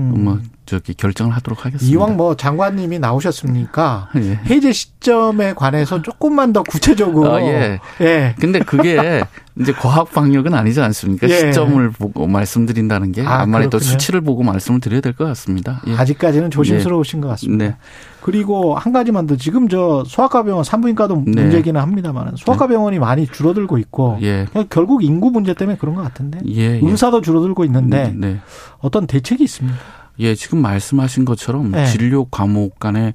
음. 0.00 0.24
뭐 0.24 0.40
저기 0.72 0.94
결정을 0.94 1.34
하도록 1.36 1.66
하겠습니다. 1.66 1.94
이왕 1.94 2.16
뭐 2.16 2.34
장관님이 2.34 2.98
나오셨습니까? 2.98 4.08
예. 4.16 4.40
해제 4.46 4.72
시점에 4.72 5.52
관해서 5.52 6.00
조금만 6.00 6.54
더 6.54 6.62
구체적으로. 6.62 7.34
아, 7.34 7.42
예. 7.42 7.78
예. 8.00 8.34
근데 8.40 8.58
그게 8.60 9.22
이제 9.60 9.70
과학 9.74 10.10
방역은 10.12 10.54
아니지 10.54 10.80
않습니까? 10.80 11.28
예. 11.28 11.36
시점을 11.36 11.90
보고 11.90 12.26
말씀드린다는 12.26 13.12
게 13.12 13.20
아, 13.20 13.42
아무래도 13.42 13.78
수치를 13.78 14.22
보고 14.22 14.42
말씀을 14.42 14.80
드려야 14.80 15.02
될 15.02 15.12
것 15.12 15.26
같습니다. 15.26 15.82
예. 15.88 15.94
아직까지는 15.94 16.50
조심스러우신 16.50 17.20
것 17.20 17.28
같습니다. 17.28 17.64
네. 17.66 17.76
그리고 18.22 18.74
한 18.76 18.94
가지만 18.94 19.26
더 19.26 19.36
지금 19.36 19.68
저 19.68 20.04
소아과병원 20.06 20.64
산부인과도 20.64 21.24
네. 21.26 21.42
문제기는 21.42 21.78
합니다만 21.78 22.32
소아과병원이 22.36 22.98
많이 22.98 23.26
줄어들고 23.26 23.76
있고 23.76 24.16
예. 24.22 24.46
결국 24.70 25.04
인구 25.04 25.30
문제 25.30 25.52
때문에 25.52 25.76
그런 25.76 25.96
것 25.96 26.02
같은데 26.02 26.38
예, 26.46 26.76
예. 26.76 26.80
의사도 26.82 27.20
줄어들고 27.20 27.66
있는데 27.66 28.14
네. 28.16 28.38
어떤 28.78 29.06
대책이 29.06 29.44
있습니까? 29.44 29.76
예, 30.18 30.34
지금 30.34 30.60
말씀하신 30.60 31.24
것처럼 31.24 31.70
네. 31.70 31.86
진료 31.86 32.24
과목 32.26 32.78
간의 32.78 33.14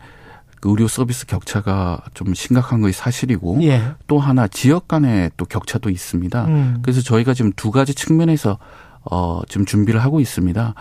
그 0.60 0.72
의료 0.72 0.88
서비스 0.88 1.28
격차가 1.28 2.02
좀 2.14 2.34
심각한 2.34 2.82
것이 2.82 2.98
사실이고 2.98 3.60
예. 3.64 3.94
또 4.08 4.20
하나 4.20 4.48
지역 4.48 4.88
간의 4.88 5.32
또 5.38 5.46
격차도 5.46 5.90
있습니다. 5.90 6.46
음. 6.46 6.80
그래서 6.82 7.02
저희가 7.02 7.34
지금 7.34 7.52
두 7.56 7.72
가지 7.72 7.94
측면에서 7.94 8.58
어 9.04 9.42
지금 9.48 9.66
준비를 9.66 10.04
하고 10.04 10.20
있습니다. 10.20 10.74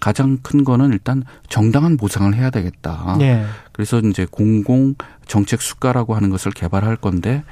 가장 0.00 0.38
큰 0.42 0.64
거는 0.64 0.92
일단 0.92 1.22
정당한 1.48 1.96
보상을 1.96 2.34
해야 2.34 2.50
되겠다. 2.50 3.18
예. 3.20 3.44
그래서 3.72 4.00
이제 4.00 4.26
공공 4.28 4.94
정책 5.26 5.62
수가라고 5.62 6.14
하는 6.14 6.30
것을 6.30 6.52
개발할 6.52 6.96
건데 6.96 7.44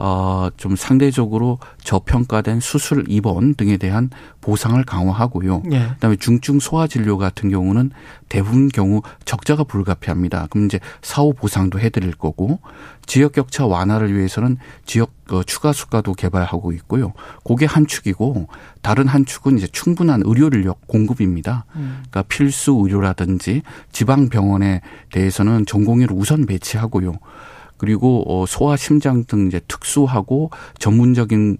어, 0.00 0.48
좀 0.56 0.76
상대적으로 0.76 1.58
저평가된 1.82 2.60
수술 2.60 3.04
입원 3.08 3.54
등에 3.54 3.76
대한 3.76 4.10
보상을 4.40 4.82
강화하고요. 4.84 5.64
예. 5.72 5.88
그다음에 5.94 6.14
중증 6.16 6.60
소아 6.60 6.86
진료 6.86 7.18
같은 7.18 7.50
경우는 7.50 7.90
대부분 8.28 8.68
경우 8.68 9.02
적자가 9.24 9.64
불가피합니다. 9.64 10.46
그럼 10.50 10.66
이제 10.66 10.78
사후 11.02 11.34
보상도 11.34 11.80
해드릴 11.80 12.12
거고 12.12 12.60
지역 13.06 13.32
격차 13.32 13.66
완화를 13.66 14.16
위해서는 14.16 14.58
지역 14.86 15.10
어, 15.30 15.42
추가 15.42 15.72
수가도 15.72 16.14
개발하고 16.14 16.70
있고요. 16.72 17.12
그게 17.44 17.66
한 17.66 17.86
축이고 17.86 18.46
다른 18.82 19.08
한 19.08 19.26
축은 19.26 19.58
이제 19.58 19.66
충분한 19.66 20.22
의료 20.24 20.46
인력 20.46 20.86
공급입니다. 20.86 21.64
음. 21.74 22.04
그러니까 22.08 22.22
필수 22.22 22.80
의료라든지 22.84 23.62
지방 23.90 24.28
병원에 24.28 24.80
대해서는 25.10 25.66
전공의를 25.66 26.16
우선 26.16 26.46
배치하고요. 26.46 27.14
그리고 27.78 28.24
어 28.26 28.46
소아 28.46 28.76
심장 28.76 29.24
등 29.24 29.46
이제 29.46 29.60
특수하고 29.68 30.50
전문적인 30.78 31.58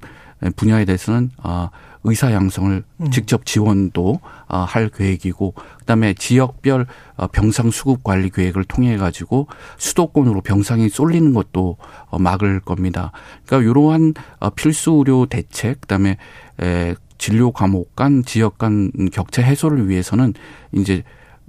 분야에 0.56 0.84
대해서는 0.84 1.30
아 1.38 1.70
의사 2.04 2.32
양성을 2.32 2.82
음. 3.00 3.10
직접 3.10 3.44
지원도 3.44 4.20
아, 4.46 4.60
할 4.60 4.88
계획이고 4.88 5.54
그다음에 5.80 6.14
지역별 6.14 6.86
어, 7.16 7.26
병상 7.28 7.70
수급 7.70 8.02
관리 8.02 8.30
계획을 8.30 8.64
통해 8.64 8.96
가지고 8.96 9.48
수도권으로 9.78 10.40
병상이 10.42 10.88
쏠리는 10.88 11.34
것도 11.34 11.76
어, 12.06 12.18
막을 12.18 12.60
겁니다. 12.60 13.12
그러니까 13.44 13.70
이러한 13.70 14.14
어, 14.38 14.50
필수 14.50 14.92
의료 14.92 15.26
대책 15.26 15.82
그다음에 15.82 16.16
에 16.60 16.94
진료 17.18 17.50
과목 17.50 17.96
간 17.96 18.22
지역 18.24 18.58
간 18.58 18.90
격차 19.12 19.42
해소를 19.42 19.88
위해서는 19.88 20.34
이제 20.72 21.02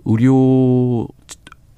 의료 0.06 1.08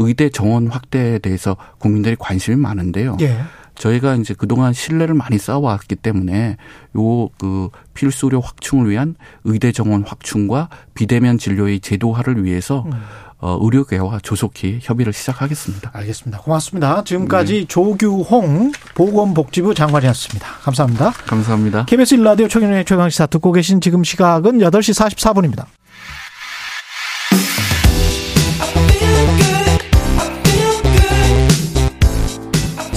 의대 0.02 0.30
정원 0.30 0.68
확대에 0.68 1.20
대해서 1.20 1.58
국민들이 1.80 2.16
관심이 2.18 2.58
많은데요. 2.58 3.18
예. 3.22 3.42
저희가 3.76 4.16
이제 4.16 4.34
그동안 4.38 4.74
신뢰를 4.74 5.16
많이 5.16 5.38
쌓아왔기 5.38 5.96
때문에 5.96 6.58
요 6.96 7.30
그 7.38 7.70
필수 7.94 8.28
의료 8.28 8.40
확충을 8.40 8.90
위한 8.90 9.16
의대 9.44 9.72
정원 9.72 10.04
확충과 10.04 10.70
비대면 10.94 11.38
진료의 11.38 11.80
제도화를 11.80 12.44
위해서 12.44 12.84
음. 12.86 12.92
어, 13.40 13.58
의료계와 13.60 14.20
조속히 14.22 14.78
협의를 14.84 15.14
시작하겠습니다. 15.14 15.90
알겠습니다. 15.94 16.44
고맙습니다. 16.44 17.04
지금까지 17.04 17.62
네. 17.62 17.66
조규홍 17.66 18.72
보건복지부 18.94 19.74
장관이었습니다. 19.74 20.48
감사합니다. 20.62 21.12
감사합니다. 21.26 21.86
KBS 21.86 22.18
1라디오 22.18 22.48
최경영의 22.48 22.86
최강시사 22.86 23.26
듣고 23.26 23.52
계신 23.52 23.82
지금 23.82 24.04
시각은 24.04 24.60
8시 24.60 24.94
44분입니다. 25.18 25.66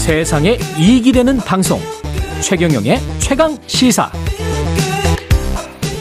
세상에 0.04 0.58
이익이 0.78 1.12
되는 1.12 1.38
방송 1.38 1.80
최경영의 2.42 2.98
최강 3.20 3.56
시사 3.66 4.12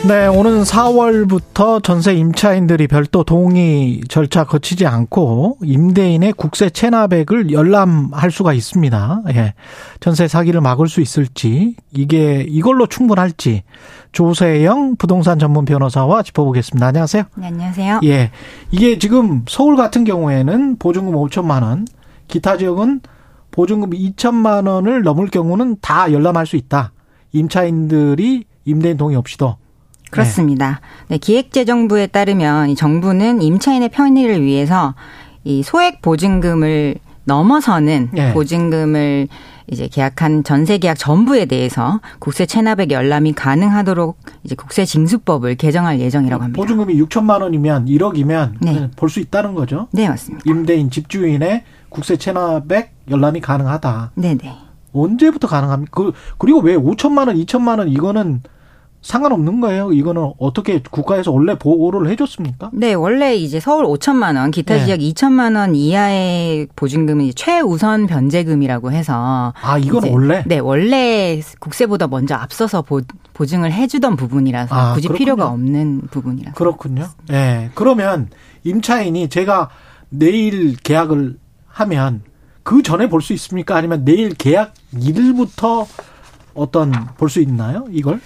네, 0.05 0.27
오는 0.27 0.63
4월부터 0.63 1.81
전세 1.81 2.13
임차인들이 2.13 2.87
별도 2.87 3.23
동의 3.23 4.01
절차 4.09 4.43
거치지 4.43 4.85
않고 4.85 5.59
임대인의 5.63 6.33
국세 6.33 6.69
체납액을 6.69 7.53
열람할 7.53 8.29
수가 8.29 8.51
있습니다. 8.51 9.21
예. 9.35 9.53
전세 10.01 10.27
사기를 10.27 10.59
막을 10.59 10.89
수 10.89 10.99
있을지, 10.99 11.77
이게 11.93 12.45
이걸로 12.45 12.87
충분할지, 12.87 13.63
조세영 14.11 14.97
부동산 14.97 15.39
전문 15.39 15.63
변호사와 15.63 16.23
짚어보겠습니다. 16.23 16.87
안녕하세요. 16.87 17.23
네, 17.35 17.47
안녕하세요. 17.47 18.01
예. 18.03 18.31
이게 18.69 18.99
지금 18.99 19.45
서울 19.47 19.77
같은 19.77 20.03
경우에는 20.03 20.75
보증금 20.77 21.13
5천만 21.13 21.63
원, 21.63 21.87
기타 22.27 22.57
지역은 22.57 22.99
보증금 23.53 23.91
2천만 23.91 24.67
원을 24.67 25.03
넘을 25.03 25.27
경우는 25.27 25.77
다 25.79 26.11
열람할 26.11 26.45
수 26.45 26.57
있다. 26.57 26.91
임차인들이 27.31 28.45
임대인 28.65 28.97
동의 28.97 29.15
없이도. 29.15 29.57
그렇습니다. 30.11 30.81
네. 31.07 31.15
네, 31.15 31.17
기획재정부에 31.19 32.07
따르면 32.07 32.69
이 32.69 32.75
정부는 32.75 33.41
임차인의 33.41 33.89
편의를 33.89 34.43
위해서 34.43 34.95
이 35.43 35.63
소액 35.63 36.01
보증금을 36.01 36.95
넘어서는 37.25 38.09
네. 38.11 38.33
보증금을 38.33 39.27
이제 39.71 39.87
계약한 39.87 40.43
전세 40.43 40.77
계약 40.77 40.97
전부에 40.97 41.45
대해서 41.45 42.01
국세 42.19 42.45
체납액 42.45 42.91
열람이 42.91 43.33
가능하도록 43.33 44.17
이제 44.43 44.55
국세 44.55 44.83
징수법을 44.83 45.55
개정할 45.55 45.99
예정이라고 45.99 46.43
합니다. 46.43 46.59
보증금이 46.59 46.99
6천만 47.03 47.41
원이면 47.41 47.85
1억이면 47.85 48.53
네. 48.61 48.89
볼수 48.95 49.19
있다는 49.19 49.53
거죠? 49.53 49.87
네, 49.91 50.09
맞습니다. 50.09 50.43
임대인 50.45 50.89
집주인의 50.89 51.63
국세 51.93 52.17
체납액 52.17 52.93
열람이 53.09 53.39
가능하다. 53.39 54.11
네네. 54.15 54.53
언제부터 54.93 55.47
가능합니까? 55.47 55.91
그, 55.93 56.11
그리고 56.37 56.59
왜 56.59 56.75
5천만 56.75 57.27
원, 57.27 57.37
2천만 57.37 57.79
원 57.79 57.89
이거는 57.89 58.41
상관없는 59.01 59.59
거예요? 59.59 59.91
이거는 59.91 60.31
어떻게 60.39 60.81
국가에서 60.81 61.31
원래 61.31 61.57
보호를 61.57 62.09
해줬습니까? 62.09 62.69
네, 62.73 62.93
원래 62.93 63.35
이제 63.35 63.59
서울 63.59 63.85
5천만 63.85 64.37
원, 64.37 64.49
기타 64.49 64.75
네. 64.75 64.85
지역 64.85 64.99
2천만 64.99 65.57
원 65.57 65.75
이하의 65.75 66.67
보증금은 66.75 67.31
최우선 67.35 68.07
변제금이라고 68.07 68.91
해서 68.93 69.53
아 69.61 69.77
이건 69.77 70.09
원래 70.09 70.43
네 70.47 70.59
원래 70.59 71.41
국세보다 71.59 72.07
먼저 72.07 72.35
앞서서 72.35 72.81
보, 72.81 73.01
보증을 73.33 73.73
해주던 73.73 74.15
부분이라서 74.15 74.73
아, 74.73 74.93
굳이 74.93 75.09
그렇군요. 75.09 75.17
필요가 75.17 75.47
없는 75.49 76.01
부분이라서 76.09 76.55
그렇군요. 76.55 77.07
네, 77.27 77.71
그러면 77.75 78.29
임차인이 78.63 79.27
제가 79.27 79.69
내일 80.09 80.77
계약을 80.77 81.42
하면 81.73 82.21
그 82.63 82.81
전에 82.81 83.09
볼 83.09 83.21
수 83.21 83.33
있습니까? 83.33 83.75
아니면 83.75 84.05
내일 84.05 84.29
계약 84.35 84.73
일부터 84.99 85.85
어떤 86.53 86.91
볼 87.17 87.29
수 87.29 87.41
있나요? 87.41 87.85
이걸? 87.91 88.21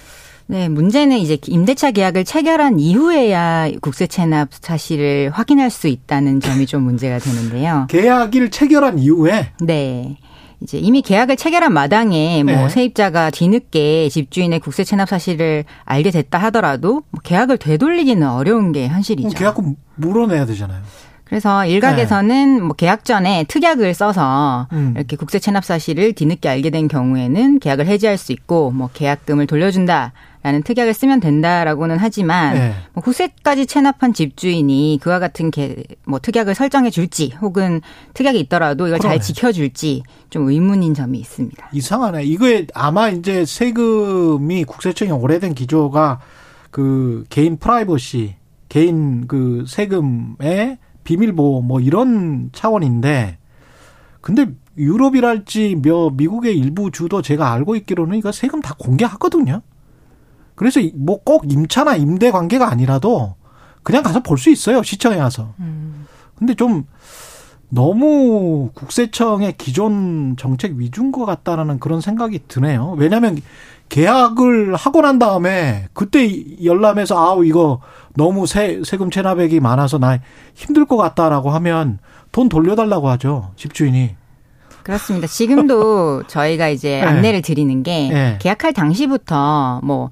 네, 0.49 0.69
문제는 0.69 1.18
이제 1.18 1.38
임대차 1.45 1.91
계약을 1.91 2.24
체결한 2.24 2.80
이후에야 2.80 3.69
국세 3.82 4.07
체납 4.07 4.49
사실을 4.53 5.30
확인할 5.34 5.69
수 5.69 5.88
있다는 5.88 6.40
점이 6.40 6.65
좀 6.65 6.84
문제가 6.84 7.19
되는데요. 7.19 7.88
계약일 7.91 8.49
체결한 8.52 8.98
이후에? 8.99 9.52
네. 9.61 10.18
이제 10.61 10.78
이미 10.80 11.02
계약을 11.02 11.36
체결한 11.38 11.72
마당에 11.74 12.44
뭐 12.44 12.53
네. 12.56 12.69
세입자가 12.69 13.30
뒤늦게 13.30 14.10
집주인의 14.10 14.60
국세 14.60 14.84
체납 14.84 15.10
사실을 15.10 15.65
알게 15.86 16.11
됐다 16.11 16.38
하더라도 16.45 17.03
뭐 17.11 17.22
계약을 17.24 17.57
되돌리기는 17.57 18.28
어려운 18.28 18.72
게 18.72 18.88
현실이죠. 18.88 19.30
계약금 19.38 19.76
물어내야 19.95 20.45
되잖아요. 20.45 20.82
그래서 21.28 21.66
일각에서는 21.66 22.56
네. 22.56 22.62
뭐 22.62 22.74
계약 22.74 23.04
전에 23.04 23.44
특약을 23.48 23.94
써서 23.94 24.68
음. 24.72 24.94
이렇게 24.95 25.18
국세 25.18 25.40
체납 25.40 25.66
사실을 25.66 26.14
뒤늦게 26.14 26.48
알게 26.48 26.70
된 26.70 26.88
경우에는 26.88 27.60
계약을 27.60 27.86
해지할 27.86 28.18
수 28.18 28.32
있고 28.32 28.72
뭐 28.72 28.90
계약금을 28.94 29.45
돌려준다. 29.45 30.14
라는 30.44 30.64
특약을 30.64 30.94
쓰면 30.94 31.20
된다라고는 31.20 31.98
하지만 31.99 32.54
네. 32.54 32.74
뭐 32.94 33.04
국세까지 33.04 33.66
체납한 33.66 34.14
집주인이 34.14 34.98
그와 35.02 35.20
같은 35.20 35.52
게, 35.52 35.84
뭐 36.06 36.20
특약을 36.20 36.56
설정해 36.56 36.90
줄지 36.90 37.34
혹은 37.41 37.82
특약이 38.14 38.40
있더라도 38.41 38.88
이걸 38.88 38.99
그러네. 38.99 39.16
잘 39.16 39.22
지켜 39.22 39.52
줄지 39.52 40.04
좀 40.30 40.48
의문인 40.48 40.94
점이 40.94 41.20
있습니다. 41.20 41.70
이상하네. 41.74 42.24
이거에 42.24 42.68
아마 42.74 43.10
이제 43.10 43.44
세금이 43.44 44.64
국세청의 44.64 45.14
오래된 45.14 45.54
기조가 45.54 46.20
그 46.72 47.26
개인 47.30 47.58
프라이버시, 47.58 48.36
개인 48.70 49.28
그 49.28 49.66
세금의 49.68 50.78
비밀보호 51.08 51.62
뭐 51.62 51.80
이런 51.80 52.50
차원인데 52.52 53.38
근데 54.20 54.48
유럽이랄지 54.78 55.76
뭐 55.76 56.10
미국의 56.12 56.58
일부 56.58 56.92
주도 56.92 57.22
제가 57.22 57.54
알고 57.54 57.78
있기로는 57.78 58.18
이거 58.18 58.34
세금 58.34 58.62
다 58.62 58.76
공개하거든요. 58.78 59.62
그래서 60.56 60.82
뭐 60.96 61.20
꼭 61.24 61.50
임차나 61.50 61.96
임대 61.96 62.30
관계가 62.30 62.70
아니라도 62.70 63.36
그냥 63.84 64.04
가서 64.04 64.22
볼 64.22 64.38
수 64.38 64.50
있어요. 64.50 64.84
시청에 64.84 65.16
가서. 65.16 65.54
음. 65.60 66.06
근데 66.36 66.54
좀 66.56 66.84
너무 67.70 68.70
국세청의 68.74 69.56
기존 69.58 70.36
정책 70.38 70.74
위주인 70.76 71.14
것 71.14 71.26
같다라는 71.26 71.80
그런 71.80 72.02
생각이 72.02 72.40
드네요. 72.50 72.96
왜냐하면 72.98 73.40
계약을 73.90 74.76
하고 74.76 75.02
난 75.02 75.20
다음에 75.20 75.88
그때 75.94 76.30
열람해서 76.64 77.18
아우 77.18 77.46
이거 77.46 77.80
너무 78.16 78.48
세, 78.48 78.82
세금 78.84 79.10
체납액이 79.10 79.60
많아서 79.60 79.98
나 79.98 80.20
힘들 80.56 80.86
것 80.86 80.98
같다라고 80.98 81.52
하면 81.52 82.00
돈 82.32 82.50
돌려달라고 82.50 83.10
하죠 83.10 83.52
집주인이. 83.56 84.16
그렇습니다. 84.84 85.28
지금도 85.28 86.24
저희가 86.28 86.70
이제 86.70 87.02
네. 87.02 87.02
안내를 87.02 87.42
드리는 87.42 87.84
게 87.84 88.10
네. 88.10 88.38
계약할 88.40 88.74
당시부터 88.74 89.82
뭐 89.84 90.10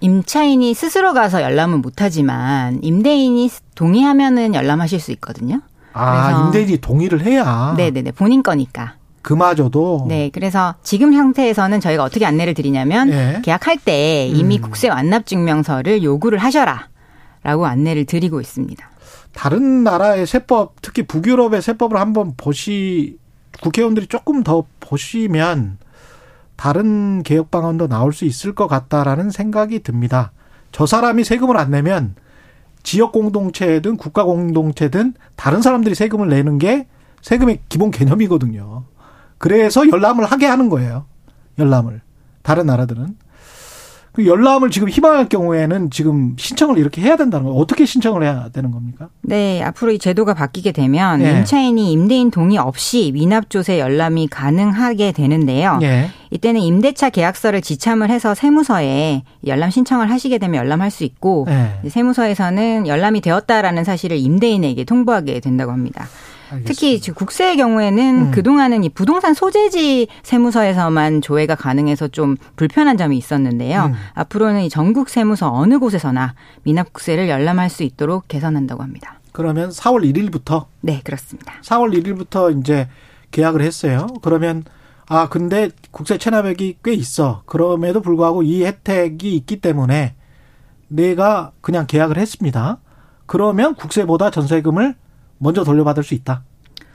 임차인이 0.00 0.72
스스로 0.74 1.12
가서 1.12 1.42
열람은 1.42 1.82
못하지만 1.82 2.78
임대인이 2.82 3.50
동의하면은 3.74 4.54
열람하실 4.54 5.00
수 5.00 5.12
있거든요. 5.12 5.60
아 5.92 6.44
임대인이 6.46 6.78
동의를 6.78 7.22
해야. 7.22 7.74
네네네 7.76 8.12
본인 8.12 8.42
거니까. 8.42 8.94
그마저도. 9.22 10.06
네, 10.08 10.30
그래서 10.32 10.74
지금 10.82 11.12
상태에서는 11.12 11.80
저희가 11.80 12.02
어떻게 12.02 12.24
안내를 12.24 12.54
드리냐면 12.54 13.10
네. 13.10 13.42
계약할 13.44 13.78
때 13.78 14.26
이미 14.26 14.58
음. 14.58 14.62
국세 14.62 14.88
완납 14.88 15.26
증명서를 15.26 16.02
요구를 16.02 16.38
하셔라라고 16.38 17.66
안내를 17.66 18.04
드리고 18.04 18.40
있습니다. 18.40 18.88
다른 19.32 19.84
나라의 19.84 20.26
세법, 20.26 20.74
특히 20.82 21.02
북유럽의 21.02 21.62
세법을 21.62 21.98
한번 21.98 22.34
보시 22.36 23.18
국회의원들이 23.62 24.06
조금 24.06 24.42
더 24.42 24.64
보시면 24.80 25.78
다른 26.56 27.22
개혁 27.22 27.50
방안도 27.50 27.88
나올 27.88 28.12
수 28.12 28.24
있을 28.24 28.54
것 28.54 28.66
같다라는 28.66 29.30
생각이 29.30 29.80
듭니다. 29.82 30.32
저 30.72 30.86
사람이 30.86 31.24
세금을 31.24 31.56
안 31.56 31.70
내면 31.70 32.14
지역 32.82 33.12
공동체든 33.12 33.96
국가 33.96 34.24
공동체든 34.24 35.14
다른 35.36 35.62
사람들이 35.62 35.94
세금을 35.94 36.28
내는 36.28 36.58
게 36.58 36.86
세금의 37.22 37.60
기본 37.68 37.90
개념이거든요. 37.90 38.84
그래서 39.38 39.88
열람을 39.88 40.24
하게 40.26 40.46
하는 40.46 40.68
거예요. 40.68 41.06
열람을. 41.58 42.00
다른 42.42 42.66
나라들은. 42.66 43.16
그 44.18 44.26
열람을 44.26 44.70
지금 44.70 44.88
희망할 44.88 45.28
경우에는 45.28 45.90
지금 45.90 46.34
신청을 46.36 46.76
이렇게 46.76 47.00
해야 47.00 47.16
된다는 47.16 47.46
거 47.46 47.52
어떻게 47.52 47.86
신청을 47.86 48.24
해야 48.24 48.48
되는 48.48 48.72
겁니까? 48.72 49.10
네, 49.20 49.62
앞으로 49.62 49.92
이 49.92 49.98
제도가 50.00 50.34
바뀌게 50.34 50.72
되면 50.72 51.20
예. 51.22 51.38
임차인이 51.38 51.92
임대인 51.92 52.32
동의 52.32 52.58
없이 52.58 53.12
미납조세 53.14 53.78
열람이 53.78 54.26
가능하게 54.26 55.12
되는데요. 55.12 55.78
예. 55.82 56.10
이때는 56.32 56.60
임대차 56.60 57.10
계약서를 57.10 57.60
지참을 57.60 58.10
해서 58.10 58.34
세무서에 58.34 59.22
열람 59.46 59.70
신청을 59.70 60.10
하시게 60.10 60.38
되면 60.38 60.56
열람할 60.56 60.90
수 60.90 61.04
있고 61.04 61.46
예. 61.48 61.88
세무서에서는 61.88 62.88
열람이 62.88 63.20
되었다라는 63.20 63.84
사실을 63.84 64.16
임대인에게 64.16 64.82
통보하게 64.82 65.38
된다고 65.38 65.70
합니다. 65.70 66.08
알겠습니다. 66.50 66.66
특히 66.66 67.12
국세의 67.12 67.56
경우에는 67.56 68.26
음. 68.26 68.30
그동안은 68.30 68.84
이 68.84 68.88
부동산 68.88 69.34
소재지 69.34 70.08
세무서에서만 70.22 71.20
조회가 71.20 71.54
가능해서 71.54 72.08
좀 72.08 72.36
불편한 72.56 72.96
점이 72.96 73.16
있었는데요. 73.16 73.86
음. 73.86 73.94
앞으로는 74.14 74.62
이 74.62 74.68
전국 74.68 75.08
세무서 75.08 75.52
어느 75.52 75.78
곳에서나 75.78 76.34
미납국세를 76.64 77.28
열람할 77.28 77.70
수 77.70 77.82
있도록 77.82 78.28
개선한다고 78.28 78.82
합니다. 78.82 79.20
그러면 79.32 79.70
4월 79.70 80.12
1일부터? 80.12 80.66
네, 80.80 81.00
그렇습니다. 81.04 81.54
4월 81.62 81.94
1일부터 81.94 82.58
이제 82.58 82.88
계약을 83.30 83.60
했어요. 83.60 84.06
그러면 84.22 84.64
아, 85.10 85.28
근데 85.28 85.70
국세 85.90 86.18
체납액이 86.18 86.78
꽤 86.84 86.92
있어. 86.92 87.42
그럼에도 87.46 88.00
불구하고 88.02 88.42
이 88.42 88.64
혜택이 88.64 89.34
있기 89.36 89.60
때문에 89.60 90.14
내가 90.88 91.52
그냥 91.60 91.86
계약을 91.86 92.18
했습니다. 92.18 92.78
그러면 93.26 93.74
국세보다 93.74 94.30
전세금을 94.30 94.94
먼저 95.38 95.64
돌려받을 95.64 96.02
수 96.02 96.14
있다. 96.14 96.42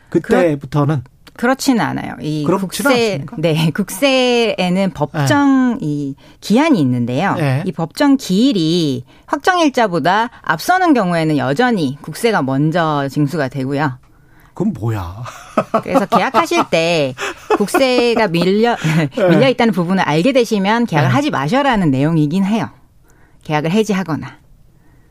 그때부터는 0.09 1.03
그렇지는 1.35 1.81
않아요. 1.81 2.15
이 2.21 2.45
국세 2.45 3.25
네 3.37 3.71
국세에는 3.73 4.91
법정 4.91 5.79
네. 5.79 5.79
이 5.81 6.15
기한이 6.41 6.79
있는데요. 6.79 7.33
네. 7.35 7.63
이 7.65 7.71
법정 7.71 8.17
기일이 8.17 9.03
확정일자보다 9.25 10.29
앞서는 10.41 10.93
경우에는 10.93 11.37
여전히 11.37 11.97
국세가 12.01 12.43
먼저 12.43 13.07
징수가 13.09 13.47
되고요. 13.47 13.97
그건 14.53 14.73
뭐야? 14.73 15.23
그래서 15.81 16.05
계약하실 16.05 16.65
때 16.69 17.15
국세가 17.57 18.27
밀려 18.27 18.77
밀려 19.17 19.49
있다는 19.49 19.73
부분을 19.73 20.03
알게 20.03 20.31
되시면 20.31 20.85
계약을 20.85 21.09
네. 21.09 21.13
하지 21.13 21.31
마셔라는 21.31 21.89
내용이긴 21.89 22.45
해요. 22.45 22.69
계약을 23.43 23.71
해지하거나. 23.71 24.42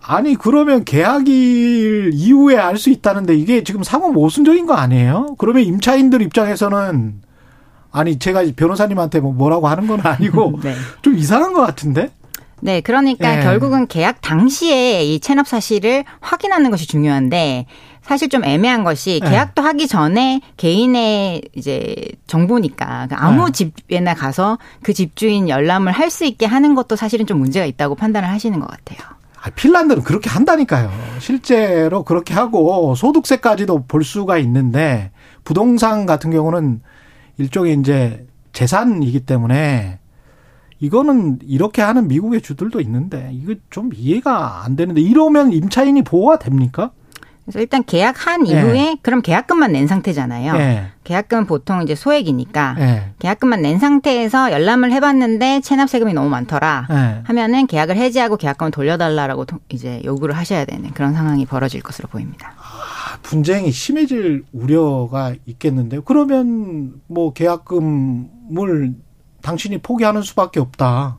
아니 0.05 0.35
그러면 0.35 0.85
계약일 0.85 2.11
이후에 2.13 2.57
알 2.57 2.77
수 2.77 2.91
있다는데 2.91 3.35
이게 3.37 3.63
지금 3.63 3.83
상호 3.83 4.11
모순적인 4.11 4.67
거 4.67 4.75
아니에요? 4.75 5.37
그러면 5.39 5.63
임차인들 5.63 6.23
입장에서는 6.23 7.23
아니 7.93 8.19
제가 8.19 8.43
변호사님한테 8.57 9.21
뭐 9.21 9.33
뭐라고 9.33 9.69
하는 9.69 9.87
건 9.87 10.01
아니고 10.01 10.59
네. 10.65 10.75
좀 11.03 11.17
이상한 11.17 11.53
것 11.53 11.61
같은데? 11.61 12.11
네, 12.61 12.81
그러니까 12.81 13.39
예. 13.39 13.43
결국은 13.43 13.87
계약 13.89 14.21
당시에 14.21 15.05
이 15.05 15.19
체납 15.21 15.47
사실을 15.49 16.05
확인하는 16.21 16.71
것이 16.71 16.87
중요한데 16.87 17.67
사실 18.03 18.29
좀 18.29 18.45
애매한 18.45 18.85
것이 18.85 19.21
예. 19.23 19.29
계약도 19.29 19.63
네. 19.63 19.67
하기 19.69 19.87
전에 19.89 20.41
개인의 20.57 21.43
이제 21.55 21.95
정보니까 22.27 23.07
그러니까 23.09 23.25
아무 23.25 23.47
네. 23.47 23.53
집에나 23.53 24.15
가서 24.15 24.59
그 24.83 24.93
집주인 24.93 25.49
열람을 25.49 25.93
할 25.93 26.11
수 26.11 26.25
있게 26.25 26.47
하는 26.47 26.75
것도 26.75 26.97
사실은 26.97 27.27
좀 27.27 27.39
문제가 27.39 27.67
있다고 27.67 27.95
판단을 27.95 28.29
하시는 28.29 28.59
것 28.59 28.67
같아요. 28.69 28.99
아, 29.43 29.51
핀란드는 29.51 30.05
그렇게 30.05 30.31
한다니까요. 30.31 30.89
실제로 31.19 32.05
그렇게 32.05 32.33
하고 32.33 32.95
소득세까지도 32.95 33.87
볼 33.87 34.05
수가 34.05 34.39
있는데 34.39 35.11
부동산 35.43 36.07
같은 36.07 36.31
경우는 36.31 36.81
일종의 37.39 37.79
이제 37.81 38.27
재산이기 38.53 39.21
때문에 39.21 39.99
이거는 40.79 41.41
이렇게 41.43 41.83
하는 41.83 42.07
미국의 42.07 42.41
주들도 42.41 42.81
있는데 42.81 43.31
이거 43.33 43.55
좀 43.71 43.91
이해가 43.95 44.65
안 44.65 44.77
되는데 44.77 45.01
이러면 45.01 45.53
임차인이 45.53 46.03
보호가 46.03 46.39
됩니까? 46.39 46.93
그래서 47.45 47.61
일단 47.61 47.83
계약한 47.85 48.47
이후에 48.47 48.73
네. 48.73 48.97
그럼 49.03 49.21
계약금만 49.21 49.73
낸 49.73 49.87
상태잖아요. 49.89 50.53
네. 50.53 50.87
계약금은 51.03 51.47
보통 51.47 51.83
이제 51.83 51.95
소액이니까 51.95 52.75
네. 52.79 53.13
계약금만 53.19 53.63
낸 53.63 53.79
상태에서 53.79 54.53
열람을 54.53 54.93
해봤는데 54.93 55.61
체납 55.61 55.91
세금이 55.91 56.15
너무 56.15 56.29
많더라 56.29 56.87
하면은 57.25 57.67
계약을 57.67 57.97
해지하고 57.97 58.37
계약금을 58.37 58.71
돌려달라라고 58.71 59.47
이제 59.71 60.01
요구를 60.05 60.37
하셔야 60.37 60.65
되는 60.65 60.91
그런 60.93 61.15
상황이 61.15 61.45
벌어질 61.45 61.83
것으로 61.83 62.09
보입니다. 62.09 62.55
아, 62.59 63.19
분쟁이 63.23 63.73
심해질 63.73 64.45
우려가 64.53 65.35
있겠는데요. 65.47 66.03
그러면 66.03 67.01
뭐 67.09 67.33
계약금을 67.33 68.95
당신이 69.43 69.79
포기하는 69.79 70.23
수밖에 70.23 70.61
없다. 70.61 71.19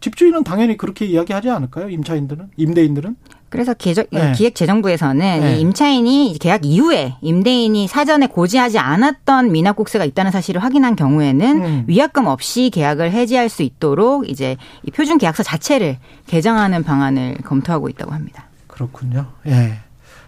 집주인은 0.00 0.44
당연히 0.44 0.76
그렇게 0.76 1.06
이야기하지 1.06 1.48
않을까요? 1.50 1.88
임차인들은, 1.88 2.50
임대인들은? 2.56 3.16
그래서 3.48 3.74
네. 3.74 4.32
기획재정부에서는 4.32 5.40
네. 5.40 5.58
임차인이 5.58 6.36
계약 6.40 6.64
이후에 6.64 7.16
임대인이 7.20 7.86
사전에 7.86 8.26
고지하지 8.26 8.78
않았던 8.78 9.52
미납국세가 9.52 10.04
있다는 10.04 10.32
사실을 10.32 10.62
확인한 10.62 10.96
경우에는 10.96 11.64
음. 11.64 11.84
위약금 11.86 12.26
없이 12.26 12.70
계약을 12.72 13.12
해지할 13.12 13.48
수 13.48 13.62
있도록 13.62 14.28
이제 14.28 14.56
이 14.82 14.90
표준 14.90 15.18
계약서 15.18 15.42
자체를 15.42 15.98
개정하는 16.26 16.82
방안을 16.82 17.38
검토하고 17.44 17.88
있다고 17.88 18.12
합니다. 18.12 18.48
그렇군요. 18.66 19.26
예. 19.46 19.78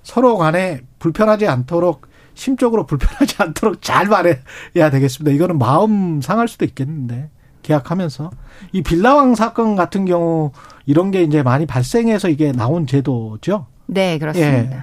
서로 0.02 0.38
간에 0.38 0.80
불편하지 0.98 1.46
않도록 1.46 2.06
심적으로 2.34 2.86
불편하지 2.86 3.36
않도록 3.38 3.82
잘 3.82 4.06
말해야 4.06 4.90
되겠습니다. 4.90 5.34
이거는 5.34 5.58
마음 5.58 6.20
상할 6.22 6.48
수도 6.48 6.64
있겠는데. 6.64 7.30
계약하면서 7.68 8.30
이 8.72 8.82
빌라왕 8.82 9.34
사건 9.34 9.76
같은 9.76 10.06
경우 10.06 10.52
이런 10.86 11.10
게 11.10 11.22
이제 11.22 11.42
많이 11.42 11.66
발생해서 11.66 12.30
이게 12.30 12.50
나온 12.50 12.86
제도죠. 12.86 13.66
네, 13.86 14.18
그렇습니다. 14.18 14.76
예. 14.76 14.82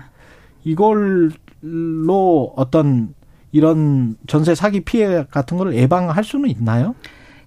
이걸로 0.63 2.53
어떤 2.55 3.13
이런 3.51 4.17
전세 4.27 4.53
사기 4.53 4.81
피해 4.81 5.25
같은 5.31 5.57
걸 5.57 5.75
예방할 5.75 6.23
수는 6.23 6.49
있나요? 6.49 6.93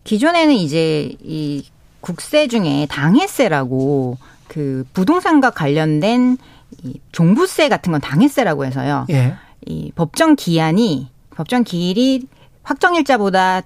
기존에는 0.04 0.54
이제 0.54 1.16
이 1.22 1.64
국세 2.00 2.48
중에 2.48 2.86
당해세라고 2.90 4.18
그 4.48 4.84
부동산과 4.92 5.50
관련된 5.50 6.36
이 6.82 7.00
종부세 7.12 7.68
같은 7.68 7.92
건 7.92 8.00
당해세라고 8.00 8.64
해서요. 8.64 9.06
예. 9.10 9.34
이 9.66 9.92
법정 9.94 10.34
기한이 10.34 11.10
법정 11.30 11.62
기일이 11.62 12.26
확정일자보다 12.62 13.62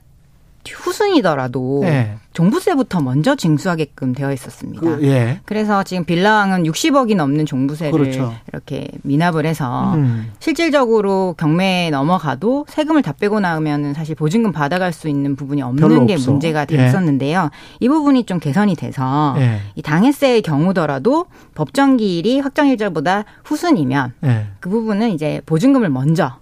후순이더라도 0.71 1.81
네. 1.83 2.17
종부세부터 2.33 3.01
먼저 3.01 3.35
징수하게끔 3.35 4.15
되어 4.15 4.33
있었습니다. 4.33 4.81
그, 4.81 5.01
예. 5.03 5.41
그래서 5.45 5.83
지금 5.83 6.05
빌라왕은 6.05 6.63
60억이 6.65 7.15
넘는 7.15 7.45
종부세를 7.47 7.93
그렇죠. 7.93 8.33
이렇게 8.49 8.89
미납을 9.03 9.45
해서 9.45 9.95
음. 9.95 10.33
실질적으로 10.39 11.35
경매에 11.37 11.91
넘어가도 11.91 12.67
세금을 12.69 13.03
다 13.03 13.13
빼고 13.13 13.41
나오면은 13.41 13.93
사실 13.93 14.15
보증금 14.15 14.53
받아갈 14.53 14.93
수 14.93 15.09
있는 15.09 15.37
부분이 15.37 15.63
없는 15.63 16.07
게 16.07 16.15
없어. 16.15 16.31
문제가 16.31 16.65
됐었는데요. 16.65 17.51
예. 17.53 17.77
이 17.81 17.89
부분이 17.89 18.25
좀 18.25 18.39
개선이 18.39 18.77
돼서 18.77 19.35
예. 19.39 19.61
이 19.75 19.83
당해세의 19.83 20.43
경우더라도 20.43 21.27
법정 21.55 21.97
기일이 21.97 22.41
확정 22.41 22.69
일자보다 22.69 23.25
후순이면 23.45 24.15
예. 24.25 24.47
그 24.61 24.71
부분은 24.71 25.11
이제 25.11 25.43
보증금을 25.45 25.91
먼저 25.91 26.42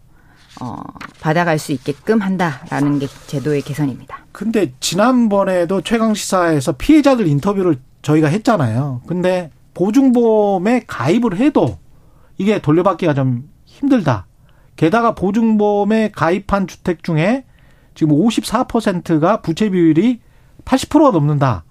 어, 0.60 0.76
받아갈 1.20 1.58
수 1.58 1.72
있게끔 1.72 2.20
한다라는 2.20 2.98
게 2.98 3.06
제도의 3.26 3.62
개선입니다. 3.62 4.26
근데 4.32 4.72
지난번에도 4.80 5.80
최강 5.80 6.14
시사에서 6.14 6.72
피해자들 6.72 7.26
인터뷰를 7.26 7.78
저희가 8.02 8.28
했잖아요. 8.28 9.02
근데 9.06 9.50
보증보험에 9.74 10.84
가입을 10.86 11.36
해도 11.36 11.78
이게 12.38 12.60
돌려받기가 12.60 13.14
좀 13.14 13.48
힘들다. 13.64 14.26
게다가 14.76 15.14
보증보험에 15.14 16.10
가입한 16.12 16.66
주택 16.66 17.02
중에 17.02 17.44
지금 17.94 18.16
54%가 18.16 19.42
부채 19.42 19.68
비율이 19.70 20.20
80%가 20.64 21.10
넘는다. 21.10 21.64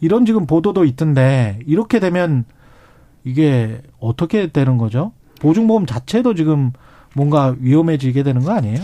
이런 0.00 0.26
지금 0.26 0.46
보도도 0.46 0.84
있던데 0.84 1.60
이렇게 1.66 2.00
되면 2.00 2.44
이게 3.24 3.80
어떻게 4.00 4.48
되는 4.48 4.76
거죠? 4.76 5.12
보증보험 5.40 5.86
자체도 5.86 6.34
지금 6.34 6.72
뭔가 7.14 7.54
위험해지게 7.58 8.22
되는 8.22 8.42
거 8.42 8.52
아니에요? 8.52 8.78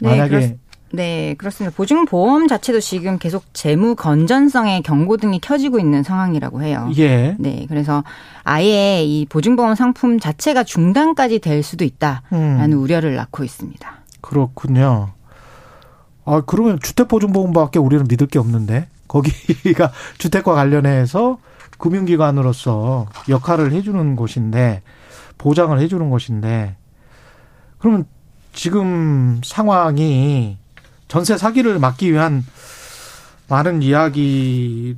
네, 0.00 0.08
만약에 0.08 0.28
그렇, 0.30 0.56
네, 0.94 1.34
그렇습니다. 1.36 1.74
보증보험 1.76 2.46
자체도 2.46 2.80
지금 2.80 3.18
계속 3.18 3.44
재무 3.52 3.96
건전성의 3.96 4.82
경고등이 4.82 5.40
켜지고 5.40 5.78
있는 5.78 6.02
상황이라고 6.02 6.62
해요. 6.62 6.90
예. 6.98 7.36
네, 7.38 7.66
그래서 7.68 8.04
아예 8.44 9.02
이 9.04 9.26
보증보험 9.26 9.74
상품 9.74 10.20
자체가 10.20 10.62
중단까지 10.62 11.40
될 11.40 11.62
수도 11.62 11.84
있다라는 11.84 12.72
음. 12.72 12.78
우려를 12.78 13.16
낳고 13.16 13.44
있습니다. 13.44 13.92
그렇군요. 14.20 15.10
아, 16.24 16.42
그러면 16.46 16.78
주택보증보험밖에 16.80 17.78
우리는 17.78 18.06
믿을 18.08 18.26
게 18.28 18.38
없는데 18.38 18.88
거기가 19.08 19.92
주택과 20.18 20.54
관련해서 20.54 21.38
금융기관으로서 21.78 23.06
역할을 23.28 23.72
해주는 23.72 24.16
곳인데 24.16 24.82
보장을 25.38 25.78
해주는 25.78 26.08
곳인데 26.08 26.76
그러면 27.84 28.06
지금 28.54 29.42
상황이 29.44 30.56
전세 31.06 31.36
사기를 31.36 31.78
막기 31.78 32.10
위한 32.10 32.42
많은 33.46 33.82
이야기 33.82 34.96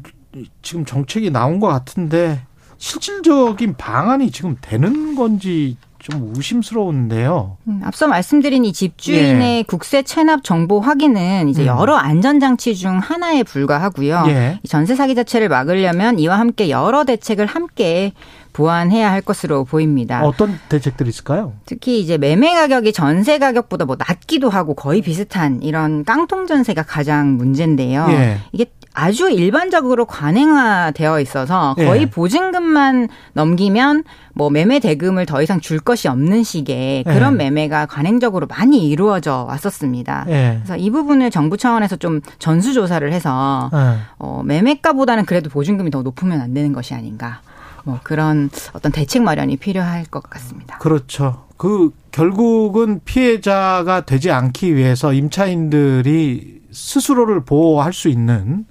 지금 0.63 0.85
정책이 0.85 1.31
나온 1.31 1.59
것 1.59 1.67
같은데 1.67 2.47
실질적인 2.79 3.77
방안이 3.77 4.31
지금 4.31 4.57
되는 4.61 5.17
건지 5.17 5.77
좀 6.11 6.33
의심스러운데요. 6.37 7.57
음, 7.66 7.81
앞서 7.83 8.07
말씀드린 8.07 8.65
이 8.65 8.73
집주인의 8.73 9.59
예. 9.59 9.62
국세 9.65 10.03
체납 10.03 10.45
정보 10.45 10.78
확인은 10.78 11.49
이제 11.49 11.62
음. 11.62 11.66
여러 11.66 11.97
안전장치 11.97 12.77
중 12.77 12.99
하나에 12.99 13.43
불과하고요. 13.43 14.24
예. 14.28 14.61
전세 14.69 14.95
사기 14.95 15.16
자체를 15.16 15.49
막으려면 15.49 16.20
이와 16.20 16.39
함께 16.39 16.70
여러 16.70 17.03
대책을 17.05 17.47
함께 17.47 18.12
보완해야 18.53 19.11
할 19.11 19.20
것으로 19.20 19.65
보입니다. 19.65 20.24
어떤 20.24 20.61
대책들이 20.69 21.09
있을까요? 21.09 21.55
특히 21.66 21.99
이제 21.99 22.19
매매 22.19 22.55
가격이 22.55 22.93
전세 22.93 23.39
가격보다 23.39 23.85
뭐 23.85 23.97
낮기도 23.99 24.49
하고 24.49 24.74
거의 24.74 25.03
비슷한 25.03 25.61
이런 25.61 26.05
깡통 26.05 26.47
전세가 26.47 26.85
가장 26.85 27.37
문제인데요. 27.37 28.07
예. 28.11 28.39
이게 28.53 28.66
아주 28.98 29.31
일반적으로 29.31 30.06
관행화되어 30.06 31.20
있어서 31.20 31.74
거의 31.74 32.02
예. 32.02 32.06
보증금만 32.06 33.09
넘기면 33.35 34.05
뭐 34.32 34.48
매매 34.48 34.81
대금을 34.81 35.27
더 35.27 35.43
이상 35.43 35.60
줄 35.60 35.81
것이 35.81 36.09
없는 36.09 36.43
식의 36.43 37.05
그런 37.05 37.35
예. 37.35 37.36
매매가 37.36 37.86
관행적으로 37.86 38.47
많이 38.47 38.89
이루어져 38.89 39.44
왔었습니다. 39.48 40.24
예. 40.28 40.55
그래서 40.56 40.78
이 40.78 40.89
부분을 40.89 41.31
정부 41.31 41.59
차원에서 41.59 41.97
좀 41.97 42.23
전수 42.39 42.73
조사를 42.73 43.12
해서 43.12 43.70
예. 43.74 43.98
어, 44.18 44.43
매매가보다는 44.47 45.27
그래도 45.27 45.51
보증금이 45.51 45.90
더 45.90 46.02
높으면 46.02 46.40
안 46.40 46.55
되는 46.55 46.73
것이 46.73 46.94
아닌가. 46.94 47.43
뭐 47.85 48.01
그런 48.02 48.48
어떤 48.73 48.93
대책 48.93 49.23
마련이 49.23 49.59
필요할 49.59 50.06
것 50.06 50.23
같습니다. 50.23 50.78
그렇죠. 50.78 51.44
그 51.59 51.90
결국은 52.12 53.01
피해자가 53.05 54.06
되지 54.06 54.31
않기 54.31 54.74
위해서 54.74 55.12
임차인들이 55.12 56.62
스스로를 56.70 57.44
보호할 57.44 57.93
수 57.93 58.09
있는 58.09 58.64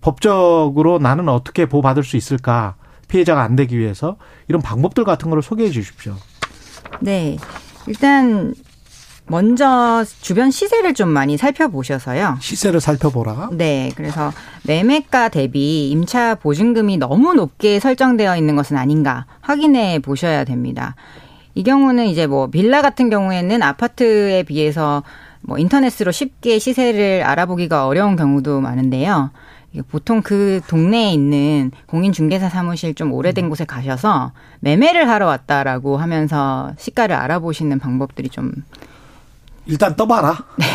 법적으로 0.00 0.98
나는 0.98 1.28
어떻게 1.28 1.66
보호받을 1.66 2.02
수 2.04 2.16
있을까 2.16 2.74
피해자가 3.08 3.42
안 3.42 3.56
되기 3.56 3.78
위해서 3.78 4.16
이런 4.48 4.62
방법들 4.62 5.04
같은 5.04 5.30
거를 5.30 5.42
소개해 5.42 5.70
주십시오. 5.70 6.14
네. 7.00 7.36
일단 7.86 8.54
먼저 9.26 10.04
주변 10.20 10.50
시세를 10.50 10.94
좀 10.94 11.10
많이 11.10 11.36
살펴보셔서요. 11.36 12.38
시세를 12.40 12.80
살펴보라. 12.80 13.50
네. 13.52 13.90
그래서 13.94 14.32
매매가 14.64 15.28
대비 15.28 15.90
임차 15.90 16.36
보증금이 16.36 16.96
너무 16.96 17.34
높게 17.34 17.78
설정되어 17.78 18.36
있는 18.36 18.56
것은 18.56 18.76
아닌가 18.76 19.26
확인해 19.40 19.98
보셔야 19.98 20.44
됩니다. 20.44 20.94
이 21.54 21.62
경우는 21.62 22.06
이제 22.06 22.26
뭐 22.26 22.46
빌라 22.46 22.82
같은 22.82 23.10
경우에는 23.10 23.62
아파트에 23.62 24.44
비해서 24.44 25.02
뭐 25.42 25.58
인터넷으로 25.58 26.10
쉽게 26.10 26.58
시세를 26.58 27.22
알아보기가 27.24 27.86
어려운 27.86 28.16
경우도 28.16 28.60
많은데요. 28.60 29.30
보통 29.88 30.22
그 30.22 30.60
동네에 30.66 31.12
있는 31.12 31.70
공인중개사 31.86 32.48
사무실 32.48 32.94
좀 32.94 33.12
오래된 33.12 33.44
음. 33.44 33.50
곳에 33.50 33.64
가셔서 33.64 34.32
매매를 34.60 35.08
하러 35.08 35.26
왔다라고 35.26 35.98
하면서 35.98 36.72
시가를 36.78 37.14
알아보시는 37.14 37.78
방법들이 37.78 38.28
좀 38.30 38.52
일단 39.66 39.94
떠봐라. 39.94 40.36
네. 40.56 40.66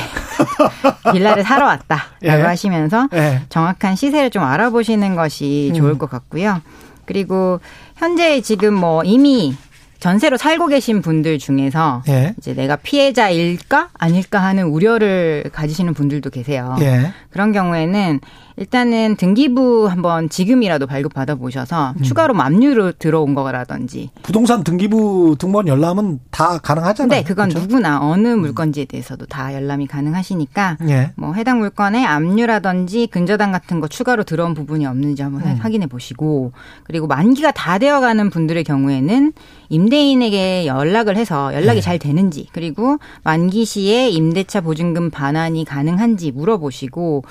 빌라를 1.12 1.44
사러 1.44 1.66
왔다라고 1.66 2.10
예. 2.24 2.30
하시면서 2.30 3.08
예. 3.14 3.42
정확한 3.50 3.96
시세를 3.96 4.30
좀 4.30 4.44
알아보시는 4.44 5.16
것이 5.16 5.72
음. 5.74 5.76
좋을 5.76 5.98
것 5.98 6.10
같고요. 6.10 6.62
그리고 7.06 7.60
현재 7.96 8.40
지금 8.42 8.74
뭐 8.74 9.04
이미 9.04 9.56
전세로 10.00 10.36
살고 10.36 10.68
계신 10.68 11.02
분들 11.02 11.40
중에서 11.40 12.04
예. 12.10 12.36
이제 12.38 12.54
내가 12.54 12.76
피해자일까 12.76 13.90
아닐까 13.94 14.40
하는 14.44 14.66
우려를 14.66 15.50
가지시는 15.54 15.94
분들도 15.94 16.30
계세요. 16.30 16.76
예. 16.82 17.14
그런 17.30 17.54
경우에는 17.54 18.20
일단은 18.58 19.16
등기부 19.16 19.88
한번 19.88 20.30
지금이라도 20.30 20.88
발급 20.88 21.14
받아 21.14 21.36
보셔서 21.36 21.94
음. 21.98 22.04
추가로 22.04 22.40
압류로 22.40 22.94
들어온 22.94 23.34
거라든지 23.34 24.10
부동산 24.22 24.64
등기부 24.64 25.38
등본 25.40 25.68
열람은 25.68 26.20
다 26.32 26.58
가능하잖아요. 26.60 27.22
네, 27.22 27.24
그건 27.24 27.50
그렇죠? 27.50 27.66
누구나 27.66 28.00
어느 28.02 28.28
음. 28.28 28.42
물건지에 28.42 28.86
대해서도 28.86 29.26
다 29.26 29.54
열람이 29.54 29.88
가능하시니까 29.88 30.78
예. 30.88 31.12
뭐 31.16 31.34
해당 31.34 31.60
물건에 31.60 32.06
압류라든지 32.06 33.08
근저당 33.08 33.52
같은 33.52 33.80
거 33.80 33.88
추가로 33.88 34.24
들어온 34.24 34.54
부분이 34.54 34.86
없는지 34.86 35.22
한번 35.24 35.44
음. 35.44 35.58
확인해 35.60 35.88
보시고 35.88 36.52
그리고 36.84 37.08
만기가 37.08 37.52
다 37.52 37.78
되어가는 37.78 38.30
분들의 38.30 38.64
경우에는 38.64 39.34
임대인에게 39.70 40.68
연락을 40.68 41.18
해서 41.18 41.54
연락이 41.54 41.80
네. 41.80 41.82
잘 41.82 41.98
되는지 41.98 42.48
그리고 42.52 42.98
만기 43.24 43.66
시에 43.66 44.10
임대차 44.10 44.62
보증금 44.62 45.10
반환이 45.10 45.66
가능한지 45.66 46.32
물어보시고 46.32 47.24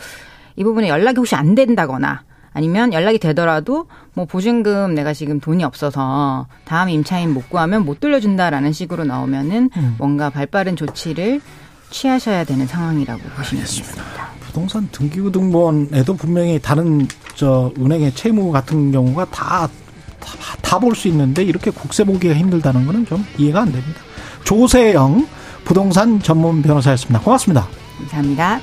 이 0.57 0.65
부분에 0.65 0.89
연락이 0.89 1.19
혹시 1.19 1.35
안 1.35 1.55
된다거나 1.55 2.23
아니면 2.55 2.93
연락이 2.93 3.19
되더라도 3.19 3.87
뭐 4.15 4.27
보증금 4.27 4.95
내가 4.95 5.12
지금 5.15 5.41
돈이 5.41 5.65
없어서 5.65 6.47
다음 6.65 6.91
임차인 6.91 7.33
못 7.33 7.49
구하면 7.49 7.85
못 7.85 8.01
돌려준다라는 8.01 8.73
식으로 8.73 9.05
나오면은 9.05 9.70
음. 9.77 9.95
뭔가 9.99 10.29
발빠른 10.31 10.77
조치를 10.77 11.41
취하셔야 11.91 12.45
되는 12.45 12.66
상황이라고 12.66 13.20
보시면 13.37 13.65
되겠습니다. 13.65 14.03
부동산 14.41 14.89
등기부 14.93 15.33
등본에도 15.33 16.15
분명히 16.15 16.59
다른 16.59 17.07
저 17.35 17.73
은행의 17.79 18.15
채무 18.15 18.53
같은 18.53 18.93
경우가 18.93 19.27
다 19.27 19.69
다 20.62 20.79
볼 20.79 20.95
수 20.95 21.09
있는데 21.09 21.43
이렇게 21.43 21.70
국세 21.70 22.05
보기가 22.05 22.33
힘들다는 22.35 22.87
거는 22.87 23.05
좀 23.07 23.24
이해가 23.37 23.62
안 23.62 23.73
됩니다. 23.73 24.01
조세영 24.45 25.27
부동산 25.65 26.20
전문 26.23 26.62
변호사였습니다. 26.62 27.20
고맙습니다. 27.20 27.66
감사합니다. 27.99 28.61